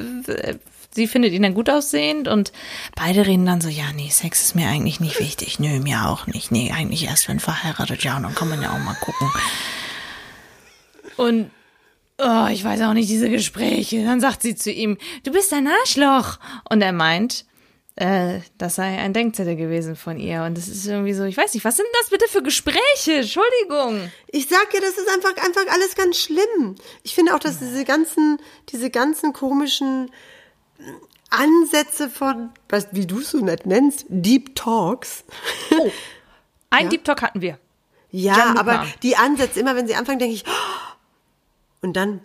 sie 0.91 1.08
findet 1.08 1.34
ihn 1.34 1.43
dann 1.43 1.54
gut 1.54 1.69
aussehend 1.69 2.28
und 2.28 2.52
beide 2.95 3.25
reden 3.25 3.45
dann 3.45 3.62
so, 3.62 3.69
ja, 3.69 3.86
nee, 3.95 4.10
Sex 4.10 4.43
ist 4.43 4.56
mir 4.56 4.67
eigentlich 4.67 4.99
nicht 4.99 5.19
wichtig. 5.19 5.60
Nö, 5.60 5.80
mir 5.80 6.08
auch 6.08 6.28
nicht. 6.28 6.52
Nee, 6.52 6.71
eigentlich 6.71 7.06
erst 7.06 7.28
wenn 7.28 7.39
verheiratet, 7.39 8.04
ja, 8.04 8.17
und 8.17 8.23
dann 8.23 8.36
kann 8.36 8.49
man 8.49 8.62
ja 8.62 8.69
auch 8.69 8.80
mal 8.80 8.97
gucken. 9.02 9.32
Und 11.17 11.52
oh, 12.17 12.47
ich 12.52 12.63
weiß 12.63 12.82
auch 12.82 12.93
nicht, 12.93 13.10
diese 13.10 13.30
Gespräche. 13.30 14.04
Dann 14.04 14.21
sagt 14.21 14.41
sie 14.41 14.56
zu 14.56 14.71
ihm, 14.71 14.97
du 15.23 15.32
bist 15.32 15.54
ein 15.54 15.67
Arschloch. 15.67 16.38
Und 16.69 16.82
er 16.82 16.93
meint, 16.93 17.45
äh, 17.99 18.39
das 18.57 18.75
sei 18.75 18.97
ein 18.97 19.12
Denkzettel 19.12 19.57
gewesen 19.57 19.97
von 19.97 20.17
ihr. 20.19 20.43
Und 20.43 20.57
das 20.57 20.69
ist 20.69 20.88
irgendwie 20.88 21.13
so, 21.13 21.25
ich 21.25 21.35
weiß 21.35 21.53
nicht, 21.53 21.65
was 21.65 21.75
sind 21.75 21.88
das 21.99 22.09
bitte 22.09 22.25
für 22.29 22.41
Gespräche? 22.41 23.17
Entschuldigung. 23.17 24.09
Ich 24.27 24.47
sag 24.47 24.73
ja, 24.73 24.79
das 24.79 24.97
ist 24.97 25.09
einfach, 25.09 25.35
einfach 25.43 25.73
alles 25.73 25.95
ganz 25.95 26.17
schlimm. 26.17 26.75
Ich 27.03 27.13
finde 27.13 27.35
auch, 27.35 27.39
dass 27.39 27.59
diese 27.59 27.83
ganzen, 27.83 28.38
diese 28.69 28.89
ganzen 28.89 29.33
komischen 29.33 30.12
Ansätze 31.29 32.09
von, 32.09 32.51
was, 32.69 32.88
wie 32.91 33.05
du 33.05 33.19
es 33.19 33.31
so 33.31 33.39
nett 33.39 33.65
nennst, 33.65 34.05
Deep 34.07 34.55
Talks. 34.55 35.25
Oh, 35.77 35.91
ein 36.69 36.89
Deep 36.89 37.03
Talk 37.03 37.21
hatten 37.21 37.41
wir. 37.41 37.59
Ja, 38.12 38.55
aber 38.57 38.88
die 39.03 39.17
Ansätze, 39.17 39.59
immer 39.59 39.75
wenn 39.75 39.88
sie 39.88 39.95
anfangen, 39.95 40.19
denke 40.19 40.35
ich, 40.35 40.45
und 41.81 41.93
dann, 41.93 42.21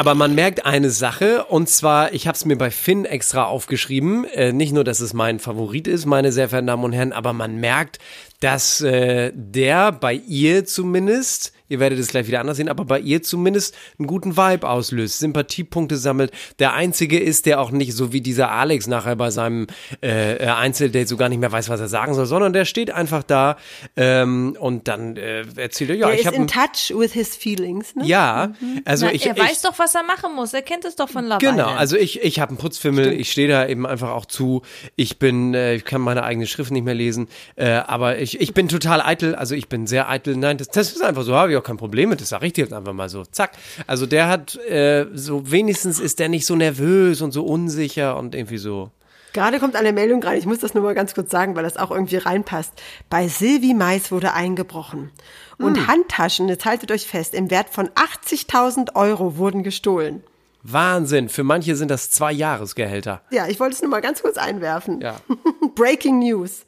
Aber 0.00 0.14
man 0.14 0.34
merkt 0.34 0.64
eine 0.64 0.88
Sache, 0.88 1.44
und 1.44 1.68
zwar, 1.68 2.14
ich 2.14 2.26
habe 2.26 2.34
es 2.34 2.46
mir 2.46 2.56
bei 2.56 2.70
Finn 2.70 3.04
extra 3.04 3.44
aufgeschrieben, 3.44 4.24
äh, 4.24 4.50
nicht 4.50 4.72
nur, 4.72 4.82
dass 4.82 5.00
es 5.00 5.12
mein 5.12 5.38
Favorit 5.40 5.86
ist, 5.86 6.06
meine 6.06 6.32
sehr 6.32 6.48
verehrten 6.48 6.68
Damen 6.68 6.84
und 6.84 6.94
Herren, 6.94 7.12
aber 7.12 7.34
man 7.34 7.56
merkt, 7.56 7.98
dass 8.40 8.80
äh, 8.80 9.30
der 9.34 9.92
bei 9.92 10.14
ihr 10.14 10.64
zumindest, 10.64 11.52
ihr 11.70 11.80
werdet 11.80 11.98
es 11.98 12.08
gleich 12.08 12.26
wieder 12.26 12.40
anders 12.40 12.56
sehen, 12.58 12.68
aber 12.68 12.84
bei 12.84 12.98
ihr 13.00 13.22
zumindest 13.22 13.74
einen 13.98 14.08
guten 14.08 14.36
Vibe 14.36 14.68
auslöst, 14.68 15.20
Sympathiepunkte 15.20 15.96
sammelt. 15.96 16.32
Der 16.58 16.74
Einzige 16.74 17.18
ist, 17.18 17.46
der 17.46 17.60
auch 17.60 17.70
nicht, 17.70 17.94
so 17.94 18.12
wie 18.12 18.20
dieser 18.20 18.50
Alex 18.50 18.88
nachher 18.88 19.16
bei 19.16 19.30
seinem 19.30 19.68
äh, 20.02 20.34
äh, 20.34 20.46
Einzeldate 20.48 21.06
so 21.06 21.16
gar 21.16 21.28
nicht 21.28 21.38
mehr 21.38 21.52
weiß, 21.52 21.68
was 21.68 21.80
er 21.80 21.88
sagen 21.88 22.14
soll, 22.14 22.26
sondern 22.26 22.52
der 22.52 22.64
steht 22.64 22.90
einfach 22.90 23.22
da 23.22 23.56
ähm, 23.96 24.56
und 24.58 24.88
dann 24.88 25.16
äh, 25.16 25.44
erzählt 25.56 25.90
er, 25.90 25.96
ja, 25.96 26.08
er 26.08 26.14
ich 26.14 26.20
ist 26.20 26.26
habe 26.26 26.36
in 26.36 26.48
touch 26.48 26.92
with 26.94 27.12
his 27.12 27.36
feelings, 27.36 27.94
ne? 27.94 28.04
ja, 28.04 28.52
also 28.84 29.06
Na, 29.06 29.12
ich, 29.12 29.26
er 29.26 29.36
ich 29.36 29.42
weiß 29.42 29.62
doch, 29.62 29.78
was 29.78 29.94
er 29.94 30.02
machen 30.02 30.34
muss. 30.34 30.52
Er 30.52 30.62
kennt 30.62 30.84
es 30.84 30.96
doch 30.96 31.08
von 31.08 31.24
Love 31.24 31.38
Genau, 31.38 31.62
Island. 31.62 31.78
also 31.78 31.96
ich, 31.96 32.20
ich 32.22 32.40
habe 32.40 32.50
einen 32.50 32.58
Putzfimmel, 32.58 33.12
ich 33.12 33.30
stehe 33.30 33.48
da 33.48 33.66
eben 33.66 33.86
einfach 33.86 34.10
auch 34.10 34.26
zu. 34.26 34.62
Ich 34.96 35.20
bin, 35.20 35.54
äh, 35.54 35.76
ich 35.76 35.84
kann 35.84 36.00
meine 36.00 36.24
eigene 36.24 36.46
Schrift 36.48 36.72
nicht 36.72 36.84
mehr 36.84 36.94
lesen, 36.94 37.28
äh, 37.54 37.70
aber 37.70 38.18
ich, 38.18 38.40
ich 38.40 38.54
bin 38.54 38.68
total 38.68 39.00
eitel, 39.00 39.36
also 39.36 39.54
ich 39.54 39.68
bin 39.68 39.86
sehr 39.86 40.08
eitel. 40.08 40.36
Nein, 40.36 40.58
das, 40.58 40.68
das 40.68 40.92
ist 40.92 41.02
einfach 41.02 41.22
so, 41.22 41.34
habe 41.36 41.52
ich 41.52 41.59
auch 41.60 41.64
kein 41.64 41.76
Problem 41.76 42.08
mit, 42.08 42.20
das 42.20 42.30
sage 42.30 42.46
ich 42.46 42.52
dir 42.54 42.64
jetzt 42.64 42.72
einfach 42.72 42.92
mal 42.92 43.08
so. 43.08 43.24
Zack. 43.24 43.52
Also 43.86 44.06
der 44.06 44.28
hat, 44.28 44.56
äh, 44.66 45.06
so 45.14 45.50
wenigstens 45.50 46.00
ist 46.00 46.18
der 46.18 46.28
nicht 46.28 46.46
so 46.46 46.56
nervös 46.56 47.20
und 47.22 47.32
so 47.32 47.44
unsicher 47.44 48.16
und 48.16 48.34
irgendwie 48.34 48.58
so. 48.58 48.90
Gerade 49.32 49.60
kommt 49.60 49.76
eine 49.76 49.92
Meldung 49.92 50.20
rein, 50.24 50.38
ich 50.38 50.46
muss 50.46 50.58
das 50.58 50.74
nur 50.74 50.82
mal 50.82 50.94
ganz 50.94 51.14
kurz 51.14 51.30
sagen, 51.30 51.54
weil 51.54 51.62
das 51.62 51.76
auch 51.76 51.92
irgendwie 51.92 52.16
reinpasst. 52.16 52.72
Bei 53.08 53.28
Silvi 53.28 53.74
Mais 53.74 54.10
wurde 54.10 54.32
eingebrochen. 54.34 55.12
Und 55.56 55.76
Hm. 55.76 55.86
Handtaschen, 55.86 56.48
jetzt 56.48 56.64
haltet 56.64 56.90
euch 56.90 57.06
fest, 57.06 57.34
im 57.34 57.48
Wert 57.50 57.68
von 57.70 57.88
80.000 57.90 58.96
Euro 58.96 59.36
wurden 59.36 59.62
gestohlen. 59.62 60.24
Wahnsinn, 60.62 61.28
für 61.28 61.44
manche 61.44 61.76
sind 61.76 61.90
das 61.90 62.10
zwei 62.10 62.32
Jahresgehälter. 62.32 63.22
Ja, 63.30 63.46
ich 63.46 63.60
wollte 63.60 63.74
es 63.76 63.82
nur 63.82 63.90
mal 63.90 64.00
ganz 64.02 64.20
kurz 64.20 64.36
einwerfen. 64.36 65.00
Ja. 65.00 65.16
Breaking 65.74 66.18
News. 66.18 66.64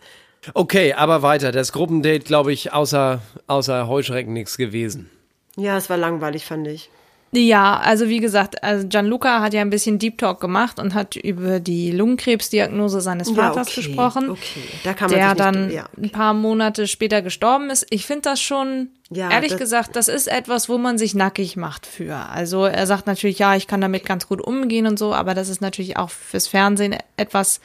Okay, 0.54 0.92
aber 0.94 1.22
weiter. 1.22 1.52
Das 1.52 1.72
Gruppendate, 1.72 2.20
glaube 2.24 2.52
ich, 2.52 2.72
außer, 2.72 3.20
außer 3.46 3.86
Heuschrecken 3.86 4.32
nichts 4.32 4.56
gewesen. 4.56 5.10
Ja, 5.56 5.76
es 5.76 5.88
war 5.90 5.96
langweilig, 5.96 6.44
fand 6.44 6.66
ich. 6.68 6.90
Ja, 7.34 7.78
also 7.78 8.08
wie 8.08 8.18
gesagt, 8.20 8.62
also 8.62 8.86
Gianluca 8.88 9.40
hat 9.40 9.54
ja 9.54 9.62
ein 9.62 9.70
bisschen 9.70 9.98
Deep 9.98 10.18
Talk 10.18 10.38
gemacht 10.40 10.78
und 10.78 10.92
hat 10.92 11.16
über 11.16 11.60
die 11.60 11.90
Lungenkrebsdiagnose 11.90 13.00
seines 13.00 13.28
Ja, 13.30 13.34
Vaters 13.36 13.68
okay, 13.68 13.76
gesprochen, 13.86 14.28
okay. 14.28 14.60
Da 14.84 14.92
kann 14.92 15.10
man 15.10 15.18
der 15.18 15.28
sich 15.30 15.38
nicht- 15.38 15.40
dann 15.40 15.70
ja, 15.70 15.88
ein 15.96 16.10
paar 16.10 16.34
Monate 16.34 16.86
später 16.86 17.22
gestorben 17.22 17.70
ist. 17.70 17.86
Ich 17.88 18.04
finde 18.04 18.22
das 18.22 18.42
schon, 18.42 18.88
Ja, 19.10 19.30
ehrlich 19.30 19.52
das- 19.52 19.60
gesagt, 19.60 19.96
das 19.96 20.08
ist 20.08 20.28
etwas, 20.28 20.68
wo 20.68 20.76
man 20.76 20.98
sich 20.98 21.14
nackig 21.14 21.56
macht 21.56 21.86
für. 21.86 22.16
Also 22.16 22.66
er 22.66 22.86
sagt 22.86 23.06
natürlich, 23.06 23.38
ja, 23.38 23.56
ich 23.56 23.66
kann 23.66 23.80
damit 23.80 24.04
ganz 24.04 24.28
gut 24.28 24.42
umgehen 24.42 24.86
und 24.86 24.98
so, 24.98 25.14
aber 25.14 25.32
das 25.32 25.48
ist 25.48 25.62
natürlich 25.62 25.96
auch 25.96 26.10
fürs 26.10 26.48
Fernsehen 26.48 26.96
etwas, 27.16 27.62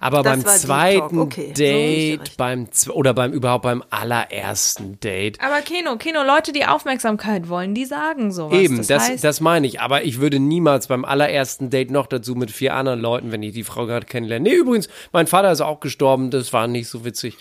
Aber 0.00 0.22
Das 0.22 0.42
beim 0.42 0.44
zweiten 0.44 1.18
okay. 1.18 1.48
So 1.48 1.54
Date, 1.54 2.36
beim 2.36 2.66
zw- 2.66 2.90
oder 2.90 3.14
beim 3.14 3.32
überhaupt 3.32 3.64
beim 3.64 3.82
allerersten 3.90 4.98
Date. 5.00 5.40
aber 5.40 5.60
Kino, 5.62 5.96
Kino, 5.96 6.22
Leute, 6.22 6.52
die 6.52 6.64
Aufmerksamkeit 6.64 7.48
wollen, 7.48 7.74
die 7.74 7.84
sagen 7.84 8.32
sowas. 8.32 8.58
Eben, 8.58 8.78
das, 8.78 8.86
das, 8.86 9.08
heißt, 9.08 9.24
das 9.24 9.40
meine 9.40 9.66
ich. 9.66 9.80
Aber 9.80 10.04
ich 10.04 10.20
würde 10.20 10.38
niemals 10.38 10.86
beim 10.86 11.04
allerersten 11.04 11.70
Date 11.70 11.90
noch 11.90 12.06
dazu 12.06 12.34
mit 12.34 12.50
vier 12.50 12.74
anderen 12.74 13.00
Leuten, 13.00 13.32
wenn 13.32 13.42
ich 13.42 13.52
die 13.52 13.64
Frau 13.64 13.86
gerade 13.86 14.06
kennenlerne. 14.06 14.48
Nee, 14.48 14.56
übrigens, 14.56 14.88
mein 15.12 15.26
Vater 15.26 15.50
ist 15.50 15.60
auch 15.60 15.80
gestorben, 15.80 16.30
das 16.30 16.52
war 16.52 16.66
nicht 16.66 16.88
so 16.88 17.04
witzig. 17.04 17.36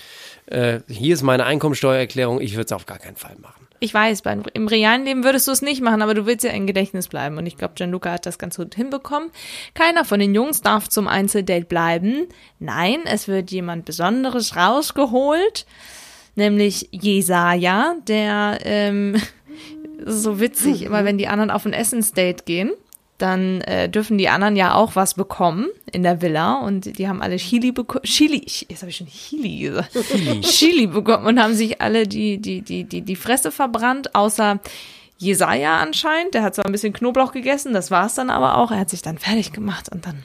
Äh, 0.48 0.80
hier 0.88 1.14
ist 1.14 1.24
meine 1.24 1.46
Einkommensteuererklärung, 1.46 2.40
ich 2.42 2.54
würde 2.54 2.66
es 2.66 2.72
auf 2.72 2.86
gar 2.86 3.00
keinen 3.00 3.16
Fall 3.16 3.36
machen. 3.42 3.65
Ich 3.80 3.94
weiß, 3.94 4.22
beim, 4.22 4.44
im 4.54 4.68
realen 4.68 5.06
Leben 5.06 5.24
würdest 5.24 5.48
du 5.48 5.52
es 5.52 5.62
nicht 5.62 5.82
machen, 5.82 6.02
aber 6.02 6.14
du 6.14 6.26
willst 6.26 6.44
ja 6.44 6.52
im 6.52 6.68
Gedächtnis 6.68 7.08
bleiben. 7.08 7.38
Und 7.38 7.46
ich 7.46 7.58
glaube, 7.58 7.74
Gianluca 7.76 8.12
hat 8.12 8.26
das 8.26 8.38
ganz 8.38 8.58
gut 8.58 8.76
hinbekommen. 8.76 9.32
Keiner 9.74 10.06
von 10.06 10.20
den 10.20 10.34
Jungs 10.34 10.62
darf 10.62 10.88
zum 10.90 11.08
Einzeldate 11.08 11.66
bleiben. 11.66 12.28
Nein, 12.60 13.02
es 13.06 13.28
wird 13.28 13.52
jemand 13.52 13.86
Besonderes 13.86 14.56
rausgeholt. 14.56 15.66
Nämlich 16.36 16.90
Jesaja, 16.92 17.96
der 18.08 18.60
ähm, 18.64 19.22
so 20.06 20.40
witzig, 20.40 20.84
immer 20.84 21.06
wenn 21.06 21.18
die 21.18 21.28
anderen 21.28 21.52
auf 21.52 21.66
ein 21.66 21.74
Essensdate 21.74 22.44
gehen, 22.44 22.72
dann 23.18 23.62
äh, 23.62 23.90
dürfen 23.90 24.18
die 24.18 24.28
anderen 24.28 24.56
ja 24.56 24.76
auch 24.76 24.96
was 24.96 25.14
bekommen 25.14 25.68
in 25.92 26.04
der 26.04 26.22
Villa 26.22 26.56
und 26.56 26.98
die 26.98 27.08
haben 27.08 27.22
alle 27.22 27.38
Chili 27.38 27.72
bekommen. 27.72 28.04
Chili, 28.04 28.44
jetzt 28.46 28.82
habe 28.82 28.90
ich 28.90 28.98
schon 28.98 29.08
Chili 29.08 29.60
gesagt. 29.60 29.92
Chili 30.42 30.88
bekommen 30.88 31.26
und 31.26 31.40
haben 31.40 31.54
sich 31.54 31.82
alle 31.82 32.08
die, 32.08 32.40
die, 32.40 32.62
die, 32.62 32.84
die, 32.84 33.02
die 33.02 33.16
Fresse 33.16 33.52
verbrannt, 33.52 34.16
außer 34.16 34.60
Jesaja 35.18 35.78
anscheinend. 35.78 36.34
Der 36.34 36.44
hat 36.44 36.56
zwar 36.56 36.66
ein 36.66 36.72
bisschen 36.74 36.94
Knoblauch 36.94 37.32
gegessen, 37.32 37.74
das 37.74 37.90
war 37.90 38.08
es 38.08 38.16
dann 38.16 38.30
aber 38.30 38.58
auch. 38.58 38.72
Er 38.72 38.80
hat 38.80 38.90
sich 38.90 39.02
dann 39.02 39.18
fertig 39.18 39.54
gemacht 39.54 39.90
und 39.90 40.06
dann 40.06 40.24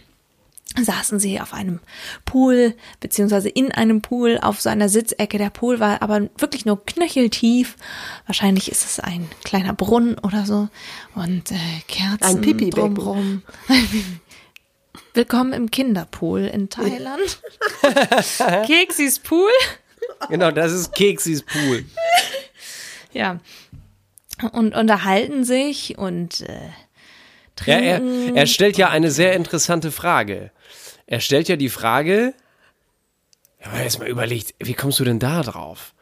saßen 0.79 1.19
sie 1.19 1.41
auf 1.41 1.53
einem 1.53 1.81
Pool, 2.25 2.75
beziehungsweise 3.01 3.49
in 3.49 3.73
einem 3.73 4.03
Pool 4.03 4.39
auf 4.41 4.61
so 4.61 4.69
einer 4.69 4.89
Sitzecke. 4.89 5.37
Der 5.39 5.51
Pool 5.51 5.81
war 5.81 6.01
aber 6.03 6.29
wirklich 6.39 6.65
nur 6.65 6.85
knöcheltief. 6.85 7.77
Wahrscheinlich 8.27 8.71
ist 8.71 8.85
es 8.85 9.01
ein 9.01 9.29
kleiner 9.45 9.73
Brunnen 9.73 10.17
oder 10.19 10.47
so. 10.47 10.69
Und 11.15 11.51
äh, 11.51 11.57
Kerzen 11.89 12.23
Ein 12.23 12.41
Pipi-Becken. 12.41 12.95
drumrum. 12.95 13.43
Willkommen 15.15 15.53
im 15.53 15.71
Kinderpool 15.73 16.43
in 16.43 16.69
Thailand. 16.69 17.41
Keksis 18.67 19.19
Pool. 19.19 19.51
Genau, 20.29 20.51
das 20.53 20.73
ist 20.73 20.95
Keksis 20.95 21.43
Pool. 21.43 21.85
Ja. 23.13 23.41
Und 24.53 24.77
unterhalten 24.77 25.43
sich 25.43 25.99
und 25.99 26.43
äh, 26.43 26.69
er, 27.67 27.99
trinken. 27.99 28.37
er 28.37 28.47
stellt 28.47 28.77
ja 28.77 28.89
eine 28.89 29.11
sehr 29.11 29.33
interessante 29.33 29.91
Frage. 29.91 30.53
Er 31.11 31.21
stellt 31.21 31.49
ja 31.49 31.57
die 31.57 31.69
Frage, 31.69 32.33
ich 33.59 33.67
habe 33.67 33.79
erst 33.83 33.99
mal 33.99 34.09
überlegt, 34.09 34.55
wie 34.59 34.73
kommst 34.75 34.99
du 35.01 35.05
denn 35.05 35.19
da 35.19 35.43
drauf? 35.43 35.93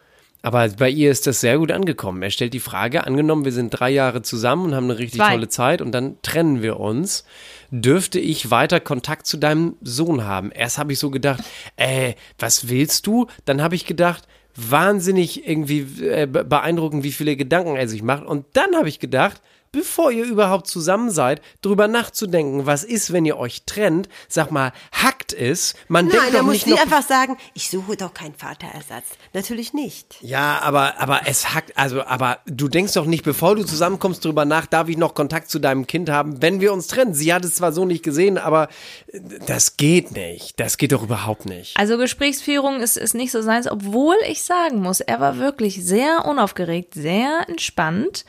Aber 0.43 0.69
bei 0.69 0.89
ihr 0.89 1.11
ist 1.11 1.27
das 1.27 1.41
sehr 1.41 1.59
gut 1.59 1.73
angekommen. 1.73 2.23
Er 2.23 2.31
stellt 2.31 2.55
die 2.55 2.61
Frage, 2.61 3.05
angenommen, 3.05 3.45
wir 3.45 3.51
sind 3.53 3.71
drei 3.71 3.91
Jahre 3.91 4.23
zusammen 4.23 4.67
und 4.67 4.75
haben 4.77 4.85
eine 4.85 4.99
richtig 4.99 5.21
Zwei. 5.21 5.33
tolle 5.33 5.49
Zeit 5.49 5.83
und 5.83 5.91
dann 5.91 6.23
trennen 6.23 6.63
wir 6.63 6.79
uns. 6.79 7.25
Dürfte 7.73 8.21
ich 8.21 8.51
weiter 8.53 8.79
Kontakt 8.79 9.27
zu 9.27 9.37
deinem 9.39 9.75
Sohn 9.83 10.25
haben? 10.25 10.53
Erst 10.53 10.79
habe 10.79 10.93
ich 10.93 11.01
so 11.01 11.11
gedacht, 11.11 11.43
äh, 11.77 12.13
was 12.39 12.69
willst 12.69 13.09
du? 13.09 13.27
Dann 13.47 13.61
habe 13.63 13.75
ich 13.75 13.85
gedacht, 13.87 14.29
wahnsinnig 14.55 15.49
irgendwie 15.49 15.81
äh, 16.05 16.27
be- 16.27 16.45
beeindruckend, 16.45 17.03
wie 17.03 17.13
viele 17.13 17.35
Gedanken 17.35 17.75
er 17.77 17.89
sich 17.89 18.03
macht. 18.03 18.25
Und 18.25 18.45
dann 18.53 18.77
habe 18.77 18.89
ich 18.89 19.01
gedacht, 19.01 19.41
bevor 19.73 20.11
ihr 20.11 20.25
überhaupt 20.25 20.67
zusammen 20.67 21.11
seid, 21.11 21.43
drüber 21.63 21.89
nachzudenken, 21.89 22.67
was 22.67 22.85
ist, 22.85 23.13
wenn 23.13 23.25
ihr 23.25 23.39
euch 23.39 23.63
trennt, 23.65 24.09
sag 24.29 24.51
mal, 24.51 24.73
hackt 24.93 25.33
es. 25.33 25.75
Man 25.89 26.07
Nein, 26.07 26.17
denkt 26.17 26.35
doch 26.35 26.43
muss 26.43 26.53
nicht 26.53 26.67
nie 26.67 26.73
noch, 26.73 26.83
einfach 26.83 27.03
sagen, 27.03 27.37
ich 27.55 27.71
suche 27.71 27.97
doch 27.97 28.15
keinen 28.15 28.35
Vaterersatz. 28.35 29.07
Natürlich 29.33 29.73
nicht. 29.73 30.17
Ja, 30.21 30.61
aber, 30.63 30.99
aber 31.01 31.23
es 31.27 31.55
hackt, 31.55 31.77
also, 31.77 32.03
aber 32.03 32.39
du 32.47 32.69
denkst 32.69 32.95
doch 32.95 33.07
nicht, 33.07 33.25
bevor 33.25 33.57
du 33.57 33.65
zusammenkommst, 33.65 34.25
drüber 34.25 34.45
nach, 34.45 34.67
darf 34.67 34.89
ich 34.89 34.97
noch 34.97 35.15
Kontakt 35.15 35.51
zu 35.51 35.59
deinem 35.59 35.87
Kind 35.87 36.11
haben, 36.11 36.41
wenn 36.43 36.61
wir 36.61 36.73
uns 36.73 36.87
trennen. 36.87 37.15
Sie 37.15 37.33
hat 37.33 37.45
es 37.45 37.55
zwar 37.55 37.73
so 37.73 37.85
nicht 37.85 38.03
gesehen, 38.03 38.39
aber 38.39 38.69
äh, 39.13 39.21
das 39.47 39.77
geht 39.77 40.13
nicht. 40.13 40.59
Das 40.61 40.77
geht 40.77 40.93
doch 40.93 41.03
überhaupt 41.03 41.47
nicht. 41.47 41.77
Also 41.77 41.99
Gesprächsführung 41.99 42.81
ist, 42.81 42.97
ist 42.97 43.15
nicht 43.15 43.33
so 43.33 43.43
seins, 43.43 43.71
obwohl 43.71 44.17
ich 44.29 44.43
sagen 44.43 44.81
muss, 44.81 45.01
er 45.01 45.21
war 45.21 45.39
wirklich 45.39 45.85
sehr 45.85 46.25
unaufgeregt, 46.25 46.95
sehr 46.95 47.45
entspannt. 47.49 48.25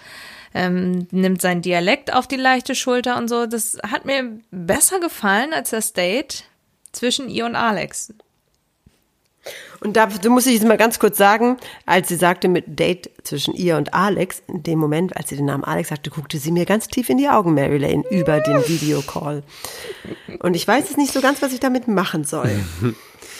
Ähm, 0.54 1.08
nimmt 1.12 1.42
seinen 1.42 1.62
Dialekt 1.62 2.14
auf 2.14 2.28
die 2.28 2.36
leichte 2.36 2.76
Schulter 2.76 3.18
und 3.18 3.28
so. 3.28 3.46
Das 3.46 3.78
hat 3.84 4.06
mir 4.06 4.40
besser 4.52 5.00
gefallen 5.00 5.54
als 5.54 5.72
das 5.72 5.94
Date 5.94 6.46
zwischen 6.92 7.30
ihr 7.30 7.46
und 7.46 7.56
Alex. 7.56 8.14
Und 9.82 9.96
da 9.96 10.08
du 10.08 10.30
muss 10.30 10.46
ich 10.46 10.56
jetzt 10.56 10.68
mal 10.68 10.78
ganz 10.78 11.00
kurz 11.00 11.18
sagen, 11.18 11.58
als 11.86 12.10
sie 12.10 12.16
sagte 12.16 12.50
mit 12.50 12.80
Date 12.80 13.10
zwischen 13.24 13.54
ihr 13.54 13.78
und 13.78 13.94
Alex, 13.94 14.44
in 14.48 14.64
dem 14.64 14.78
Moment, 14.78 15.16
als 15.16 15.30
sie 15.30 15.38
den 15.38 15.46
Namen 15.46 15.64
Alex 15.64 15.90
sagte, 15.90 16.10
guckte 16.10 16.38
sie 16.38 16.52
mir 16.52 16.66
ganz 16.66 16.88
tief 16.88 17.10
in 17.10 17.18
die 17.18 17.30
Augen, 17.30 17.54
Mary 17.54 17.78
Lane, 17.78 18.04
über 18.10 18.42
den 18.42 18.68
Videocall. 18.68 19.44
Und 20.40 20.56
ich 20.56 20.68
weiß 20.68 20.90
jetzt 20.90 20.98
nicht 20.98 21.14
so 21.14 21.22
ganz, 21.22 21.42
was 21.42 21.54
ich 21.54 21.62
damit 21.62 21.88
machen 21.88 22.26
soll. 22.26 22.52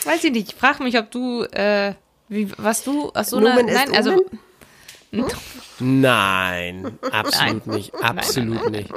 Weiß 0.04 0.24
ich 0.24 0.32
nicht. 0.32 0.52
Ich 0.52 0.58
frage 0.58 0.82
mich, 0.82 0.98
ob 0.98 1.10
du, 1.10 1.42
äh, 1.42 1.92
wie, 2.28 2.50
was 2.56 2.84
du 2.84 3.10
aus 3.10 3.30
so 3.30 3.36
einer, 3.36 3.62
nein, 3.62 3.94
also, 3.94 4.12
Omen? 4.12 4.38
Nein, 5.80 6.98
absolut 7.10 7.66
nicht. 7.66 7.94
Absolut 7.94 8.70
nicht. 8.70 8.90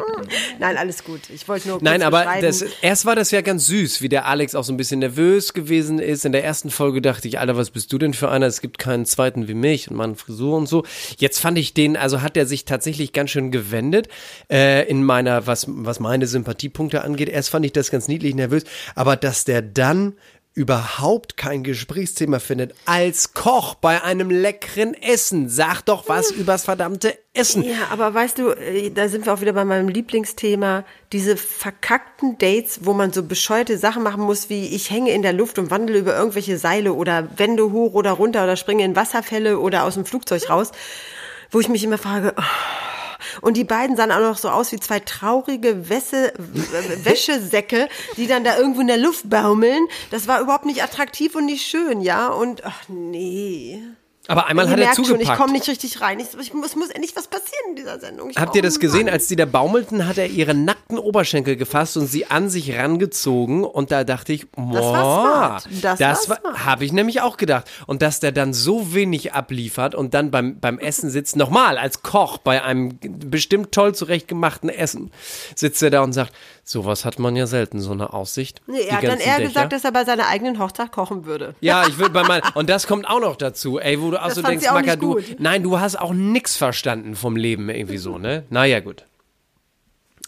Nein, 0.60 0.78
alles 0.78 1.04
gut. 1.04 1.22
Ich 1.30 1.48
wollte 1.48 1.70
nur 1.70 1.78
kurz 1.78 1.84
Nein, 1.84 2.02
aber 2.02 2.28
das, 2.42 2.64
erst 2.82 3.06
war 3.06 3.16
das 3.16 3.32
ja 3.32 3.42
ganz 3.42 3.66
süß, 3.68 4.02
wie 4.02 4.10
der 4.10 4.28
Alex 4.28 4.54
auch 4.54 4.64
so 4.64 4.74
ein 4.74 4.78
bisschen 4.78 5.00
nervös 5.00 5.54
gewesen 5.54 6.00
ist. 6.00 6.26
In 6.26 6.32
der 6.32 6.44
ersten 6.44 6.70
Folge 6.70 7.02
dachte 7.02 7.28
ich, 7.28 7.40
Alter, 7.40 7.56
was 7.58 7.72
bist 7.72 7.92
du 7.94 7.98
denn 7.98 8.14
für 8.14 8.30
einer? 8.30 8.46
Es 8.46 8.62
gibt 8.62 8.78
keinen 8.78 9.06
zweiten 9.06 9.48
wie 9.48 9.54
mich 9.54 9.90
und 9.90 9.98
meine 9.98 10.16
Frisur 10.16 10.58
und 10.58 10.68
so. 10.68 10.84
Jetzt 11.18 11.40
fand 11.40 11.58
ich 11.58 11.74
den, 11.74 11.98
also 11.98 12.22
hat 12.22 12.38
er 12.38 12.46
sich 12.46 12.66
tatsächlich 12.66 13.14
ganz 13.14 13.32
schön 13.32 13.52
gewendet 13.52 14.08
äh, 14.52 14.88
in 14.88 15.04
meiner, 15.04 15.48
was, 15.48 15.66
was 15.68 16.00
meine 16.00 16.28
Sympathiepunkte 16.28 17.04
angeht. 17.04 17.30
Erst 17.30 17.50
fand 17.50 17.66
ich 17.66 17.72
das 17.72 17.92
ganz 17.92 18.08
niedlich 18.08 18.36
nervös, 18.36 18.66
aber 18.94 19.16
dass 19.16 19.46
der 19.46 19.62
dann 19.62 20.14
überhaupt 20.56 21.36
kein 21.36 21.64
Gesprächsthema 21.64 22.40
findet 22.40 22.76
als 22.86 23.34
Koch 23.34 23.74
bei 23.76 24.04
einem 24.04 24.30
leckeren 24.30 24.94
Essen. 24.94 25.50
Sag 25.50 25.82
doch 25.82 26.08
was 26.08 26.30
übers 26.32 26.66
verdammte 26.66 27.18
Essen. 27.34 27.64
Ja, 27.64 27.88
aber 27.90 28.14
weißt 28.14 28.38
du, 28.38 28.50
äh, 28.50 28.92
da 28.92 29.08
sind 29.10 29.26
wir 29.26 29.34
auch 29.34 29.42
wieder 29.42 29.54
bei 29.54 29.66
meinem 29.66 29.88
Lieblingsthema, 29.88 30.86
diese 31.12 31.38
verkackten 31.38 32.38
Dates, 32.38 32.82
wo 32.84 32.94
man 32.94 33.12
so 33.12 33.24
bescheuerte 33.24 33.78
Sachen 33.80 34.04
machen 34.04 34.22
muss, 34.22 34.50
wie 34.50 34.68
ich 34.68 34.92
hänge 34.92 35.12
in 35.12 35.24
der 35.24 35.34
Luft 35.34 35.58
und 35.58 35.72
wandle 35.72 35.98
über 35.98 36.16
irgendwelche 36.16 36.60
Seile 36.60 36.94
oder 36.94 37.28
Wände 37.38 37.72
hoch 37.72 37.94
oder 37.94 38.12
runter 38.12 38.44
oder 38.44 38.56
springe 38.56 38.86
in 38.86 38.96
Wasserfälle 38.96 39.60
oder 39.60 39.84
aus 39.86 39.96
dem 39.96 40.06
Flugzeug 40.06 40.50
raus, 40.50 40.72
wo 41.50 41.60
ich 41.60 41.70
mich 41.70 41.84
immer 41.84 41.98
frage, 41.98 42.36
oh. 42.38 42.93
Und 43.42 43.58
die 43.58 43.64
beiden 43.64 43.96
sahen 43.96 44.12
auch 44.12 44.20
noch 44.20 44.38
so 44.38 44.50
aus 44.50 44.72
wie 44.72 44.80
zwei 44.80 45.00
traurige 45.00 45.90
Wäsche, 45.90 46.34
Wäschesäcke, 47.04 47.90
die 48.18 48.28
dann 48.28 48.44
da 48.44 48.58
irgendwo 48.58 48.82
in 48.82 48.88
der 48.88 48.98
Luft 48.98 49.30
baumeln. 49.30 49.88
Das 50.12 50.28
war 50.28 50.42
überhaupt 50.42 50.66
nicht 50.66 50.84
attraktiv 50.84 51.36
und 51.36 51.46
nicht 51.46 51.66
schön, 51.66 52.02
ja? 52.02 52.28
Und 52.28 52.66
ach 52.66 52.88
nee. 52.88 53.82
Aber 54.28 54.48
einmal 54.48 54.70
hat 54.70 54.80
er 54.80 54.86
merkt 54.86 54.96
schon, 54.96 55.06
zugepackt. 55.06 55.32
ich 55.32 55.38
komme 55.38 55.54
nicht 55.54 55.68
richtig 55.68 56.00
rein. 56.00 56.20
Ich, 56.20 56.28
ich 56.40 56.54
muss, 56.54 56.76
muss 56.76 56.90
endlich 56.90 57.14
was 57.16 57.28
passieren 57.28 57.72
in 57.72 57.76
dieser 57.76 58.00
Sendung. 58.00 58.30
Ich, 58.30 58.38
Habt 58.38 58.56
ihr 58.56 58.62
das 58.62 58.80
gesehen? 58.80 59.06
Mann. 59.06 59.14
Als 59.14 59.28
die 59.28 59.36
da 59.36 59.46
baumelten, 59.46 60.08
hat 60.08 60.18
er 60.18 60.28
ihre 60.28 60.54
nackten 60.54 60.98
Oberschenkel 60.98 61.58
gefasst 61.58 61.98
und 61.98 62.08
sie 62.08 62.28
an 62.28 62.50
sich 62.50 62.74
rangezogen. 62.74 63.66
Und 63.66 63.92
da 63.92 64.06
dachte 64.06 64.32
ich, 64.32 64.50
boah. 64.52 65.62
Das 65.82 66.00
das 66.00 66.30
war, 66.30 66.40
habe 66.66 66.86
ich 66.86 66.94
nämlich 66.94 67.20
auch 67.22 67.36
gedacht. 67.36 67.70
Und 67.86 68.02
dass 68.02 68.22
der 68.22 68.32
dann 68.32 68.54
so 68.54 68.94
wenig 68.94 69.34
abliefert 69.34 69.94
und 69.94 70.14
dann 70.14 70.32
beim, 70.32 70.60
beim 70.60 70.80
Essen 70.80 71.10
sitzt, 71.10 71.36
nochmal 71.36 71.78
als 71.78 72.02
Koch 72.02 72.38
bei 72.38 72.64
einem 72.64 72.98
bestimmt 73.02 73.74
toll 73.74 73.94
zurechtgemachten 73.94 74.70
Essen, 74.70 75.12
sitzt 75.56 75.84
er 75.84 75.90
da 75.90 76.02
und 76.02 76.14
sagt, 76.14 76.34
sowas 76.64 77.06
hat 77.06 77.20
man 77.20 77.36
ja 77.36 77.46
selten, 77.46 77.80
so 77.80 77.92
eine 77.92 78.14
Aussicht. 78.14 78.62
Nee, 78.68 78.82
er 78.82 78.98
hat 78.98 79.04
dann 79.04 79.20
eher 79.20 79.38
Dächer. 79.38 79.48
gesagt, 79.48 79.74
dass 79.74 79.84
er 79.84 79.92
bei 79.92 80.06
seiner 80.06 80.28
eigenen 80.28 80.60
Hochzeit 80.60 80.92
kochen 80.92 81.26
würde. 81.26 81.56
Ja, 81.62 81.86
ich 81.88 81.98
würde 81.98 82.12
bei 82.12 82.24
meinem, 82.24 82.44
und 82.56 82.70
das 82.70 82.88
kommt 82.88 83.08
auch 83.08 83.20
noch 83.20 83.36
dazu, 83.36 83.80
ey, 83.80 84.02
wo 84.02 84.12
du 84.12 84.22
auch 84.22 84.28
Das 84.28 84.36
so 84.36 84.42
denkst, 84.42 84.70
nicht 84.72 85.02
du, 85.02 85.20
nein, 85.40 85.64
du 85.64 85.80
hast 85.80 85.98
auch 85.98 86.14
nix 86.14 86.58
verstanden 86.58 87.16
vom 87.16 87.36
Leben 87.36 87.70
irgendwie 87.70 87.98
so, 87.98 88.18
ne? 88.18 88.44
Naja, 88.50 88.80
gut. 88.80 89.06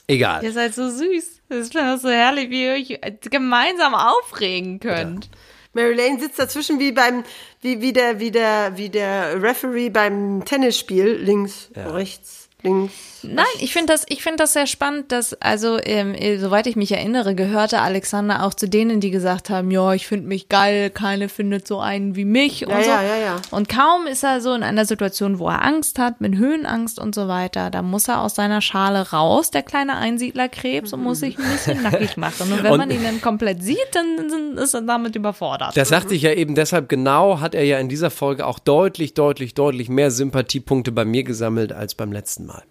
Egal. 0.07 0.43
Ihr 0.43 0.53
seid 0.53 0.75
so 0.75 0.89
süß. 0.89 1.41
Das 1.49 1.59
ist 1.59 1.75
doch 1.75 1.97
so 1.97 2.09
herrlich, 2.09 2.49
wie 2.49 2.65
ihr 2.65 2.73
euch 2.73 2.99
gemeinsam 3.29 3.95
aufregen 3.95 4.79
könnt. 4.79 5.29
Mary 5.73 5.93
Lane 5.93 6.19
sitzt 6.19 6.39
dazwischen 6.39 6.79
wie 6.79 6.91
beim, 6.91 7.23
wie, 7.61 7.81
wie 7.81 7.91
der, 7.91 8.19
wie 8.19 8.31
der, 8.31 8.77
wie 8.77 8.89
der 8.89 9.41
Referee 9.41 9.89
beim 9.89 10.43
Tennisspiel. 10.45 11.15
Links, 11.15 11.69
rechts, 11.75 12.49
links. 12.61 12.93
Nein, 13.23 13.45
ich 13.59 13.73
finde 13.73 13.93
das, 13.93 14.05
ich 14.09 14.21
finde 14.23 14.37
das 14.37 14.53
sehr 14.53 14.67
spannend, 14.67 15.11
dass, 15.11 15.33
also, 15.41 15.79
ähm, 15.83 16.13
äh, 16.13 16.37
soweit 16.37 16.67
ich 16.67 16.75
mich 16.75 16.91
erinnere, 16.91 17.35
gehörte 17.35 17.79
Alexander 17.81 18.43
auch 18.45 18.53
zu 18.53 18.67
denen, 18.67 18.99
die 18.99 19.11
gesagt 19.11 19.49
haben, 19.49 19.71
ja, 19.71 19.93
ich 19.93 20.07
finde 20.07 20.27
mich 20.27 20.49
geil, 20.49 20.89
keine 20.89 21.29
findet 21.29 21.67
so 21.67 21.79
einen 21.79 22.15
wie 22.15 22.25
mich 22.25 22.65
und 22.65 22.71
Ja, 22.71 22.83
so. 22.83 22.89
ja, 22.89 23.03
ja, 23.03 23.17
ja. 23.17 23.35
Und 23.51 23.69
kaum 23.69 24.07
ist 24.07 24.23
er 24.23 24.41
so 24.41 24.53
in 24.53 24.63
einer 24.63 24.85
Situation, 24.85 25.39
wo 25.39 25.47
er 25.49 25.63
Angst 25.63 25.97
hat, 25.99 26.21
mit 26.21 26.35
Höhenangst 26.35 26.99
und 26.99 27.15
so 27.15 27.27
weiter, 27.27 27.69
da 27.69 27.81
muss 27.81 28.07
er 28.07 28.21
aus 28.21 28.35
seiner 28.35 28.61
Schale 28.61 29.11
raus, 29.11 29.51
der 29.51 29.63
kleine 29.63 29.95
Einsiedlerkrebs, 29.97 30.93
und 30.93 31.01
muss 31.03 31.19
sich 31.21 31.37
ein 31.37 31.51
bisschen 31.51 31.83
nackig 31.83 32.17
machen. 32.17 32.51
Und 32.51 32.63
wenn 32.63 32.71
Und- 32.73 32.77
man 32.79 32.91
ihn 32.91 33.03
dann 33.03 33.21
komplett 33.21 33.63
sieht, 33.63 33.77
dann 33.93 34.57
ist 34.57 34.73
er 34.73 34.81
damit 34.81 35.15
überfordert. 35.15 35.75
Das 35.75 35.89
sagte 35.89 36.13
ich 36.15 36.21
ja 36.21 36.31
eben 36.33 36.55
deshalb 36.55 36.89
genau, 36.89 37.39
hat 37.39 37.55
er 37.55 37.63
ja 37.63 37.79
in 37.79 37.89
dieser 37.89 38.11
Folge 38.11 38.45
auch 38.45 38.59
deutlich, 38.59 39.13
deutlich, 39.13 39.53
deutlich 39.53 39.89
mehr 39.89 40.11
Sympathiepunkte 40.11 40.91
bei 40.91 41.05
mir 41.05 41.23
gesammelt 41.23 41.71
als 41.73 41.95
beim 41.95 42.11
letzten 42.11 42.45
Mal. 42.45 42.63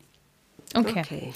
Okay. 0.75 1.33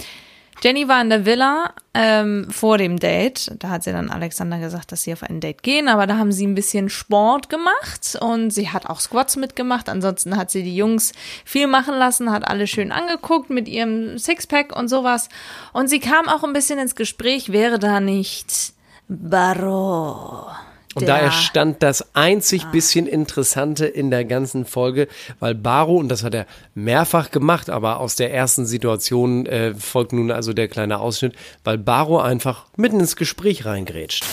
Jenny 0.61 0.89
war 0.89 1.01
in 1.01 1.09
der 1.09 1.25
Villa 1.25 1.73
ähm, 1.95 2.49
vor 2.51 2.79
dem 2.79 2.99
Date. 2.99 3.53
Da 3.61 3.69
hat 3.69 3.85
sie 3.85 3.93
dann 3.93 4.11
Alexander 4.11 4.59
gesagt, 4.59 4.91
dass 4.91 5.03
sie 5.03 5.13
auf 5.13 5.23
ein 5.23 5.41
Date 5.41 5.63
gehen, 5.63 5.89
aber 5.89 6.09
da 6.09 6.17
haben 6.17 6.33
sie 6.33 6.47
ein 6.47 6.57
bisschen 6.57 6.89
Sport 6.89 7.49
gemacht 7.49 8.19
und 8.21 8.51
sie 8.51 8.71
hat 8.71 8.87
auch 8.87 8.99
Squats 8.99 9.37
mitgemacht. 9.37 9.89
Ansonsten 9.89 10.37
hat 10.37 10.51
sie 10.51 10.65
die 10.65 10.75
Jungs 10.75 11.13
viel 11.45 11.69
machen 11.69 11.95
lassen, 11.95 12.33
hat 12.33 12.49
alle 12.49 12.67
schön 12.67 12.91
angeguckt 12.91 13.51
mit 13.51 13.69
ihrem 13.69 14.19
Sixpack 14.19 14.75
und 14.75 14.89
sowas. 14.89 15.29
Und 15.73 15.89
sie 15.89 16.01
kam 16.01 16.29
auch 16.29 16.43
ein 16.43 16.53
bisschen 16.53 16.81
ins 16.81 16.97
Gespräch, 16.97 17.53
wäre 17.53 17.79
da 17.79 18.01
nicht 18.01 18.73
Barreau. 19.07 20.49
Und 21.01 21.09
da 21.09 21.19
erstand 21.19 21.83
das 21.83 22.15
einzig 22.15 22.65
bisschen 22.73 23.07
Interessante 23.07 23.87
in 23.87 24.11
der 24.11 24.25
ganzen 24.25 24.65
Folge, 24.65 25.09
weil 25.41 25.55
Baro, 25.55 25.97
und 25.97 26.09
das 26.09 26.23
hat 26.25 26.35
er 26.35 26.47
mehrfach 26.75 27.31
gemacht, 27.31 27.71
aber 27.71 28.01
aus 28.01 28.15
der 28.17 28.33
ersten 28.33 28.67
Situation 28.67 29.47
äh, 29.47 29.75
folgt 29.75 30.13
nun 30.13 30.31
also 30.31 30.53
der 30.53 30.69
kleine 30.69 30.99
Ausschnitt, 31.01 31.35
weil 31.65 31.79
Baro 31.79 32.21
einfach 32.21 32.67
mitten 32.77 33.01
ins 33.01 33.17
Gespräch 33.17 33.65
reingrätscht. 33.65 34.25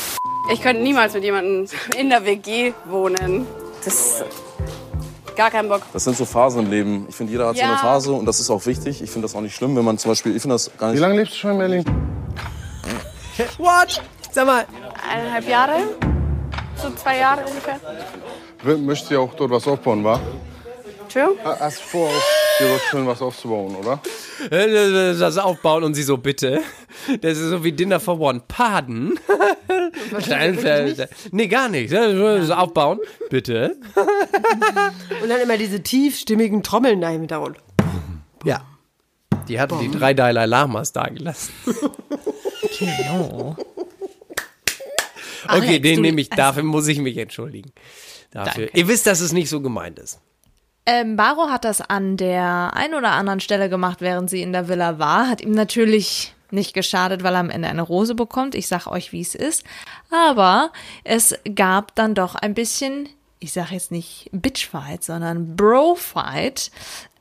Ich 0.52 0.62
könnte 0.62 0.84
niemals 0.84 1.14
mit 1.14 1.24
jemandem 1.24 1.68
in 1.98 2.10
der 2.10 2.26
WG 2.26 2.74
wohnen. 2.86 3.48
Das 3.84 3.94
ist 3.96 4.26
gar 5.36 5.50
kein 5.52 5.68
Bock. 5.68 5.82
Das 5.92 6.04
sind 6.04 6.16
so 6.16 6.26
Phasen 6.26 6.66
im 6.66 6.70
Leben. 6.72 7.06
Ich 7.10 7.16
finde, 7.16 7.32
jeder 7.32 7.48
hat 7.48 7.56
so 7.56 7.62
Ja. 7.62 7.70
eine 7.70 7.78
Phase 7.78 8.14
und 8.14 8.26
das 8.26 8.40
ist 8.40 8.50
auch 8.50 8.66
wichtig. 8.66 9.02
Ich 9.02 9.10
finde 9.12 9.26
das 9.28 9.36
auch 9.36 9.42
nicht 9.42 9.56
schlimm, 9.56 9.76
wenn 9.76 9.84
man 9.86 9.98
zum 9.98 10.12
Beispiel, 10.12 10.36
ich 10.36 10.42
finde 10.42 10.56
das 10.56 10.72
gar 10.78 10.88
nicht. 10.90 10.98
Wie 10.98 11.02
lange 11.02 11.16
lebst 11.16 11.34
du 11.34 11.38
schon 11.40 11.52
in 11.52 11.58
Berlin? 11.58 11.84
What? 13.58 14.02
Sag 14.32 14.46
mal. 14.46 14.66
Eineinhalb 15.12 15.48
Jahre? 15.50 15.80
So 16.78 16.92
zwei 16.92 17.18
Jahre 17.20 17.42
ungefähr. 17.46 17.80
Möchtest 18.78 19.12
du 19.12 19.16
ja 19.16 19.20
auch 19.22 19.34
dort 19.36 19.52
was 19.52 19.68
aufbauen, 19.68 20.04
wa? 20.04 20.20
Entschuldigung? 21.02 21.38
Hast 21.60 21.80
du 21.80 21.84
vor, 21.84 22.10
dir 22.60 22.68
dort 22.68 22.82
schön 22.90 23.08
was 23.08 23.22
aufzubauen, 23.22 23.76
oder? 23.76 24.02
Äh, 24.52 25.18
Das 25.18 25.38
aufbauen 25.38 25.84
und 25.84 25.94
sie 25.94 26.04
so, 26.04 26.18
bitte. 26.18 26.62
Das 27.22 27.38
ist 27.38 27.50
so 27.50 27.64
wie 27.64 27.72
Dinner 27.72 28.00
for 28.00 28.20
One. 28.20 28.42
Pardon? 28.48 29.18
nee, 31.32 31.48
gar 31.48 31.70
nicht. 31.70 31.94
Das 31.94 32.50
Aufbauen, 32.52 33.00
bitte. 33.30 33.76
Und 35.22 35.30
dann 35.30 35.42
immer 35.42 35.58
diese 35.58 35.82
tiefstimmigen 35.82 36.64
Trommeln 36.64 37.02
da 37.02 37.10
im 37.12 37.22
Hintergrund. 37.22 37.58
Ja. 38.44 38.62
Die 39.48 39.60
hatten 39.60 39.80
die 39.80 39.92
drei 39.92 40.14
Dalai 40.14 40.46
Lamas 40.48 40.92
dagelassen. 40.92 41.54
Genau. 42.80 43.56
Okay, 43.68 43.85
Alex, 45.48 45.82
den 45.82 46.02
nehme 46.02 46.22
ich. 46.22 46.32
also- 46.32 46.42
Dafür 46.42 46.64
muss 46.64 46.88
ich 46.88 47.00
mich 47.00 47.18
entschuldigen. 47.18 47.72
Dafür. 48.32 48.66
Danke. 48.66 48.78
Ihr 48.78 48.88
wisst, 48.88 49.08
dass 49.08 49.20
es 49.22 49.32
nicht 49.32 49.50
so 49.50 49.62
gemeint 49.62 50.00
ist. 50.00 50.20
Ähm, 50.86 51.16
Baro 51.16 51.50
hat 51.50 51.66
das 51.66 51.82
an 51.82 52.16
der 52.18 52.72
ein 52.76 52.94
oder 52.94 53.12
anderen 53.14 53.40
Stelle 53.40 53.70
gemacht, 53.70 54.02
während 54.02 54.30
sie 54.30 54.42
in 54.42 54.52
der 54.54 54.68
Villa 54.68 55.00
war. 55.00 55.28
Hat 55.30 55.42
ihm 55.42 55.52
natürlich 55.52 56.34
nicht 56.52 56.74
geschadet, 56.74 57.24
weil 57.24 57.34
er 57.34 57.40
am 57.40 57.50
Ende 57.50 57.68
eine 57.68 57.82
Rose 57.82 58.14
bekommt. 58.14 58.54
Ich 58.56 58.68
sag 58.68 58.86
euch, 58.88 59.12
wie 59.12 59.22
es 59.22 59.34
ist. 59.36 59.64
Aber 60.12 60.72
es 61.04 61.36
gab 61.56 61.96
dann 61.96 62.14
doch 62.14 62.36
ein 62.36 62.54
bisschen, 62.54 63.10
ich 63.40 63.52
sag 63.52 63.72
jetzt 63.72 63.92
nicht 63.92 64.30
Bitchfight, 64.32 65.04
sondern 65.04 65.56
Bro-Fight. 65.56 66.70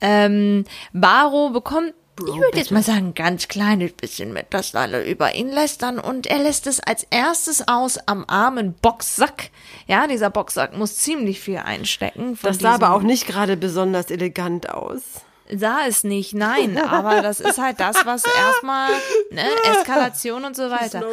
Ähm, 0.02 0.64
Baro 0.92 1.50
bekommt 1.50 1.94
ich 2.20 2.26
würde 2.26 2.58
jetzt 2.58 2.70
mal 2.70 2.82
sagen, 2.82 3.08
ein 3.08 3.14
ganz 3.14 3.48
kleines 3.48 3.92
bisschen 3.92 4.32
mit, 4.32 4.54
dass 4.54 4.74
alle 4.74 5.04
über 5.04 5.34
ihn 5.34 5.48
lästern 5.48 5.98
und 5.98 6.26
er 6.26 6.38
lässt 6.38 6.66
es 6.66 6.80
als 6.80 7.06
erstes 7.10 7.66
aus 7.66 7.98
am 8.06 8.24
armen 8.28 8.74
Boxsack. 8.74 9.50
Ja, 9.86 10.06
dieser 10.06 10.30
Boxsack 10.30 10.76
muss 10.76 10.96
ziemlich 10.96 11.40
viel 11.40 11.58
einstecken. 11.58 12.38
Das 12.42 12.58
sah 12.58 12.74
aber 12.74 12.92
auch 12.92 13.02
nicht 13.02 13.26
gerade 13.26 13.56
besonders 13.56 14.10
elegant 14.10 14.70
aus. 14.70 15.02
sah 15.50 15.86
es 15.88 16.04
nicht, 16.04 16.34
nein, 16.34 16.78
aber 16.78 17.20
das 17.20 17.40
ist 17.40 17.58
halt 17.58 17.80
das, 17.80 18.06
was 18.06 18.22
erstmal, 18.46 18.90
ne, 19.30 19.46
Eskalation 19.72 20.44
und 20.44 20.54
so 20.54 20.70
weiter. 20.70 21.04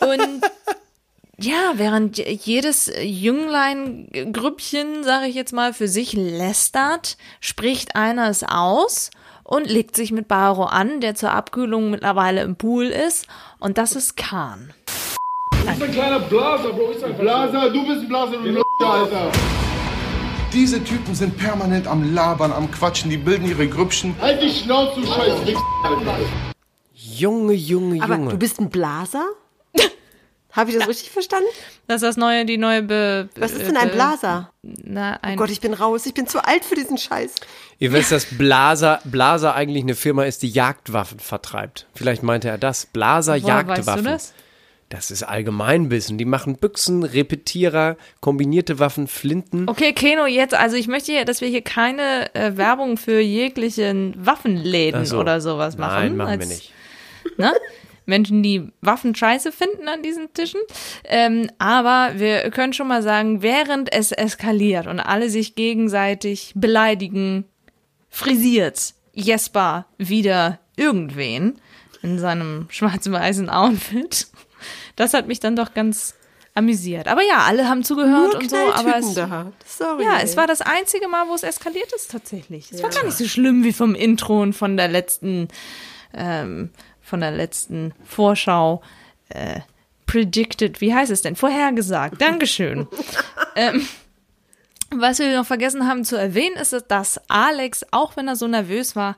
Und 0.00 0.42
ja, 1.40 1.74
während 1.74 2.18
jedes 2.18 2.90
Jünglein-Grüppchen, 3.00 5.04
sage 5.04 5.26
ich 5.26 5.36
jetzt 5.36 5.52
mal, 5.52 5.72
für 5.72 5.86
sich 5.86 6.12
lästert, 6.12 7.16
spricht 7.40 7.94
einer 7.94 8.28
es 8.28 8.42
aus 8.42 9.10
und 9.48 9.66
legt 9.66 9.96
sich 9.96 10.12
mit 10.12 10.28
Baro 10.28 10.64
an, 10.64 11.00
der 11.00 11.14
zur 11.14 11.32
Abkühlung 11.32 11.90
mittlerweile 11.90 12.42
im 12.42 12.56
Pool 12.56 12.84
ist. 12.84 13.26
Und 13.58 13.78
das 13.78 13.96
ist 13.96 14.14
Khan. 14.14 14.74
Du 15.50 15.66
bist 15.66 15.82
ein 15.82 15.90
kleiner 15.90 16.20
Blaser, 16.20 16.68
Bro. 16.70 16.90
Ich 16.92 16.98
sag 16.98 17.18
Blaser, 17.18 17.70
du 17.70 17.86
bist 17.86 18.02
ein 18.02 18.08
Blaser, 18.08 18.36
du 18.36 18.46
L 18.46 18.62
Alter. 18.84 19.32
Diese 20.52 20.84
Typen 20.84 21.14
sind 21.14 21.38
permanent 21.38 21.86
am 21.86 22.14
Labern, 22.14 22.52
am 22.52 22.70
Quatschen, 22.70 23.10
die 23.10 23.16
bilden 23.16 23.46
ihre 23.46 23.66
Grüppchen. 23.66 24.14
Halt 24.20 24.42
die 24.42 24.50
Schnauze, 24.50 25.00
du 25.00 25.06
scheiß 25.06 25.32
Alter. 25.82 26.16
Junge, 26.92 27.54
Junge, 27.54 28.02
Aber 28.02 28.16
Junge. 28.16 28.30
du 28.32 28.36
bist 28.36 28.60
ein 28.60 28.68
Blaser? 28.68 29.24
Habe 30.52 30.70
ich 30.70 30.78
das 30.78 30.88
richtig 30.88 31.10
verstanden? 31.10 31.48
Das 31.86 31.96
ist 31.96 32.08
das 32.08 32.16
neue, 32.16 32.46
die 32.46 32.56
neue 32.56 32.82
Be 32.82 33.28
Was 33.36 33.52
ist 33.52 33.66
denn 33.66 33.76
ein 33.76 33.90
Blaser? 33.90 34.50
Na, 34.62 35.18
ein 35.22 35.34
Oh 35.34 35.42
Gott, 35.42 35.50
ich 35.50 35.60
bin 35.60 35.74
raus. 35.74 36.06
Ich 36.06 36.14
bin 36.14 36.26
zu 36.26 36.42
alt 36.42 36.64
für 36.64 36.74
diesen 36.74 36.96
Scheiß. 36.96 37.34
Ihr 37.78 37.92
wisst, 37.92 38.12
dass 38.12 38.24
Blaser, 38.24 39.00
Blaser 39.04 39.54
eigentlich 39.54 39.82
eine 39.82 39.94
Firma 39.94 40.24
ist, 40.24 40.42
die 40.42 40.48
Jagdwaffen 40.48 41.20
vertreibt. 41.20 41.86
Vielleicht 41.94 42.22
meinte 42.22 42.48
er 42.48 42.58
das. 42.58 42.86
Blaser 42.86 43.34
Woher 43.34 43.46
Jagdwaffen. 43.46 43.86
weißt 43.86 43.98
du 43.98 44.10
das? 44.10 44.34
Das 44.88 45.10
ist 45.10 45.22
Allgemeinwissen. 45.22 46.16
Die 46.16 46.24
machen 46.24 46.56
Büchsen, 46.56 47.02
Repetierer, 47.02 47.98
kombinierte 48.20 48.78
Waffen, 48.78 49.06
Flinten. 49.06 49.68
Okay, 49.68 49.92
Keno, 49.92 50.26
jetzt, 50.26 50.54
also 50.54 50.76
ich 50.76 50.88
möchte 50.88 51.12
hier, 51.12 51.26
dass 51.26 51.42
wir 51.42 51.48
hier 51.48 51.60
keine 51.60 52.34
äh, 52.34 52.56
Werbung 52.56 52.96
für 52.96 53.20
jeglichen 53.20 54.14
Waffenläden 54.16 55.04
so. 55.04 55.18
oder 55.18 55.42
sowas 55.42 55.76
machen. 55.76 55.94
Nein, 55.94 56.16
machen 56.16 56.40
wir 56.40 56.40
als, 56.40 56.48
nicht. 56.48 56.72
Ne? 57.36 57.52
Menschen, 58.08 58.42
die 58.42 58.72
Waffen 58.80 59.14
scheiße 59.14 59.52
finden 59.52 59.86
an 59.86 60.02
diesen 60.02 60.32
Tischen. 60.32 60.60
Ähm, 61.04 61.50
aber 61.58 62.18
wir 62.18 62.50
können 62.50 62.72
schon 62.72 62.88
mal 62.88 63.02
sagen, 63.02 63.42
während 63.42 63.92
es 63.92 64.12
eskaliert 64.12 64.86
und 64.86 65.00
alle 65.00 65.30
sich 65.30 65.54
gegenseitig 65.54 66.52
beleidigen, 66.56 67.44
frisiert 68.08 68.94
Jesper 69.12 69.86
wieder 69.98 70.58
irgendwen 70.76 71.60
in 72.02 72.18
seinem 72.18 72.66
schwarz-weißen 72.70 73.50
Outfit. 73.50 74.28
Das 74.96 75.14
hat 75.14 75.28
mich 75.28 75.40
dann 75.40 75.54
doch 75.54 75.74
ganz 75.74 76.14
amüsiert. 76.54 77.08
Aber 77.08 77.22
ja, 77.22 77.44
alle 77.46 77.68
haben 77.68 77.84
zugehört 77.84 78.32
Nur 78.32 78.40
und 78.40 78.50
so, 78.50 78.56
aber 78.56 78.98
es. 78.98 79.14
Sorry. 79.14 80.04
ja, 80.04 80.18
ey. 80.18 80.24
es 80.24 80.36
war 80.36 80.46
das 80.46 80.60
einzige 80.60 81.08
Mal, 81.08 81.28
wo 81.28 81.34
es 81.34 81.42
eskaliert 81.42 81.92
ist 81.92 82.10
tatsächlich. 82.10 82.72
Es 82.72 82.82
war 82.82 82.90
gar 82.90 83.04
nicht 83.04 83.16
so 83.16 83.26
schlimm 83.26 83.64
wie 83.64 83.72
vom 83.72 83.94
Intro 83.94 84.42
und 84.42 84.54
von 84.54 84.76
der 84.76 84.88
letzten, 84.88 85.48
ähm, 86.14 86.70
von 87.08 87.20
der 87.20 87.30
letzten 87.30 87.92
Vorschau. 88.04 88.82
Äh, 89.30 89.60
predicted, 90.06 90.80
wie 90.80 90.94
heißt 90.94 91.10
es 91.10 91.22
denn? 91.22 91.36
Vorhergesagt. 91.36 92.20
Dankeschön. 92.20 92.86
ähm, 93.56 93.86
was 94.90 95.18
wir 95.18 95.36
noch 95.36 95.46
vergessen 95.46 95.86
haben 95.86 96.04
zu 96.04 96.16
erwähnen, 96.16 96.56
ist, 96.56 96.74
dass 96.88 97.20
Alex, 97.28 97.84
auch 97.90 98.16
wenn 98.16 98.26
er 98.26 98.36
so 98.36 98.46
nervös 98.46 98.96
war, 98.96 99.16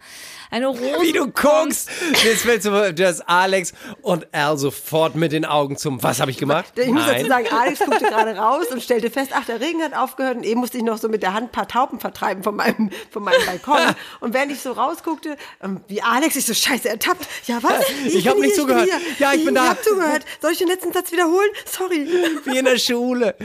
eine 0.50 0.66
Rose 0.66 0.82
Wie 1.00 1.12
du 1.12 1.28
guckst! 1.30 1.88
Jetzt 2.24 2.42
fällt 2.42 2.64
so, 2.64 2.90
dass 2.90 3.20
Alex 3.20 3.72
und 4.02 4.26
Al 4.34 4.58
sofort 4.58 5.14
mit 5.14 5.30
den 5.30 5.44
Augen 5.44 5.76
zum 5.76 6.02
Was 6.02 6.20
habe 6.20 6.32
ich 6.32 6.38
gemacht? 6.38 6.72
Ich 6.76 6.88
muss 6.88 7.06
dazu 7.06 7.26
sagen, 7.26 7.46
Alex 7.52 7.78
guckte 7.84 8.04
gerade 8.04 8.36
raus 8.36 8.66
und 8.72 8.82
stellte 8.82 9.10
fest, 9.10 9.30
ach, 9.32 9.44
der 9.44 9.60
Regen 9.60 9.80
hat 9.82 9.94
aufgehört 9.94 10.38
und 10.38 10.44
eben 10.44 10.58
musste 10.58 10.78
ich 10.78 10.82
noch 10.82 10.98
so 10.98 11.08
mit 11.08 11.22
der 11.22 11.34
Hand 11.34 11.50
ein 11.50 11.52
paar 11.52 11.68
Tauben 11.68 12.00
vertreiben 12.00 12.42
von 12.42 12.56
meinem, 12.56 12.90
von 13.10 13.22
meinem 13.22 13.44
Balkon. 13.46 13.94
Und 14.20 14.34
während 14.34 14.52
ich 14.52 14.60
so 14.60 14.72
rausguckte, 14.72 15.36
ähm, 15.62 15.80
wie 15.88 16.02
Alex, 16.02 16.36
ich 16.36 16.44
so, 16.44 16.54
scheiße, 16.54 16.88
ertappt. 16.88 17.26
Ja, 17.46 17.62
was? 17.62 17.84
Ich 18.06 18.26
hab 18.26 18.34
bin 18.34 18.42
nicht 18.42 18.54
hier, 18.54 18.62
zugehört. 18.62 18.88
Ja, 19.18 19.32
ich 19.32 19.44
bin 19.44 19.54
da. 19.54 19.64
Ich 19.64 19.70
hab 19.70 19.84
zugehört. 19.84 20.24
Soll 20.40 20.52
ich 20.52 20.58
den 20.58 20.68
letzten 20.68 20.92
Satz 20.92 21.12
wiederholen? 21.12 21.50
Sorry. 21.64 22.08
Wie 22.44 22.58
in 22.58 22.64
der 22.64 22.78
Schule. 22.78 23.36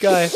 Geil. 0.00 0.30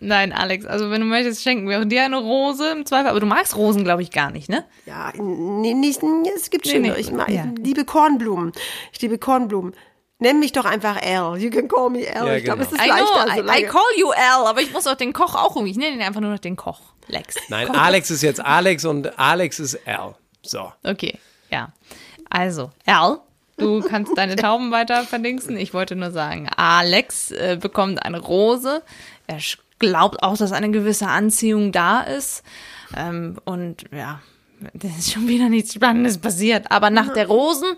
Nein, 0.00 0.32
Alex, 0.32 0.64
also 0.66 0.90
wenn 0.90 1.00
du 1.00 1.06
möchtest, 1.06 1.42
schenken 1.42 1.68
wir 1.68 1.84
dir 1.84 2.04
eine 2.04 2.16
Rose 2.16 2.70
im 2.72 2.86
Zweifel. 2.86 3.08
Aber 3.10 3.20
du 3.20 3.26
magst 3.26 3.56
Rosen, 3.56 3.84
glaube 3.84 4.02
ich, 4.02 4.10
gar 4.10 4.30
nicht, 4.30 4.48
ne? 4.48 4.64
Ja, 4.86 5.12
nee, 5.16 5.74
nicht, 5.74 6.00
es 6.36 6.50
gibt 6.50 6.64
Nee, 6.66 6.72
schönere. 6.72 6.94
nee. 6.94 7.00
Ich, 7.00 7.12
mag, 7.12 7.28
Ja. 7.28 7.44
ich 7.56 7.64
liebe 7.64 7.84
Kornblumen. 7.84 8.52
Ich 8.92 9.00
liebe 9.02 9.18
Kornblumen. 9.18 9.74
Nenn 10.20 10.40
mich 10.40 10.50
doch 10.50 10.64
einfach 10.64 11.00
Al. 11.00 11.38
You 11.38 11.48
can 11.50 11.68
call 11.68 11.90
me 11.90 12.00
Al. 12.12 12.26
Ja, 12.26 12.34
ich 12.34 12.44
glaube, 12.44 12.64
genau. 12.64 12.70
es 12.74 12.80
ist 12.80 12.84
I 12.84 12.88
leichter. 12.88 13.04
know, 13.06 13.32
so 13.34 13.40
I, 13.40 13.44
lange. 13.44 13.60
I 13.60 13.64
call 13.66 13.82
you 13.96 14.10
Al, 14.10 14.46
aber 14.46 14.60
ich 14.60 14.72
muss 14.72 14.86
auch 14.88 14.96
den 14.96 15.12
Koch 15.12 15.36
auch 15.36 15.54
irgendwie. 15.54 15.70
Ich 15.70 15.76
nenne 15.76 15.94
ihn 15.94 16.02
einfach 16.02 16.20
nur 16.20 16.32
noch 16.32 16.40
den 16.40 16.56
Koch. 16.56 16.80
Lex. 17.06 17.36
Nein, 17.48 17.68
Koch. 17.68 17.76
Alex 17.76 18.10
ist 18.10 18.22
jetzt 18.22 18.44
Alex 18.44 18.84
und 18.84 19.16
Alex 19.18 19.60
ist 19.60 19.78
Al. 19.86 20.16
So. 20.42 20.72
Okay, 20.82 21.18
ja. 21.50 21.68
Also, 22.30 22.70
Al, 22.84 23.20
du 23.58 23.80
kannst 23.80 24.16
deine 24.18 24.34
Tauben 24.36 24.72
weiter 24.72 25.04
verdingsen. 25.04 25.56
Ich 25.56 25.72
wollte 25.72 25.94
nur 25.94 26.10
sagen, 26.10 26.48
Alex 26.56 27.30
äh, 27.30 27.56
bekommt 27.60 28.02
eine 28.02 28.18
Rose. 28.18 28.82
Er 29.28 29.38
glaubt 29.78 30.22
auch, 30.22 30.36
dass 30.36 30.52
eine 30.52 30.70
gewisse 30.70 31.06
Anziehung 31.06 31.70
da 31.70 32.00
ist. 32.00 32.42
Ähm, 32.96 33.36
und 33.44 33.84
ja, 33.92 34.20
das 34.74 34.98
ist 34.98 35.12
schon 35.12 35.28
wieder 35.28 35.48
nichts 35.48 35.74
Spannendes 35.74 36.18
passiert. 36.18 36.70
Aber 36.72 36.90
nach 36.90 37.12
der 37.12 37.28
Rosen 37.28 37.76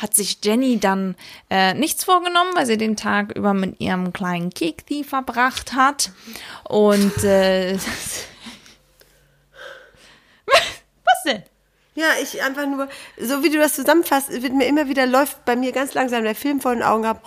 hat 0.00 0.14
sich 0.14 0.38
Jenny 0.44 0.78
dann 0.78 1.16
äh, 1.48 1.74
nichts 1.74 2.04
vorgenommen, 2.04 2.50
weil 2.54 2.66
sie 2.66 2.76
den 2.76 2.96
Tag 2.96 3.32
über 3.36 3.52
mit 3.54 3.80
ihrem 3.80 4.12
kleinen 4.12 4.50
Kekti 4.50 5.02
verbracht 5.02 5.72
hat. 5.72 6.12
Und 6.68 7.24
äh, 7.24 7.74
was 10.46 11.22
denn? 11.26 11.42
Ja, 11.96 12.06
ich 12.22 12.42
einfach 12.42 12.66
nur, 12.66 12.88
so 13.18 13.42
wie 13.42 13.50
du 13.50 13.58
das 13.58 13.74
zusammenfasst, 13.74 14.30
wird 14.30 14.54
mir 14.54 14.66
immer 14.66 14.88
wieder, 14.88 15.06
läuft 15.06 15.44
bei 15.44 15.56
mir 15.56 15.72
ganz 15.72 15.94
langsam 15.94 16.22
der 16.22 16.36
Film 16.36 16.60
vor 16.60 16.72
den 16.72 16.84
Augen 16.84 17.04
ab. 17.04 17.22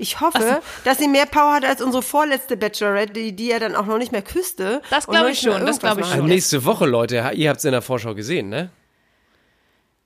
Ich 0.00 0.20
hoffe, 0.20 0.62
dass 0.84 0.98
sie 0.98 1.08
mehr 1.08 1.26
Power 1.26 1.52
hat 1.52 1.64
als 1.64 1.82
unsere 1.82 2.02
vorletzte 2.02 2.56
Bachelorette, 2.56 3.12
die, 3.12 3.36
die 3.36 3.50
er 3.50 3.60
dann 3.60 3.76
auch 3.76 3.84
noch 3.84 3.98
nicht 3.98 4.12
mehr 4.12 4.22
küsste. 4.22 4.80
Das 4.88 5.04
und 5.04 5.12
glaub 5.12 5.24
noch 5.24 5.30
ich 5.30 5.40
schon, 5.40 5.52
das 5.52 5.60
irgendwas 5.60 5.80
glaub 5.80 5.98
ich 5.98 6.06
schon. 6.06 6.26
Nächste 6.26 6.64
Woche, 6.64 6.86
Leute, 6.86 7.30
ihr 7.34 7.48
habt 7.50 7.58
es 7.58 7.64
in 7.66 7.72
der 7.72 7.82
Vorschau 7.82 8.14
gesehen, 8.14 8.48
ne? 8.48 8.70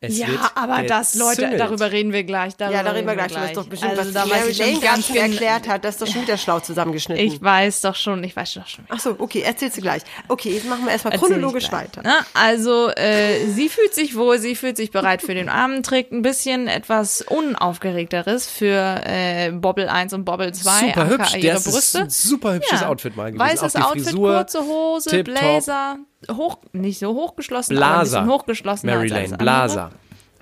Es 0.07 0.19
ja, 0.19 0.29
wird 0.29 0.41
aber 0.55 0.83
das, 0.83 1.15
Leute, 1.15 1.57
darüber 1.57 1.91
reden 1.93 2.13
wir 2.13 2.25
gleich. 2.25 2.57
Darüber 2.57 2.77
Ja, 2.77 2.83
da 2.83 2.91
reden 2.93 3.07
wir 3.07 3.15
gleich. 3.17 3.33
Ist 3.45 3.57
doch 3.57 3.67
bestimmt, 3.67 3.99
also, 3.99 4.15
was 4.15 4.29
da 4.29 4.37
schon 4.37 4.51
Jane 4.53 4.73
ganz 4.73 4.83
gerade 4.83 5.03
schon 5.03 5.15
gen- 5.15 5.33
erklärt 5.33 5.69
hat. 5.69 5.85
Das 5.85 5.95
ist 5.95 6.03
doch 6.03 6.07
schon 6.07 6.23
wieder 6.23 6.37
schlau 6.37 6.61
zusammengeschnitten. 6.61 7.25
Ich 7.25 7.41
weiß 7.43 7.81
doch 7.83 7.95
schon, 7.95 8.23
ich 8.25 8.35
weiß 8.37 8.55
doch 8.55 8.67
schon. 8.67 8.85
Ach 8.89 9.01
so, 9.01 9.17
okay, 9.19 9.41
erzählst 9.41 9.77
du 9.77 9.81
gleich. 9.81 10.03
Okay, 10.29 10.51
jetzt 10.55 10.67
machen 10.69 10.85
wir 10.85 10.93
erstmal 10.93 11.15
Erzähl 11.15 11.29
chronologisch 11.29 11.71
weiter. 11.73 12.01
Na, 12.05 12.25
also, 12.35 12.89
äh, 12.91 13.47
sie 13.49 13.69
fühlt 13.69 13.95
sich 13.95 14.17
wohl, 14.17 14.39
sie 14.39 14.55
fühlt 14.57 14.77
sich 14.77 14.91
bereit 14.91 15.23
für 15.23 15.35
den 15.35 15.49
Abend, 15.49 15.85
trägt 15.87 16.13
ein 16.13 16.23
bisschen 16.23 16.69
etwas 16.69 17.23
unaufgeregteres 17.23 18.47
für 18.47 19.01
äh, 19.05 19.51
Bobble 19.53 19.91
1 19.91 20.13
und 20.13 20.25
Bobble 20.25 20.53
2. 20.53 20.89
Super 20.89 21.09
hübsch. 21.09 21.35
ihre 21.37 21.55
Das 21.55 21.67
ist 21.67 21.73
Brüste. 21.73 21.99
ein 22.01 22.11
super 22.11 22.55
hübsches 22.55 22.81
Ja. 22.81 22.89
Outfit 22.89 23.17
mal 23.17 23.33
gewesen. 23.33 23.39
Weißes 23.51 23.77
Outfit, 23.77 24.05
Frisur, 24.05 24.35
kurze 24.35 24.61
Hose. 24.61 25.25
Blazer, 25.25 25.99
hoch, 26.33 26.59
nicht 26.73 26.99
so 26.99 27.15
hochgeschlossen, 27.15 27.77
aber 27.77 27.87
ein 27.87 27.91
Blaser. 28.01 28.21
bisschen 28.23 28.33
hochgeschlossen 28.35 28.87
Mary 28.91 29.09
Lane. 29.09 29.37
Blaser. 29.39 29.91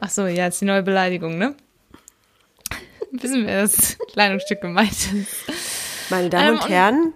Ach 0.01 0.11
so, 0.11 0.27
ja, 0.27 0.47
ist 0.49 0.61
die 0.61 0.65
neue 0.65 0.83
Beleidigung, 0.83 1.39
ne? 1.39 1.55
Wissen 3.13 3.47
wir, 3.47 3.63
dass 3.63 3.73
das 3.77 3.99
Kleidungsstück 4.13 4.61
gemeint 4.61 4.91
ist. 4.91 6.11
Meine 6.11 6.29
Damen 6.31 6.45
Ähm, 6.49 6.55
und 6.55 6.63
und- 6.63 6.69
Herren, 6.71 7.13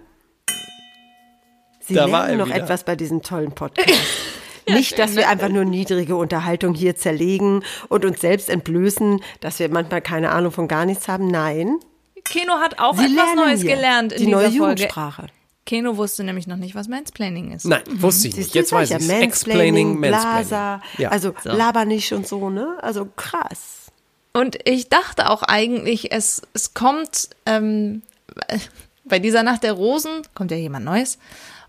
Sie 1.79 1.93
Da 1.93 2.05
lernen 2.05 2.29
er 2.31 2.37
noch 2.37 2.45
wieder. 2.47 2.55
etwas 2.57 2.83
bei 2.83 2.95
diesem 2.97 3.21
tollen 3.21 3.53
Podcast. 3.53 3.89
Nicht, 4.69 4.99
dass 4.99 5.15
wir 5.15 5.29
einfach 5.29 5.47
nur 5.47 5.63
niedrige 5.63 6.17
Unterhaltung 6.17 6.73
hier 6.73 6.97
zerlegen 6.97 7.63
und 7.87 8.03
uns 8.03 8.19
selbst 8.19 8.49
entblößen, 8.49 9.21
dass 9.39 9.59
wir 9.59 9.69
manchmal 9.69 10.01
keine 10.01 10.31
Ahnung 10.31 10.51
von 10.51 10.67
gar 10.67 10.85
nichts 10.85 11.07
haben. 11.07 11.27
Nein, 11.27 11.77
Keno 12.25 12.55
hat 12.55 12.77
auch 12.77 12.97
Sie 12.97 13.05
etwas 13.05 13.33
Neues 13.35 13.61
hier 13.61 13.75
gelernt 13.75 14.11
in 14.11 14.17
die 14.19 14.25
dieser 14.25 14.35
neue 14.37 14.45
Folge. 14.47 14.57
Jugendsprache. 14.57 15.27
Keno 15.67 15.97
wusste 15.97 16.23
nämlich 16.23 16.47
noch 16.47 16.55
nicht, 16.55 16.73
was 16.73 16.87
Mansplaining 16.87 17.51
ist. 17.51 17.65
Nein, 17.65 17.83
wusste 17.87 18.29
ich 18.29 18.37
nicht. 18.37 18.55
Jetzt 18.55 18.71
weiß 18.71 18.89
ich 18.89 18.95
es. 18.95 19.07
Mansplaining, 19.07 19.29
Explaining, 19.29 19.99
Mansplaining. 19.99 20.81
Ja. 20.97 21.09
also 21.09 21.33
So. 21.43 21.51
laber 21.51 21.85
nicht 21.85 22.11
und 22.13 22.25
so, 22.25 22.49
ne? 22.49 22.77
Also 22.81 23.07
krass. 23.15 23.91
Und 24.33 24.57
ich 24.65 24.87
dachte 24.89 25.29
auch 25.29 25.43
eigentlich, 25.43 26.11
es, 26.11 26.41
es 26.53 26.73
kommt 26.73 27.29
ähm, 27.45 28.01
bei 29.03 29.19
dieser 29.19 29.43
Nacht 29.43 29.63
der 29.63 29.73
Rosen, 29.73 30.21
kommt 30.33 30.51
ja 30.51 30.57
jemand 30.57 30.85
Neues. 30.85 31.19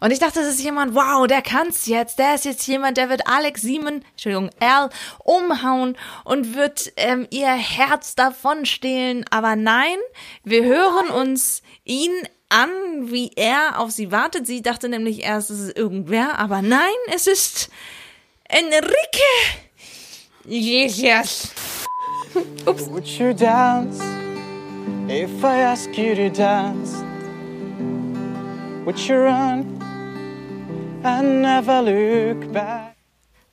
Und 0.00 0.12
ich 0.12 0.20
dachte, 0.20 0.38
das 0.38 0.48
ist 0.48 0.62
jemand, 0.62 0.94
wow, 0.94 1.26
der 1.26 1.42
kann's 1.42 1.86
jetzt. 1.86 2.20
Der 2.20 2.36
ist 2.36 2.44
jetzt 2.44 2.64
jemand, 2.68 2.96
der 2.96 3.08
wird 3.08 3.26
Alex 3.26 3.62
Siemen, 3.62 4.04
Entschuldigung, 4.12 4.50
Al, 4.60 4.90
umhauen 5.24 5.96
und 6.22 6.54
wird 6.54 6.92
ähm, 6.96 7.26
ihr 7.30 7.48
Herz 7.48 8.14
davon 8.14 8.64
stehlen. 8.64 9.24
Aber 9.30 9.56
nein, 9.56 9.96
wir 10.44 10.62
hören 10.62 11.10
uns 11.10 11.62
ihn 11.84 12.12
an, 12.48 12.70
wie 13.10 13.30
er 13.36 13.78
auf 13.78 13.90
sie 13.90 14.10
wartet. 14.10 14.46
Sie 14.46 14.62
dachte 14.62 14.88
nämlich 14.88 15.22
erst, 15.22 15.50
es 15.50 15.60
ist 15.60 15.76
irgendwer, 15.76 16.38
aber 16.38 16.62
nein, 16.62 16.80
es 17.14 17.26
ist 17.26 17.70
Enrique. 18.48 19.20
Yes. 20.46 21.44
Would 22.64 23.06
you 23.06 23.34
dance 23.34 24.02
if 25.08 25.42
I 25.42 25.62
ask 25.62 25.96
you 25.96 26.14
to 26.14 26.30
dance? 26.30 27.02
Would 28.84 28.98
you 28.98 29.16
run 29.16 29.78
and 31.02 31.42
never 31.42 31.82
look 31.82 32.52
back? 32.52 32.94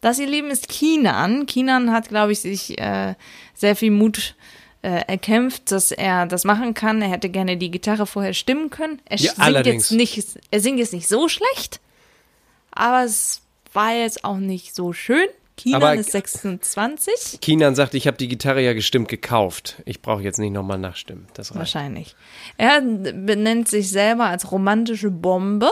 Das, 0.01 0.19
ihr 0.19 0.27
Lieben, 0.27 0.51
ist 0.51 0.69
Kinan. 0.69 1.47
Kinan 1.47 1.91
hat, 1.91 2.09
glaube 2.09 2.31
ich, 2.31 2.41
sich 2.41 2.79
äh, 2.79 3.15
sehr 3.55 3.75
viel 3.75 3.91
Mut 3.91 4.35
äh, 4.37 4.54
erkämpft, 4.87 5.71
dass 5.71 5.91
er 5.91 6.25
das 6.25 6.43
machen 6.43 6.73
kann. 6.73 7.01
Er 7.01 7.09
hätte 7.09 7.29
gerne 7.29 7.57
die 7.57 7.71
Gitarre 7.71 8.05
vorher 8.05 8.33
stimmen 8.33 8.69
können. 8.69 9.01
Er 9.05 9.17
Ja, 9.17 9.31
singt 9.33 9.39
allerdings. 9.45 9.89
jetzt 9.89 9.97
nicht, 9.97 10.39
er 10.51 10.59
singt 10.59 10.79
jetzt 10.79 10.93
nicht 10.93 11.07
so 11.07 11.27
schlecht, 11.27 11.79
aber 12.71 13.03
es 13.03 13.41
war 13.73 13.93
jetzt 13.93 14.23
auch 14.23 14.37
nicht 14.37 14.75
so 14.75 14.93
schön. 14.93 15.27
Kinan 15.57 15.81
Aber- 15.81 15.95
ist 15.95 16.11
26. 16.11 17.39
Kinan 17.41 17.75
sagt, 17.75 17.93
ich 17.93 18.07
habe 18.07 18.17
die 18.17 18.27
Gitarre 18.27 18.61
ja 18.61 18.73
gestimmt 18.73 19.07
gekauft. 19.07 19.81
Ich 19.85 20.01
brauche 20.01 20.21
jetzt 20.21 20.37
nicht 20.37 20.51
nochmal 20.51 20.77
nachstimmen. 20.77 21.27
Das 21.33 21.51
reicht. 21.51 21.59
Wahrscheinlich. 21.59 22.15
Er 22.57 22.81
benennt 22.81 23.69
sich 23.69 23.89
selber 23.89 24.25
als 24.25 24.51
romantische 24.51 25.11
Bombe. 25.11 25.71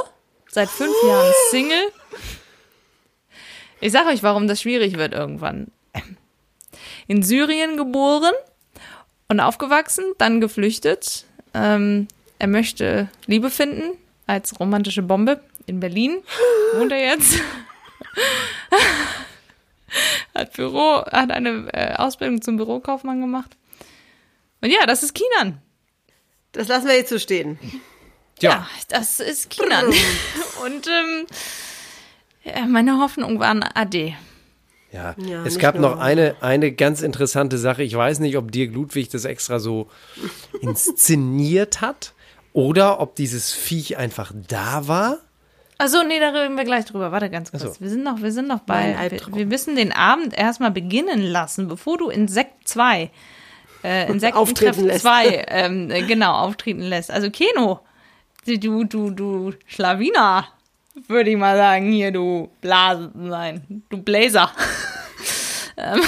Seit 0.50 0.70
fünf 0.70 0.94
Jahren 1.06 1.34
Single. 1.52 1.92
Ich 3.82 3.92
sage 3.92 4.08
euch, 4.10 4.24
warum 4.24 4.48
das 4.48 4.62
schwierig 4.62 4.98
wird 4.98 5.14
irgendwann. 5.14 5.68
In 7.08 7.22
Syrien 7.22 7.76
geboren 7.76 8.32
und 9.28 9.40
aufgewachsen, 9.40 10.06
dann 10.18 10.42
geflüchtet. 10.42 11.26
Ähm, 11.54 12.08
er 12.40 12.48
möchte 12.48 13.10
Liebe 13.26 13.50
finden 13.50 13.98
als 14.28 14.60
romantische 14.60 15.02
Bombe. 15.02 15.42
In 15.66 15.80
Berlin 15.80 16.18
wohnt 16.74 16.92
er 16.92 17.00
jetzt. 17.00 17.40
hat 20.36 20.54
Büro, 20.54 21.04
hat 21.06 21.32
eine 21.32 21.70
äh, 21.74 21.96
Ausbildung 21.96 22.42
zum 22.42 22.58
Bürokaufmann 22.58 23.22
gemacht. 23.22 23.56
Und 24.62 24.70
ja, 24.70 24.86
das 24.86 25.04
ist 25.04 25.14
Kinan. 25.14 25.62
Das 26.52 26.68
lassen 26.68 26.88
wir 26.88 26.96
jetzt 26.96 27.10
so 27.10 27.20
stehen. 27.20 27.58
Ja, 28.40 28.68
das 28.90 29.20
ist 29.20 29.50
Kinan. 29.50 29.86
Und 30.66 30.88
ähm, 30.88 31.28
ja, 32.44 32.66
meine 32.66 33.00
Hoffnung 33.00 33.40
waren 33.40 33.64
Ade. 33.64 34.16
Ja, 34.94 35.16
Ja, 35.18 35.44
es 35.44 35.58
gab 35.58 35.80
noch 35.80 36.00
eine, 36.00 36.36
eine 36.42 36.72
ganz 36.72 37.02
interessante 37.02 37.58
Sache. 37.58 37.84
Ich 37.84 37.96
weiß 37.96 38.20
nicht, 38.20 38.38
ob 38.38 38.52
Dirk 38.52 38.74
Ludwig 38.74 39.10
das 39.10 39.26
extra 39.26 39.60
so 39.60 39.90
inszeniert 40.62 41.82
hat 41.82 42.14
oder 42.54 43.00
ob 43.00 43.16
dieses 43.16 43.52
Viech 43.52 43.98
einfach 43.98 44.32
da 44.48 44.88
war. 44.88 45.18
Also 45.80 46.04
nee, 46.04 46.20
da 46.20 46.30
reden 46.30 46.56
wir 46.56 46.64
gleich 46.64 46.86
drüber. 46.86 47.12
Warte 47.12 47.30
ganz 47.30 47.52
kurz. 47.52 47.64
So. 47.64 47.76
Wir 47.80 47.90
sind 47.90 48.04
noch, 48.04 48.22
wir 48.22 48.32
sind 48.32 48.48
noch 48.48 48.60
bei. 48.60 48.96
Wir, 49.10 49.36
wir 49.36 49.46
müssen 49.48 49.76
den 49.76 49.92
Abend 49.92 50.38
erstmal 50.38 50.72
beginnen 50.72 51.22
lassen, 51.24 51.68
bevor 51.68 51.98
du 51.98 52.10
Insekt 52.10 52.68
2, 52.68 53.10
äh, 53.84 54.08
Insektentreff 54.12 54.36
Auftreten 54.36 54.86
lässt. 54.86 55.02
2, 55.02 55.46
ähm, 55.48 55.92
äh, 55.92 56.04
genau, 56.04 56.34
auftreten 56.34 56.82
lässt. 56.82 57.10
Also 57.10 57.32
Keno, 57.32 57.80
du, 58.46 58.84
du, 58.86 59.10
du 59.10 59.54
Schlawiner, 59.66 60.48
würde 61.08 61.32
ich 61.32 61.38
mal 61.38 61.58
sagen, 61.58 61.92
hier, 61.92 62.12
du 62.12 62.50
Blasen, 62.62 63.12
nein, 63.16 63.84
du 63.90 63.98
Bläser. 63.98 64.52
ähm, 65.78 66.02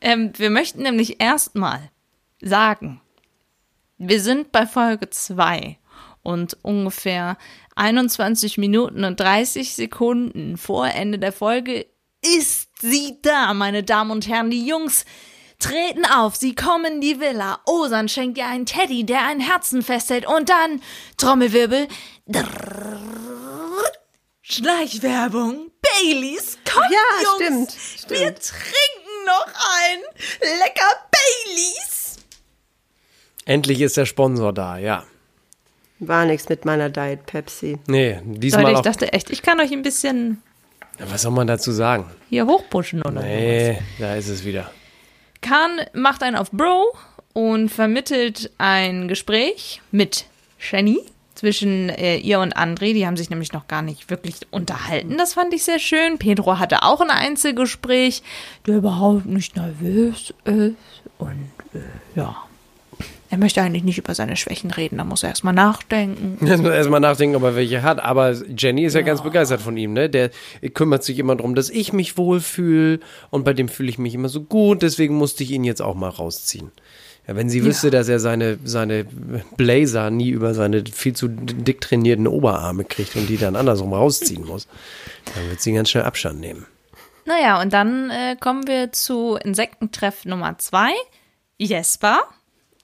ähm, 0.00 0.32
wir 0.36 0.50
möchten 0.50 0.82
nämlich 0.82 1.20
erstmal 1.20 1.90
sagen, 2.40 3.00
wir 3.98 4.20
sind 4.20 4.52
bei 4.52 4.66
Folge 4.66 5.10
2 5.10 5.78
und 6.22 6.56
ungefähr 6.62 7.36
21 7.76 8.58
Minuten 8.58 9.04
und 9.04 9.20
30 9.20 9.74
Sekunden 9.74 10.56
vor 10.56 10.86
Ende 10.88 11.18
der 11.18 11.32
Folge 11.32 11.86
ist 12.22 12.70
sie 12.80 13.18
da, 13.22 13.52
meine 13.54 13.82
Damen 13.82 14.10
und 14.10 14.28
Herren. 14.28 14.50
Die 14.50 14.66
Jungs 14.66 15.04
treten 15.58 16.04
auf, 16.04 16.36
sie 16.36 16.54
kommen 16.54 16.94
in 16.94 17.00
die 17.00 17.20
Villa. 17.20 17.60
Osan 17.66 18.08
schenkt 18.08 18.38
ihr 18.38 18.46
einen 18.46 18.66
Teddy, 18.66 19.04
der 19.04 19.26
ein 19.26 19.40
Herzen 19.40 19.82
festhält 19.82 20.26
und 20.26 20.48
dann 20.48 20.80
Trommelwirbel. 21.16 21.88
Drrrr, 22.26 23.41
Schleichwerbung. 24.42 25.70
Baileys, 25.82 26.58
kommt, 26.70 26.86
Ja, 26.90 26.98
Jungs. 27.22 27.74
stimmt, 27.74 28.10
Wir 28.10 28.18
stimmt. 28.18 28.42
trinken 28.42 29.26
noch 29.26 29.46
ein 29.46 29.98
lecker 30.40 30.96
Baileys. 31.10 32.16
Endlich 33.44 33.80
ist 33.80 33.96
der 33.96 34.06
Sponsor 34.06 34.52
da, 34.52 34.78
ja. 34.78 35.04
War 35.98 36.24
nichts 36.24 36.48
mit 36.48 36.64
meiner 36.64 36.90
Diet 36.90 37.26
Pepsi. 37.26 37.78
Nee, 37.86 38.20
diesmal 38.24 38.62
Leute, 38.62 38.72
ich 38.74 38.78
auch. 38.78 38.82
dachte 38.82 39.12
echt, 39.12 39.30
ich 39.30 39.42
kann 39.42 39.60
euch 39.60 39.72
ein 39.72 39.82
bisschen 39.82 40.42
Ja, 40.98 41.10
Was 41.10 41.22
soll 41.22 41.32
man 41.32 41.46
dazu 41.46 41.70
sagen? 41.72 42.10
hier 42.28 42.46
hochpushen 42.46 43.02
oder 43.02 43.22
Nee, 43.22 43.80
da 43.98 44.14
ist 44.16 44.28
es 44.28 44.44
wieder. 44.44 44.70
Khan 45.40 45.80
macht 45.92 46.22
einen 46.22 46.36
auf 46.36 46.50
Bro 46.50 46.96
und 47.32 47.68
vermittelt 47.68 48.50
ein 48.58 49.08
Gespräch 49.08 49.80
mit 49.90 50.26
Shani 50.58 51.00
zwischen 51.42 51.88
äh, 51.88 52.18
ihr 52.18 52.38
und 52.38 52.56
André. 52.56 52.92
Die 52.94 53.04
haben 53.04 53.16
sich 53.16 53.28
nämlich 53.28 53.52
noch 53.52 53.66
gar 53.66 53.82
nicht 53.82 54.10
wirklich 54.10 54.36
unterhalten. 54.52 55.18
Das 55.18 55.34
fand 55.34 55.52
ich 55.52 55.64
sehr 55.64 55.80
schön. 55.80 56.16
Pedro 56.16 56.60
hatte 56.60 56.84
auch 56.84 57.00
ein 57.00 57.10
Einzelgespräch, 57.10 58.22
der 58.64 58.76
überhaupt 58.76 59.26
nicht 59.26 59.56
nervös 59.56 60.32
ist. 60.44 60.78
Und 61.18 61.50
äh, 61.74 61.80
ja, 62.14 62.36
er 63.28 63.38
möchte 63.38 63.60
eigentlich 63.60 63.82
nicht 63.82 63.98
über 63.98 64.14
seine 64.14 64.36
Schwächen 64.36 64.70
reden. 64.70 64.98
Da 64.98 65.04
muss 65.04 65.24
er 65.24 65.30
erstmal 65.30 65.52
nachdenken. 65.52 66.38
Jetzt 66.46 66.62
muss 66.62 66.70
erstmal 66.70 67.00
nachdenken, 67.00 67.34
ob 67.34 67.42
er 67.42 67.56
welche 67.56 67.82
hat. 67.82 67.98
Aber 67.98 68.36
Jenny 68.56 68.84
ist 68.84 68.94
ja, 68.94 69.02
ganz 69.02 69.20
begeistert 69.20 69.60
von 69.60 69.76
ihm, 69.76 69.94
ne? 69.94 70.08
Der 70.08 70.30
kümmert 70.74 71.02
sich 71.02 71.18
immer 71.18 71.34
darum, 71.34 71.56
dass 71.56 71.70
ich 71.70 71.92
mich 71.92 72.16
wohlfühle. 72.16 73.00
Und 73.30 73.44
bei 73.44 73.52
dem 73.52 73.68
fühle 73.68 73.88
ich 73.88 73.98
mich 73.98 74.14
immer 74.14 74.28
so 74.28 74.42
gut. 74.42 74.82
Deswegen 74.82 75.16
musste 75.16 75.42
ich 75.42 75.50
ihn 75.50 75.64
jetzt 75.64 75.82
auch 75.82 75.96
mal 75.96 76.08
rausziehen. 76.08 76.70
Ja, 77.26 77.36
wenn 77.36 77.48
sie 77.48 77.64
wüsste, 77.64 77.90
dass 77.90 78.08
er 78.08 78.18
seine, 78.18 78.58
seine 78.64 79.04
Blazer 79.56 80.10
nie 80.10 80.30
über 80.30 80.54
seine 80.54 80.84
viel 80.84 81.14
zu 81.14 81.28
dick 81.28 81.80
trainierten 81.80 82.26
Oberarme 82.26 82.84
kriegt 82.84 83.14
und 83.14 83.28
die 83.28 83.36
dann 83.36 83.54
andersrum 83.54 83.92
rausziehen 83.92 84.44
muss, 84.44 84.66
dann 85.34 85.48
wird 85.48 85.60
sie 85.60 85.72
ganz 85.72 85.90
schnell 85.90 86.02
Abstand 86.04 86.40
nehmen. 86.40 86.66
Naja, 87.24 87.60
und 87.60 87.72
dann 87.72 88.10
äh, 88.10 88.36
kommen 88.40 88.66
wir 88.66 88.90
zu 88.90 89.36
Insektentreff 89.36 90.24
Nummer 90.24 90.58
zwei. 90.58 90.90
Jesper. 91.58 92.22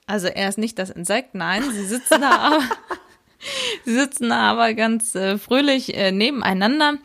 Also 0.05 0.27
er 0.27 0.49
ist 0.49 0.57
nicht 0.57 0.79
das 0.79 0.89
Insekt, 0.89 1.35
nein, 1.35 1.63
sie 1.71 1.85
sitzen 1.85 2.21
da 2.21 2.31
aber, 2.39 2.63
sie 3.85 3.93
sitzen 3.93 4.29
da 4.29 4.51
aber 4.51 4.73
ganz 4.73 5.13
äh, 5.15 5.37
fröhlich 5.37 5.95
äh, 5.95 6.11
nebeneinander. 6.11 6.95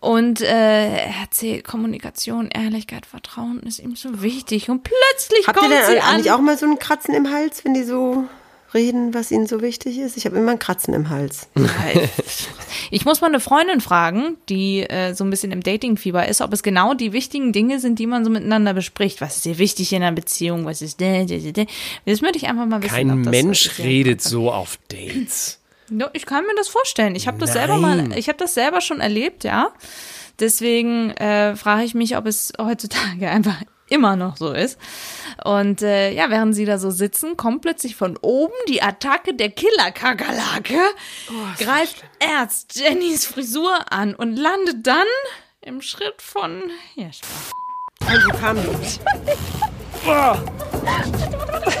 Und 0.00 0.40
äh, 0.40 0.46
er 0.46 1.20
erzählt, 1.20 1.64
Kommunikation, 1.64 2.48
Ehrlichkeit, 2.48 3.04
Vertrauen 3.04 3.60
ist 3.60 3.78
ihm 3.78 3.96
so 3.96 4.22
wichtig. 4.22 4.70
Und 4.70 4.82
plötzlich 4.82 5.46
Habt 5.46 5.58
ihr 5.58 5.68
kommt 5.68 5.86
sie 5.86 5.92
denn 5.92 6.02
an. 6.02 6.14
eigentlich 6.14 6.32
auch 6.32 6.40
mal 6.40 6.56
so 6.56 6.66
ein 6.66 6.78
Kratzen 6.78 7.14
im 7.14 7.30
Hals, 7.30 7.64
wenn 7.64 7.74
die 7.74 7.84
so 7.84 8.24
reden, 8.72 9.12
was 9.12 9.30
ihnen 9.30 9.46
so 9.46 9.60
wichtig 9.60 9.98
ist? 9.98 10.16
Ich 10.16 10.24
habe 10.24 10.38
immer 10.38 10.52
ein 10.52 10.58
Kratzen 10.58 10.94
im 10.94 11.10
Hals. 11.10 11.48
Ich 12.92 13.04
muss 13.04 13.20
mal 13.20 13.28
eine 13.28 13.40
Freundin 13.40 13.80
fragen, 13.80 14.36
die 14.48 14.80
äh, 14.80 15.14
so 15.14 15.22
ein 15.22 15.30
bisschen 15.30 15.52
im 15.52 15.62
Datingfieber 15.62 16.26
ist, 16.26 16.40
ob 16.40 16.52
es 16.52 16.62
genau 16.62 16.94
die 16.94 17.12
wichtigen 17.12 17.52
Dinge 17.52 17.78
sind, 17.78 17.98
die 17.98 18.06
man 18.06 18.24
so 18.24 18.30
miteinander 18.30 18.74
bespricht. 18.74 19.20
Was 19.20 19.36
ist 19.36 19.44
dir 19.44 19.58
wichtig 19.58 19.92
in 19.92 20.02
einer 20.02 20.14
Beziehung? 20.14 20.64
Was 20.64 20.82
ist 20.82 21.00
da, 21.00 21.24
da, 21.24 21.36
da, 21.36 21.50
da. 21.52 21.64
Das 22.06 22.22
würde 22.22 22.36
ich 22.36 22.48
einfach 22.48 22.66
mal 22.66 22.82
wissen. 22.82 22.92
Kein 22.92 23.10
ob 23.10 23.22
das 23.22 23.30
Mensch 23.30 23.78
redet 23.78 24.22
so 24.22 24.50
auf 24.50 24.78
Dates. 24.88 25.59
Ich 26.12 26.26
kann 26.26 26.46
mir 26.46 26.54
das 26.56 26.68
vorstellen. 26.68 27.14
Ich 27.14 27.26
habe 27.26 27.38
das 27.38 27.52
selber 27.52 27.78
mal, 27.78 27.96
Nein. 27.96 28.12
ich 28.16 28.28
habe 28.28 28.38
das 28.38 28.54
selber 28.54 28.80
schon 28.80 29.00
erlebt, 29.00 29.44
ja. 29.44 29.72
Deswegen 30.38 31.10
äh, 31.12 31.54
frage 31.56 31.84
ich 31.84 31.94
mich, 31.94 32.16
ob 32.16 32.26
es 32.26 32.52
heutzutage 32.58 33.28
einfach 33.30 33.56
immer 33.88 34.16
noch 34.16 34.36
so 34.36 34.52
ist. 34.52 34.78
Und 35.44 35.82
äh, 35.82 36.12
ja, 36.12 36.30
während 36.30 36.54
sie 36.54 36.64
da 36.64 36.78
so 36.78 36.90
sitzen, 36.90 37.36
kommt 37.36 37.62
plötzlich 37.62 37.96
von 37.96 38.16
oben 38.18 38.54
die 38.68 38.82
Attacke 38.82 39.34
der 39.34 39.50
Killer-Kakerlake, 39.50 40.78
greift 41.58 42.04
erst 42.20 42.78
Jennys 42.78 43.26
Frisur 43.26 43.92
an 43.92 44.14
und 44.14 44.36
landet 44.36 44.86
dann 44.86 45.06
im 45.60 45.82
Schritt 45.82 46.22
von 46.22 46.62
Jesper. 46.94 47.26
Also 48.06 48.28
kam 48.30 48.56
die. 48.62 48.68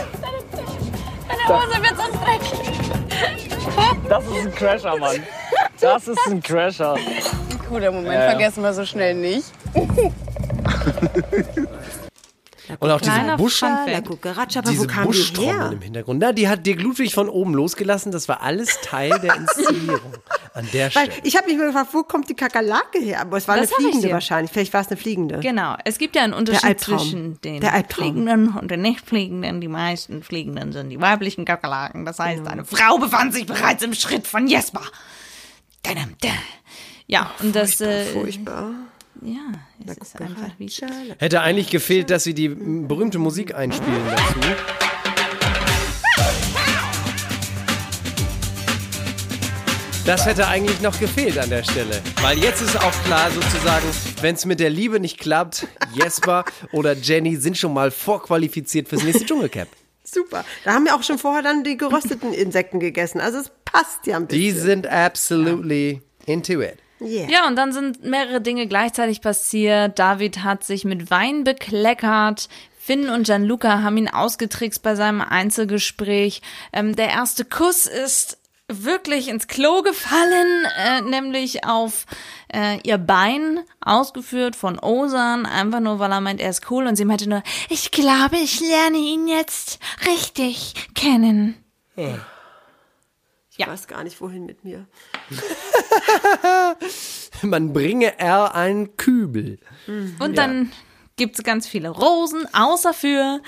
Hose 1.50 1.82
wird 1.82 1.96
so 1.96 2.02
dreckig. 2.18 2.60
Das 4.08 4.24
ist 4.24 4.46
ein 4.46 4.54
Crasher, 4.54 4.96
Mann. 4.96 5.22
Das 5.80 6.08
ist 6.08 6.18
ein 6.26 6.42
Crasher. 6.42 6.96
Cool, 7.70 7.80
der 7.80 7.92
Moment 7.92 8.12
Ja, 8.12 8.24
ja. 8.24 8.30
vergessen 8.30 8.62
wir 8.62 8.72
so 8.74 8.84
schnell 8.84 9.14
nicht. 9.14 9.44
Und 12.78 12.90
auch 12.90 13.00
diesen 13.00 13.14
Kleiner 13.14 13.36
Busch. 13.36 13.60
Cucaracha, 13.60 14.58
aber 14.60 14.68
wo 14.68 14.72
diese 14.72 14.86
kam 14.86 15.02
die 15.02 15.06
Buschtrommel 15.08 15.72
im 15.72 15.80
Hintergrund. 15.82 16.20
Na, 16.20 16.32
die 16.32 16.48
hat 16.48 16.64
Dirk 16.64 16.80
Ludwig 16.80 17.12
von 17.14 17.28
oben 17.28 17.54
losgelassen. 17.54 18.12
Das 18.12 18.28
war 18.28 18.42
alles 18.42 18.78
Teil 18.82 19.18
der 19.20 19.34
Inszenierung. 19.36 20.12
An 20.54 20.68
der 20.72 20.94
Weil 20.94 21.10
Stelle. 21.10 21.22
ich 21.26 21.36
habe 21.36 21.46
mich 21.48 21.56
mal 21.56 21.66
gefragt, 21.66 21.90
wo 21.92 22.02
kommt 22.02 22.28
die 22.28 22.34
Kakerlake 22.34 22.98
her? 22.98 23.20
Aber 23.20 23.36
es 23.36 23.46
war 23.48 23.56
Das 23.56 23.72
eine 23.72 23.76
fliegende 23.82 24.08
dir. 24.08 24.14
wahrscheinlich. 24.14 24.50
Vielleicht 24.52 24.72
war 24.72 24.80
es 24.80 24.88
eine 24.88 24.96
fliegende. 24.96 25.38
Genau, 25.40 25.76
es 25.84 25.98
gibt 25.98 26.16
ja 26.16 26.22
einen 26.22 26.32
Unterschied 26.32 26.80
zwischen 26.80 27.40
den. 27.42 27.62
Fliegenden 27.88 28.48
und 28.56 28.70
den 28.70 28.82
Nicht-Fliegenden. 28.82 29.60
Die 29.60 29.68
meisten 29.68 30.22
Fliegenden 30.22 30.72
sind 30.72 30.90
die 30.90 31.00
weiblichen 31.00 31.44
Kakerlaken. 31.44 32.04
Das 32.04 32.18
heißt, 32.18 32.46
eine 32.46 32.64
Frau 32.64 32.98
befand 32.98 33.34
sich 33.34 33.46
bereits 33.46 33.82
im 33.82 33.94
Schritt 33.94 34.26
von 34.26 34.46
Jesper. 34.46 34.82
Ja, 37.06 37.30
und 37.40 37.54
das. 37.56 37.80
Äh, 37.80 38.04
Furchtbar. 38.06 38.70
Ja, 39.22 39.52
es 39.86 39.98
ist 39.98 40.20
einfach 40.20 40.50
wie. 40.58 40.70
Hätte 41.18 41.40
eigentlich 41.42 41.70
gefehlt, 41.70 42.10
dass 42.10 42.24
sie 42.24 42.34
die 42.34 42.48
berühmte 42.48 43.18
Musik 43.18 43.54
einspielen 43.54 44.02
dazu. 44.08 44.40
Das 50.06 50.26
hätte 50.26 50.48
eigentlich 50.48 50.80
noch 50.80 50.98
gefehlt 50.98 51.38
an 51.38 51.50
der 51.50 51.62
Stelle. 51.62 52.00
Weil 52.22 52.38
jetzt 52.38 52.62
ist 52.62 52.76
auch 52.76 53.04
klar 53.04 53.30
sozusagen, 53.30 53.86
wenn 54.22 54.34
es 54.34 54.46
mit 54.46 54.58
der 54.58 54.70
Liebe 54.70 54.98
nicht 54.98 55.18
klappt, 55.18 55.68
Jesper 55.92 56.44
oder 56.72 56.94
Jenny 56.94 57.36
sind 57.36 57.58
schon 57.58 57.74
mal 57.74 57.90
vorqualifiziert 57.90 58.88
fürs 58.88 59.04
nächste 59.04 59.26
Dschungelcamp. 59.26 59.68
Super. 60.02 60.44
Da 60.64 60.72
haben 60.72 60.84
wir 60.86 60.96
auch 60.96 61.02
schon 61.02 61.18
vorher 61.18 61.42
dann 61.42 61.62
die 61.62 61.76
gerösteten 61.76 62.32
Insekten 62.32 62.80
gegessen. 62.80 63.20
Also 63.20 63.38
es 63.38 63.52
passt 63.64 64.06
ja 64.06 64.16
ein 64.16 64.26
bisschen. 64.26 64.42
Die 64.42 64.50
sind 64.50 64.86
absolutely 64.86 66.00
into 66.26 66.60
it. 66.60 66.78
Yeah. 67.00 67.30
Ja, 67.30 67.46
und 67.46 67.56
dann 67.56 67.72
sind 67.72 68.04
mehrere 68.04 68.40
Dinge 68.40 68.66
gleichzeitig 68.66 69.20
passiert. 69.20 69.98
David 69.98 70.44
hat 70.44 70.64
sich 70.64 70.84
mit 70.84 71.10
Wein 71.10 71.44
bekleckert. 71.44 72.48
Finn 72.78 73.08
und 73.08 73.24
Gianluca 73.24 73.82
haben 73.82 73.96
ihn 73.96 74.08
ausgetrickst 74.08 74.82
bei 74.82 74.94
seinem 74.94 75.20
Einzelgespräch. 75.20 76.42
Ähm, 76.72 76.96
der 76.96 77.08
erste 77.08 77.44
Kuss 77.44 77.86
ist 77.86 78.38
wirklich 78.70 79.28
ins 79.28 79.48
Klo 79.48 79.82
gefallen, 79.82 80.66
äh, 80.78 81.00
nämlich 81.02 81.64
auf 81.64 82.06
äh, 82.52 82.78
ihr 82.82 82.98
Bein, 82.98 83.60
ausgeführt 83.80 84.56
von 84.56 84.78
Osan, 84.78 85.46
einfach 85.46 85.80
nur, 85.80 85.98
weil 85.98 86.12
er 86.12 86.20
meint, 86.20 86.40
er 86.40 86.50
ist 86.50 86.70
cool 86.70 86.86
und 86.86 86.96
sie 86.96 87.04
meinte 87.04 87.28
nur, 87.28 87.42
ich 87.68 87.90
glaube, 87.90 88.36
ich 88.36 88.60
lerne 88.60 88.98
ihn 88.98 89.28
jetzt 89.28 89.78
richtig 90.06 90.74
kennen. 90.94 91.56
Ich 93.66 93.72
weiß 93.72 93.88
gar 93.88 94.04
nicht, 94.04 94.20
wohin 94.20 94.46
mit 94.46 94.64
mir. 94.64 94.86
Man 97.42 97.72
bringe 97.72 98.18
er 98.18 98.54
einen 98.54 98.96
Kübel. 98.96 99.58
Und 100.18 100.38
dann 100.38 100.72
gibt's 101.16 101.42
ganz 101.42 101.66
viele 101.66 101.90
Rosen, 101.90 102.46
außer 102.54 102.94
für 102.94 103.40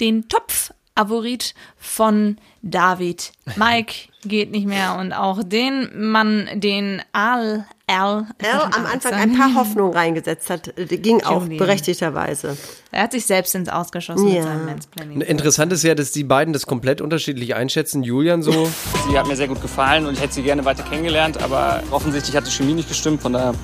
den 0.00 0.28
Topf-Favorit 0.28 1.54
von 1.76 2.38
David. 2.62 3.32
Mike 3.56 3.94
geht 4.24 4.50
nicht 4.50 4.66
mehr 4.66 4.96
und 4.96 5.12
auch 5.12 5.42
den 5.44 6.10
Mann, 6.10 6.48
den 6.54 7.02
Al, 7.12 7.66
Al, 8.00 8.26
Er 8.38 8.64
am 8.74 8.86
Anfang 8.86 9.12
ein 9.14 9.36
paar 9.36 9.54
Hoffnungen 9.56 9.92
reingesetzt 9.94 10.50
hat, 10.50 10.72
ging 10.76 11.22
auch 11.24 11.42
Julian. 11.42 11.58
berechtigterweise. 11.58 12.56
Er 12.90 13.02
hat 13.04 13.12
sich 13.12 13.26
selbst 13.26 13.54
ins 13.54 13.68
Ausgeschossen 13.68 14.24
mit 14.24 14.34
Ja. 14.34 14.42
seinem 14.44 14.66
Mansplaining. 14.66 15.20
Interessant 15.20 15.72
ist 15.72 15.82
ja, 15.84 15.94
dass 15.94 16.12
die 16.12 16.24
beiden 16.24 16.52
das 16.52 16.66
komplett 16.66 17.00
unterschiedlich 17.00 17.54
einschätzen. 17.54 18.02
Julian 18.02 18.42
so, 18.42 18.70
Sie 19.10 19.18
hat 19.18 19.26
mir 19.28 19.36
sehr 19.36 19.48
gut 19.48 19.60
gefallen 19.62 20.06
und 20.06 20.14
ich 20.14 20.20
hätte 20.20 20.34
sie 20.34 20.42
gerne 20.42 20.64
weiter 20.64 20.82
kennengelernt, 20.82 21.42
aber 21.42 21.82
offensichtlich 21.90 22.36
hat 22.36 22.46
die 22.46 22.50
Chemie 22.50 22.74
nicht 22.74 22.88
gestimmt, 22.88 23.22
von 23.22 23.32
daher 23.32 23.54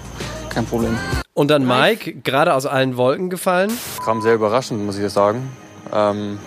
kein 0.50 0.64
Problem. 0.66 0.96
und 1.34 1.48
dann 1.48 1.66
Mike, 1.66 2.14
gerade 2.24 2.54
aus 2.54 2.66
allen 2.66 2.96
Wolken 2.96 3.30
gefallen. 3.30 3.70
Kam 4.04 4.22
sehr 4.22 4.34
überraschend, 4.34 4.84
muss 4.84 4.96
ich 4.96 5.02
das 5.02 5.14
sagen. 5.14 5.50
Ähm, 5.92 6.38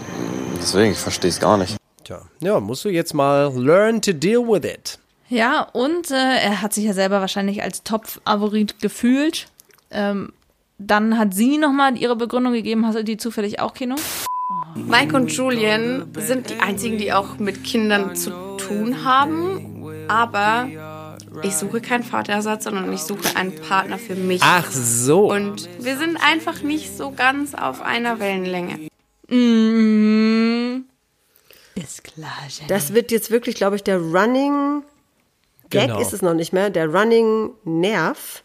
deswegen, 0.59 0.91
ich 0.91 0.97
verstehe 0.97 1.29
es 1.29 1.39
gar 1.39 1.57
nicht. 1.57 1.77
Tja, 2.03 2.21
ja, 2.41 2.59
musst 2.59 2.83
du 2.85 2.89
jetzt 2.89 3.13
mal 3.13 3.51
learn 3.55 4.01
to 4.01 4.11
deal 4.11 4.41
with 4.41 4.63
it. 4.69 4.97
Ja, 5.31 5.61
und 5.61 6.11
äh, 6.11 6.13
er 6.13 6.61
hat 6.61 6.73
sich 6.73 6.83
ja 6.83 6.91
selber 6.91 7.21
wahrscheinlich 7.21 7.63
als 7.63 7.83
Top-Favorit 7.83 8.81
gefühlt. 8.81 9.47
Ähm, 9.89 10.33
dann 10.77 11.17
hat 11.17 11.33
sie 11.33 11.57
nochmal 11.57 11.97
ihre 11.97 12.17
Begründung 12.17 12.51
gegeben. 12.51 12.85
Hast 12.85 12.97
du 12.97 13.03
die 13.05 13.15
zufällig 13.15 13.61
auch, 13.61 13.73
Kino? 13.73 13.95
Mike 14.75 15.15
und 15.15 15.31
Julian 15.31 16.11
sind 16.17 16.49
die 16.49 16.59
einzigen, 16.59 16.97
die 16.97 17.13
auch 17.13 17.39
mit 17.39 17.63
Kindern 17.63 18.13
zu 18.17 18.57
tun 18.57 19.05
haben. 19.05 20.09
Aber 20.09 20.67
ich 21.43 21.55
suche 21.55 21.79
keinen 21.79 22.03
Vaterersatz, 22.03 22.65
sondern 22.65 22.91
ich 22.91 23.01
suche 23.01 23.37
einen 23.37 23.55
Partner 23.55 23.97
für 23.97 24.15
mich. 24.15 24.41
Ach 24.43 24.69
so. 24.69 25.31
Und 25.31 25.69
wir 25.79 25.97
sind 25.97 26.17
einfach 26.17 26.61
nicht 26.61 26.97
so 26.97 27.11
ganz 27.11 27.53
auf 27.53 27.81
einer 27.81 28.19
Wellenlänge. 28.19 28.89
Mm, 29.29 30.83
ist 31.75 32.03
klar, 32.03 32.37
Jenny. 32.49 32.67
Das 32.67 32.93
wird 32.93 33.11
jetzt 33.11 33.31
wirklich, 33.31 33.55
glaube 33.55 33.77
ich, 33.77 33.83
der 33.85 33.97
Running 33.97 34.83
Gag 35.71 35.87
Genau. 35.87 35.99
ist 35.99 36.13
es 36.13 36.21
noch 36.21 36.33
nicht 36.33 36.53
mehr, 36.53 36.69
der 36.69 36.87
Running 36.87 37.51
Nerv 37.63 38.43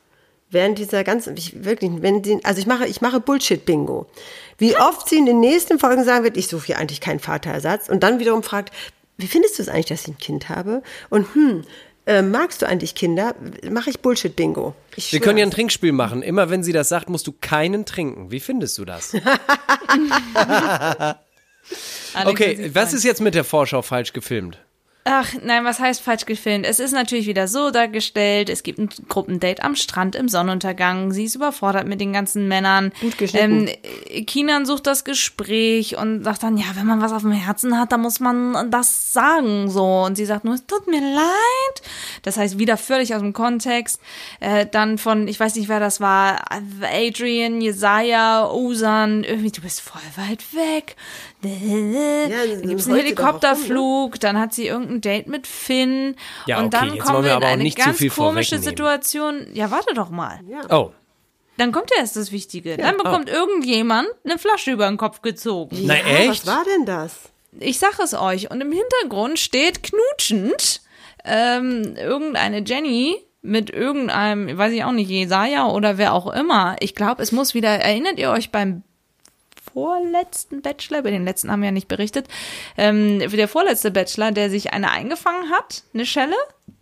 während 0.51 0.79
dieser 0.79 1.05
ganzen, 1.05 1.37
ich 1.37 1.65
wirklich, 1.65 1.91
wenn 2.01 2.23
sie, 2.25 2.39
also 2.45 2.61
ich 2.61 2.67
mache, 2.67 2.87
ich 2.87 3.01
mache 3.01 3.21
Bullshit-Bingo. 3.21 4.07
Wie 4.59 4.77
oft 4.77 5.09
sie 5.09 5.19
in 5.19 5.27
den 5.27 5.41
nächsten 5.41 5.79
Folgen 5.79 6.05
sagen 6.05 6.25
wird, 6.25 6.37
ich 6.37 6.49
suche 6.49 6.67
hier 6.67 6.79
eigentlich 6.79 7.01
keinen 7.01 7.21
Vaterersatz 7.21 7.89
und 7.89 8.03
dann 8.03 8.19
wiederum 8.19 8.43
fragt, 8.43 8.73
wie 9.19 9.27
findest 9.27 9.59
du 9.59 9.63
es 9.63 9.69
eigentlich, 9.69 9.87
dass 9.87 10.03
ich 10.03 10.09
ein 10.09 10.19
Kind 10.19 10.49
habe? 10.49 10.83
Und 11.11 11.35
hm, 11.35 11.65
äh, 12.07 12.23
magst 12.23 12.63
du 12.63 12.67
eigentlich 12.67 12.95
Kinder? 12.95 13.35
Mache 13.69 13.91
ich 13.91 14.01
Bullshit-Bingo. 14.01 14.75
Wir 15.11 15.21
können 15.21 15.39
ja 15.39 15.45
ein. 15.45 15.51
Trinkspiel 15.51 15.93
machen. 15.93 16.23
Immer 16.23 16.49
wenn 16.49 16.63
sie 16.63 16.73
das 16.73 16.89
sagt, 16.89 17.11
musst 17.11 17.27
du 17.27 17.33
keinen 17.33 17.85
trinken. 17.85 18.31
Wie 18.31 18.41
findest 18.41 18.79
du 18.79 18.85
das? 18.85 19.15
Okay, 22.25 22.71
was 22.73 22.93
ist 22.93 23.03
jetzt 23.03 23.21
mit 23.21 23.35
der 23.35 23.43
Vorschau 23.43 23.83
falsch 23.83 24.13
gefilmt? 24.13 24.59
Ach, 25.09 25.35
nein, 25.41 25.65
was 25.65 25.79
heißt 25.79 26.01
falsch 26.01 26.27
gefilmt? 26.27 26.67
Es 26.67 26.81
ist 26.81 26.91
natürlich 26.91 27.29
wieder 27.29 27.47
so 27.47 27.71
dargestellt, 27.71 28.51
es 28.51 28.65
gibt 28.65 28.81
ein 28.81 28.89
Gruppendate 29.09 29.63
am 29.63 29.77
Strand 29.77 30.17
im 30.17 30.29
Sonnenuntergang, 30.29 31.13
sie 31.13 31.27
ist 31.27 31.37
überfordert 31.37 31.87
mit 31.87 32.01
den 32.01 32.13
ganzen 32.13 32.49
Männern. 32.49 32.93
Gut 33.01 33.17
geschnitten. 33.17 33.69
Ähm, 33.69 34.27
Kinan 34.27 34.67
sucht 34.67 34.89
das 34.89 35.05
Gespräch 35.05 35.97
und 35.97 36.25
sagt 36.25 36.43
dann, 36.43 36.57
ja, 36.57 36.65
wenn 36.75 36.87
man 36.87 37.01
was 37.01 37.13
auf 37.13 37.23
dem 37.23 37.31
Herzen 37.31 37.79
hat, 37.79 37.93
dann 37.93 38.01
muss 38.01 38.19
man 38.19 38.69
das 38.73 39.13
sagen, 39.13 39.71
so. 39.71 40.03
Und 40.03 40.17
sie 40.17 40.25
sagt 40.25 40.45
nur, 40.45 40.55
es 40.55 40.67
tut 40.67 40.89
mir 40.89 41.01
leid. 41.01 41.83
Das 42.23 42.37
heißt, 42.37 42.59
wieder 42.59 42.77
völlig 42.77 43.15
aus 43.15 43.21
dem 43.21 43.33
Kontext. 43.33 44.01
Äh, 44.41 44.67
dann 44.67 44.99
von, 44.99 45.29
ich 45.29 45.39
weiß 45.39 45.55
nicht, 45.55 45.69
wer 45.69 45.79
das 45.79 46.01
war, 46.01 46.41
Adrian, 46.83 47.61
Jesaja, 47.61 48.51
Osan, 48.51 49.23
irgendwie, 49.23 49.53
du 49.53 49.61
bist 49.61 49.81
voll 49.83 50.03
weit 50.17 50.43
weg. 50.53 50.97
Ja, 51.43 51.49
dann 51.51 52.63
gibt's 52.63 52.87
einen 52.87 52.97
heult 52.97 53.07
sie 53.07 53.15
doch 53.15 53.25
auch 53.25 53.27
rum, 53.27 53.41
ne? 53.41 53.43
Helikopterflug, 53.43 54.21
dann 54.21 54.39
hat 54.39 54.55
sie 54.55 54.67
irgendein 54.67 55.01
Date 55.01 55.29
mit 55.29 55.47
Finn. 55.47 56.17
Ja, 56.47 56.59
und 56.59 56.67
okay, 56.67 56.77
dann 56.79 56.95
jetzt 56.95 57.05
kommen 57.05 57.15
wollen 57.17 57.27
wir 57.27 57.37
in 57.37 57.43
eine 57.45 57.71
ganz 57.71 57.99
viel 57.99 58.11
komische. 58.11 58.59
Situation. 58.59 59.47
Ja, 59.53 59.71
warte 59.71 59.95
doch 59.95 60.11
mal. 60.11 60.41
Oh, 60.71 60.91
Dann 61.59 61.73
kommt 61.73 61.91
ja 61.91 62.01
erst 62.01 62.17
das 62.17 62.33
Wichtige. 62.33 62.77
Dann 62.77 62.97
bekommt 62.97 63.29
irgendjemand 63.29 64.09
eine 64.25 64.39
Flasche 64.39 64.73
über 64.73 64.89
den 64.89 64.97
Kopf 64.97 65.23
gezogen. 65.23 65.77
na 65.85 65.97
Ja, 65.97 66.05
echt? 66.05 66.47
Was 66.47 66.55
war 66.55 66.65
denn 66.65 66.87
das? 66.87 67.31
Ich 67.59 67.79
sag 67.79 67.99
es 67.99 68.15
euch. 68.15 68.51
Und 68.51 68.61
im 68.61 68.73
Hintergrund 68.73 69.39
steht 69.39 69.83
knutschend 69.83 70.83
ähm, 71.25 71.97
irgendeine 71.97 72.63
Jenny 72.65 73.17
mit 73.43 73.71
irgendeinem, 73.71 74.59
weiß 74.59 74.73
ich 74.73 74.85
auch 74.85 74.93
nicht, 74.93 75.09
Jesaja 75.09 75.69
oder 75.69 75.99
wer 75.99 76.13
auch 76.13 76.33
immer. 76.33 76.77
Ich 76.81 76.95
glaube, 76.95 77.23
es 77.23 77.33
muss 77.33 77.55
wieder, 77.55 77.71
erinnert 77.71 78.19
ihr 78.19 78.31
euch 78.31 78.51
beim 78.51 78.83
vorletzten 79.77 80.63
Bachelor, 80.63 81.01
über 81.01 81.11
den 81.11 81.27
letzten 81.27 81.51
haben 81.53 81.61
wir 81.61 81.67
ja 81.67 81.73
nicht 81.73 81.87
berichtet, 81.87 82.29
ähm, 82.79 83.19
der 83.19 83.47
vorletzte 83.47 83.91
Bachelor, 83.91 84.33
der 84.33 84.49
sich 84.49 84.73
eine 84.73 84.91
eingefangen 84.91 85.51
hat, 85.51 85.83
eine 85.93 86.07
Schelle? 86.07 86.35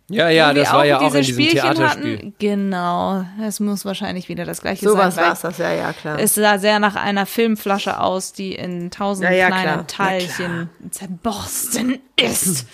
Ja, 0.09 0.29
ja, 0.29 0.53
das 0.53 0.71
war 0.71 0.85
ja 0.85 0.99
auch 0.99 1.03
diese 1.03 1.17
in 1.17 1.23
diesem 1.25 1.33
Spielchen 1.33 1.59
Theaterspiel. 1.73 2.17
Hatten. 2.17 2.35
Genau, 2.39 3.25
es 3.43 3.59
muss 3.59 3.83
wahrscheinlich 3.83 4.29
wieder 4.29 4.45
das 4.45 4.61
gleiche 4.61 4.87
Sowas 4.87 5.15
sein. 5.15 5.23
weil 5.25 5.29
war's 5.31 5.41
das, 5.41 5.57
ja, 5.57 5.73
ja, 5.73 5.91
klar. 5.91 6.19
Es 6.19 6.35
sah 6.35 6.57
sehr 6.57 6.79
nach 6.79 6.95
einer 6.95 7.25
Filmflasche 7.25 7.99
aus, 7.99 8.31
die 8.31 8.53
in 8.55 8.91
tausend 8.91 9.25
Ja, 9.25 9.31
ja, 9.35 9.47
kleinen 9.47 9.87
klar. 9.87 9.87
Teilchen 9.87 10.69
zerborsten 10.91 11.99
ist. 12.15 12.65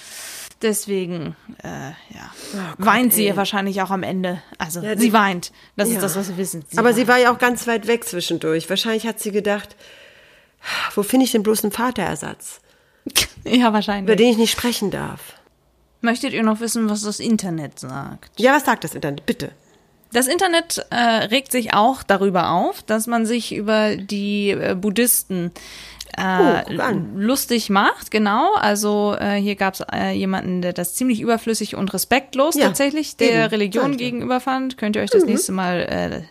Deswegen, 0.61 1.36
äh, 1.63 1.67
ja, 2.13 2.32
weint 2.78 3.13
sie 3.13 3.30
ey. 3.30 3.36
wahrscheinlich 3.36 3.82
auch 3.82 3.89
am 3.89 4.03
Ende. 4.03 4.43
Also, 4.59 4.82
Ja, 4.82 4.95
sie 4.95 5.11
weint. 5.11 5.51
Das 5.76 5.89
Ja. 5.89 5.95
ist 5.95 6.01
das, 6.03 6.15
was 6.15 6.30
wir 6.30 6.38
wissen. 6.38 6.63
Sie 6.69 6.78
Aber 6.78 6.89
weint. 6.89 6.97
sie 6.97 7.07
war 7.07 7.17
ja 7.17 7.34
auch 7.34 7.39
ganz 7.39 7.65
weit 7.65 7.88
weg 7.88 8.03
zwischendurch. 8.03 8.69
Wahrscheinlich 8.69 9.07
hat 9.07 9.19
sie 9.19 9.32
gedacht, 9.32 9.76
wo 10.95 11.03
finde 11.03 11.26
ich 11.26 11.32
denn 11.32 11.43
bloß 11.43 11.64
einen 11.64 11.72
Vaterersatz, 11.72 12.62
ja, 13.45 13.55
über 13.68 13.74
wahrscheinlich. 13.74 14.16
den 14.18 14.28
ich 14.32 14.38
nicht 14.38 14.51
sprechen 14.51 14.91
darf? 14.91 15.20
Möchtet 16.01 16.34
ihr 16.34 16.43
noch 16.43 16.59
wissen, 16.59 16.89
was 16.89 17.03
das 17.03 17.20
Internet 17.20 17.80
sagt? 17.80 18.39
Ja, 18.39 18.53
was 18.53 18.66
sagt 18.66 18.84
das 18.84 18.95
Internet? 18.95 19.26
Bitte. 19.26 19.51
Das 20.14 20.28
Internet 20.28 20.86
äh, 20.89 20.95
regt 20.95 21.51
sich 21.51 21.74
auch 21.74 22.03
darüber 22.03 22.49
auf, 22.51 22.82
dass 22.84 23.07
man 23.07 23.26
sich 23.26 23.55
über 23.55 23.95
die 23.95 24.49
äh, 24.51 24.76
Buddhisten 24.76 25.51
Oh, 26.18 26.22
äh, 26.22 26.78
an. 26.82 27.16
lustig 27.16 27.70
macht, 27.70 28.12
genau. 28.12 28.53
Also 28.55 29.16
äh, 29.18 29.36
hier 29.38 29.55
gab 29.55 29.76
es 29.76 29.84
äh, 29.93 30.12
jemanden, 30.12 30.62
der 30.62 30.74
das 30.74 30.93
ziemlich 30.93 31.22
überflüssig 31.22 31.78
und 31.78 31.93
respektlos 31.93 32.55
Ja, 32.55 32.66
tatsächlich 32.66 33.16
der 33.16 33.30
eben, 33.45 33.49
Religion 33.51 33.95
gegenüber 33.95 34.41
fand. 34.41 34.78
Könnt 34.78 34.97
ihr 34.97 35.03
euch 35.03 35.09
Mhm. 35.14 35.20
das 35.20 35.24
nächste 35.24 35.53
Mal 35.53 35.80
äh, 35.84 36.22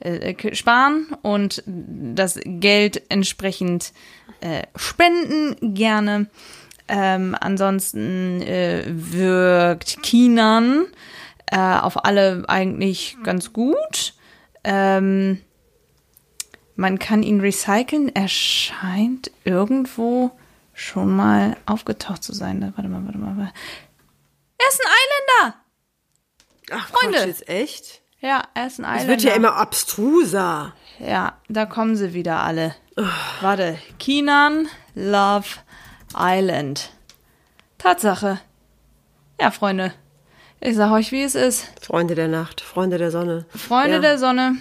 äh, 0.00 0.54
sparen 0.54 1.06
und 1.22 1.62
das 1.66 2.38
Geld 2.44 3.02
entsprechend 3.08 3.92
äh, 4.40 4.62
spenden 4.76 5.74
gerne. 5.74 6.28
Ähm, 6.88 7.36
ansonsten 7.40 8.40
äh, 8.42 8.84
wirkt 8.86 10.02
Kinan 10.02 10.86
äh, 11.46 11.56
auf 11.58 12.04
alle 12.04 12.44
eigentlich 12.48 13.16
ganz 13.24 13.52
gut. 13.52 14.14
Ähm, 14.62 15.40
man 16.76 16.98
kann 16.98 17.22
ihn 17.22 17.40
recyceln. 17.40 18.14
Er 18.14 18.28
scheint 18.28 19.30
irgendwo 19.44 20.30
schon 20.74 21.16
mal 21.16 21.56
aufgetaucht 21.64 22.22
zu 22.22 22.32
sein. 22.32 22.60
Warte 22.76 22.88
mal, 22.88 23.04
warte 23.04 23.18
mal. 23.18 23.36
warte. 23.36 23.52
Er 24.58 24.68
ist 24.68 24.80
ein 24.84 24.92
Eiländer! 24.92 25.66
Ach, 26.72 26.88
Freunde. 26.88 27.18
Quatsch, 27.18 27.26
jetzt 27.26 27.48
echt? 27.48 28.02
Ja, 28.26 28.42
er 28.54 28.66
ist 28.66 28.80
ein 28.80 28.84
Es 28.84 28.90
Eiländer. 28.90 29.08
wird 29.08 29.22
ja 29.22 29.34
immer 29.34 29.54
abstruser. 29.54 30.72
Ja, 30.98 31.34
da 31.48 31.64
kommen 31.64 31.94
sie 31.94 32.12
wieder 32.12 32.40
alle. 32.40 32.74
Warte. 33.40 33.78
Kinan, 34.00 34.66
Love 34.96 35.46
Island. 36.18 36.90
Tatsache. 37.78 38.40
Ja, 39.40 39.52
Freunde. 39.52 39.92
Ich 40.60 40.74
sag 40.74 40.90
euch, 40.90 41.12
wie 41.12 41.22
es 41.22 41.36
ist. 41.36 41.68
Freunde 41.80 42.16
der 42.16 42.26
Nacht, 42.28 42.62
Freunde 42.62 42.98
der 42.98 43.12
Sonne. 43.12 43.44
Freunde 43.54 43.96
Ja. 43.96 44.00
der 44.00 44.18
Sonne. 44.18 44.56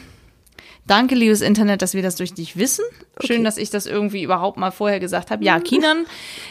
Danke, 0.87 1.15
liebes 1.15 1.41
Internet, 1.41 1.81
dass 1.81 1.95
wir 1.95 2.03
das 2.03 2.15
durch 2.15 2.33
dich 2.33 2.57
wissen. 2.57 2.85
Schön, 3.23 3.43
dass 3.43 3.57
ich 3.57 3.71
das 3.71 3.87
irgendwie 3.87 4.21
überhaupt 4.21 4.57
mal 4.57 4.71
vorher 4.71 4.99
gesagt 4.99 5.31
habe. 5.31 5.43
Ja, 5.43 5.59
Kinan 5.59 6.05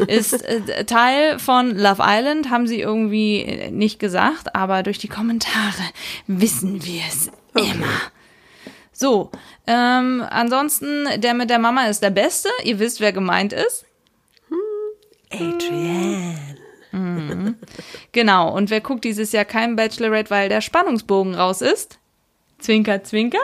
ist 0.09 0.43
äh, 0.45 0.85
Teil 0.85 1.39
von 1.39 1.76
Love 1.76 2.03
Island, 2.05 2.51
haben 2.51 2.66
sie 2.66 2.80
irgendwie 2.80 3.43
äh, 3.43 3.70
nicht 3.70 4.01
gesagt, 4.01 4.55
aber 4.57 4.82
durch 4.82 4.99
die 4.99 5.09
Kommentare 5.09 5.82
wissen 6.26 6.85
wir 6.85 7.03
es 7.09 7.30
immer. 7.55 7.87
So, 8.93 9.30
ähm, 9.66 10.24
ansonsten, 10.28 11.07
der 11.18 11.35
mit 11.35 11.51
der 11.51 11.59
Mama 11.59 11.87
ist 11.87 12.03
der 12.03 12.11
Beste. 12.11 12.49
Ihr 12.64 12.78
wisst, 12.78 13.01
wer 13.01 13.12
gemeint 13.12 13.53
ist. 13.53 13.85
Adrienne. 15.30 16.35
Mhm. 16.93 17.57
Genau, 18.12 18.55
und 18.55 18.70
wer 18.70 18.80
guckt 18.80 19.05
dieses 19.05 19.32
Jahr 19.32 19.45
kein 19.45 19.76
Bachelorette, 19.76 20.30
weil 20.30 20.49
der 20.49 20.61
Spannungsbogen 20.61 21.35
raus 21.35 21.61
ist? 21.61 21.99
Zwinker, 22.59 23.03
zwinker. 23.03 23.41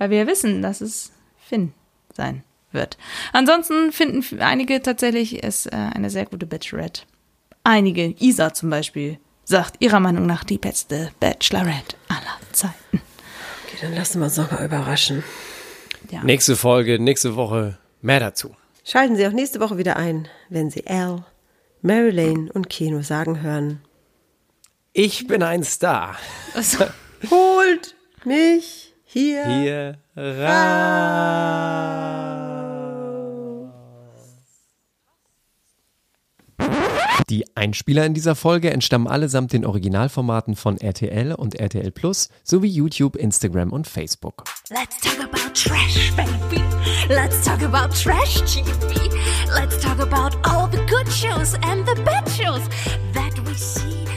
Weil 0.00 0.08
wir 0.08 0.18
ja 0.20 0.26
wissen, 0.26 0.62
dass 0.62 0.80
es 0.80 1.12
Finn 1.36 1.74
sein 2.14 2.42
wird. 2.72 2.96
Ansonsten 3.34 3.92
finden 3.92 4.40
einige 4.40 4.80
tatsächlich 4.80 5.44
es 5.44 5.66
äh, 5.66 5.72
eine 5.72 6.08
sehr 6.08 6.24
gute 6.24 6.46
Bachelorette. 6.46 7.02
Einige, 7.64 8.14
Isa 8.18 8.54
zum 8.54 8.70
Beispiel, 8.70 9.18
sagt 9.44 9.76
ihrer 9.80 10.00
Meinung 10.00 10.24
nach 10.24 10.42
die 10.42 10.56
beste 10.56 11.10
Bachelorette 11.20 11.96
aller 12.08 12.38
Zeiten. 12.52 13.02
Okay, 13.66 13.76
dann 13.82 13.94
lassen 13.94 14.20
wir 14.20 14.24
uns 14.24 14.38
nochmal 14.38 14.64
überraschen. 14.64 15.22
Ja. 16.10 16.24
Nächste 16.24 16.56
Folge, 16.56 16.98
nächste 16.98 17.36
Woche 17.36 17.76
mehr 18.00 18.20
dazu. 18.20 18.56
Schalten 18.84 19.16
Sie 19.16 19.26
auch 19.26 19.32
nächste 19.32 19.60
Woche 19.60 19.76
wieder 19.76 19.98
ein, 19.98 20.28
wenn 20.48 20.70
Sie 20.70 20.86
Al, 20.86 21.26
Marilyn 21.82 22.50
und 22.50 22.70
Keno 22.70 23.02
sagen 23.02 23.42
hören. 23.42 23.82
Ich 24.94 25.26
bin 25.26 25.42
ein 25.42 25.62
Star. 25.62 26.16
Holt 27.30 27.96
mich 28.24 28.79
hier. 29.12 29.46
Hier 29.46 29.98
Die 37.28 37.44
Einspieler 37.56 38.06
in 38.06 38.14
dieser 38.14 38.34
Folge 38.34 38.70
entstammen 38.70 39.06
allesamt 39.06 39.52
den 39.52 39.64
Originalformaten 39.64 40.56
von 40.56 40.78
RTL 40.78 41.32
und 41.34 41.54
RTL 41.54 41.92
Plus 41.92 42.28
sowie 42.42 42.68
YouTube, 42.68 43.14
Instagram 43.14 43.72
und 43.72 43.86
Facebook. 43.86 44.44
Let's 44.68 44.98
talk 45.00 45.20
about 45.20 45.54
trash, 45.54 46.12
baby. 46.16 46.62
Let's 47.08 47.44
talk 47.44 47.62
about 47.62 47.94
trash 47.94 48.40
TV. 48.42 49.10
Let's 49.54 49.78
talk 49.80 50.00
about 50.00 50.36
all 50.44 50.68
the 50.68 50.84
good 50.88 51.08
shows 51.08 51.54
and 51.62 51.86
the 51.86 52.00
bad 52.02 52.28
shows 52.28 52.62
that 53.14 53.38
we 53.46 53.54
see. 53.54 54.09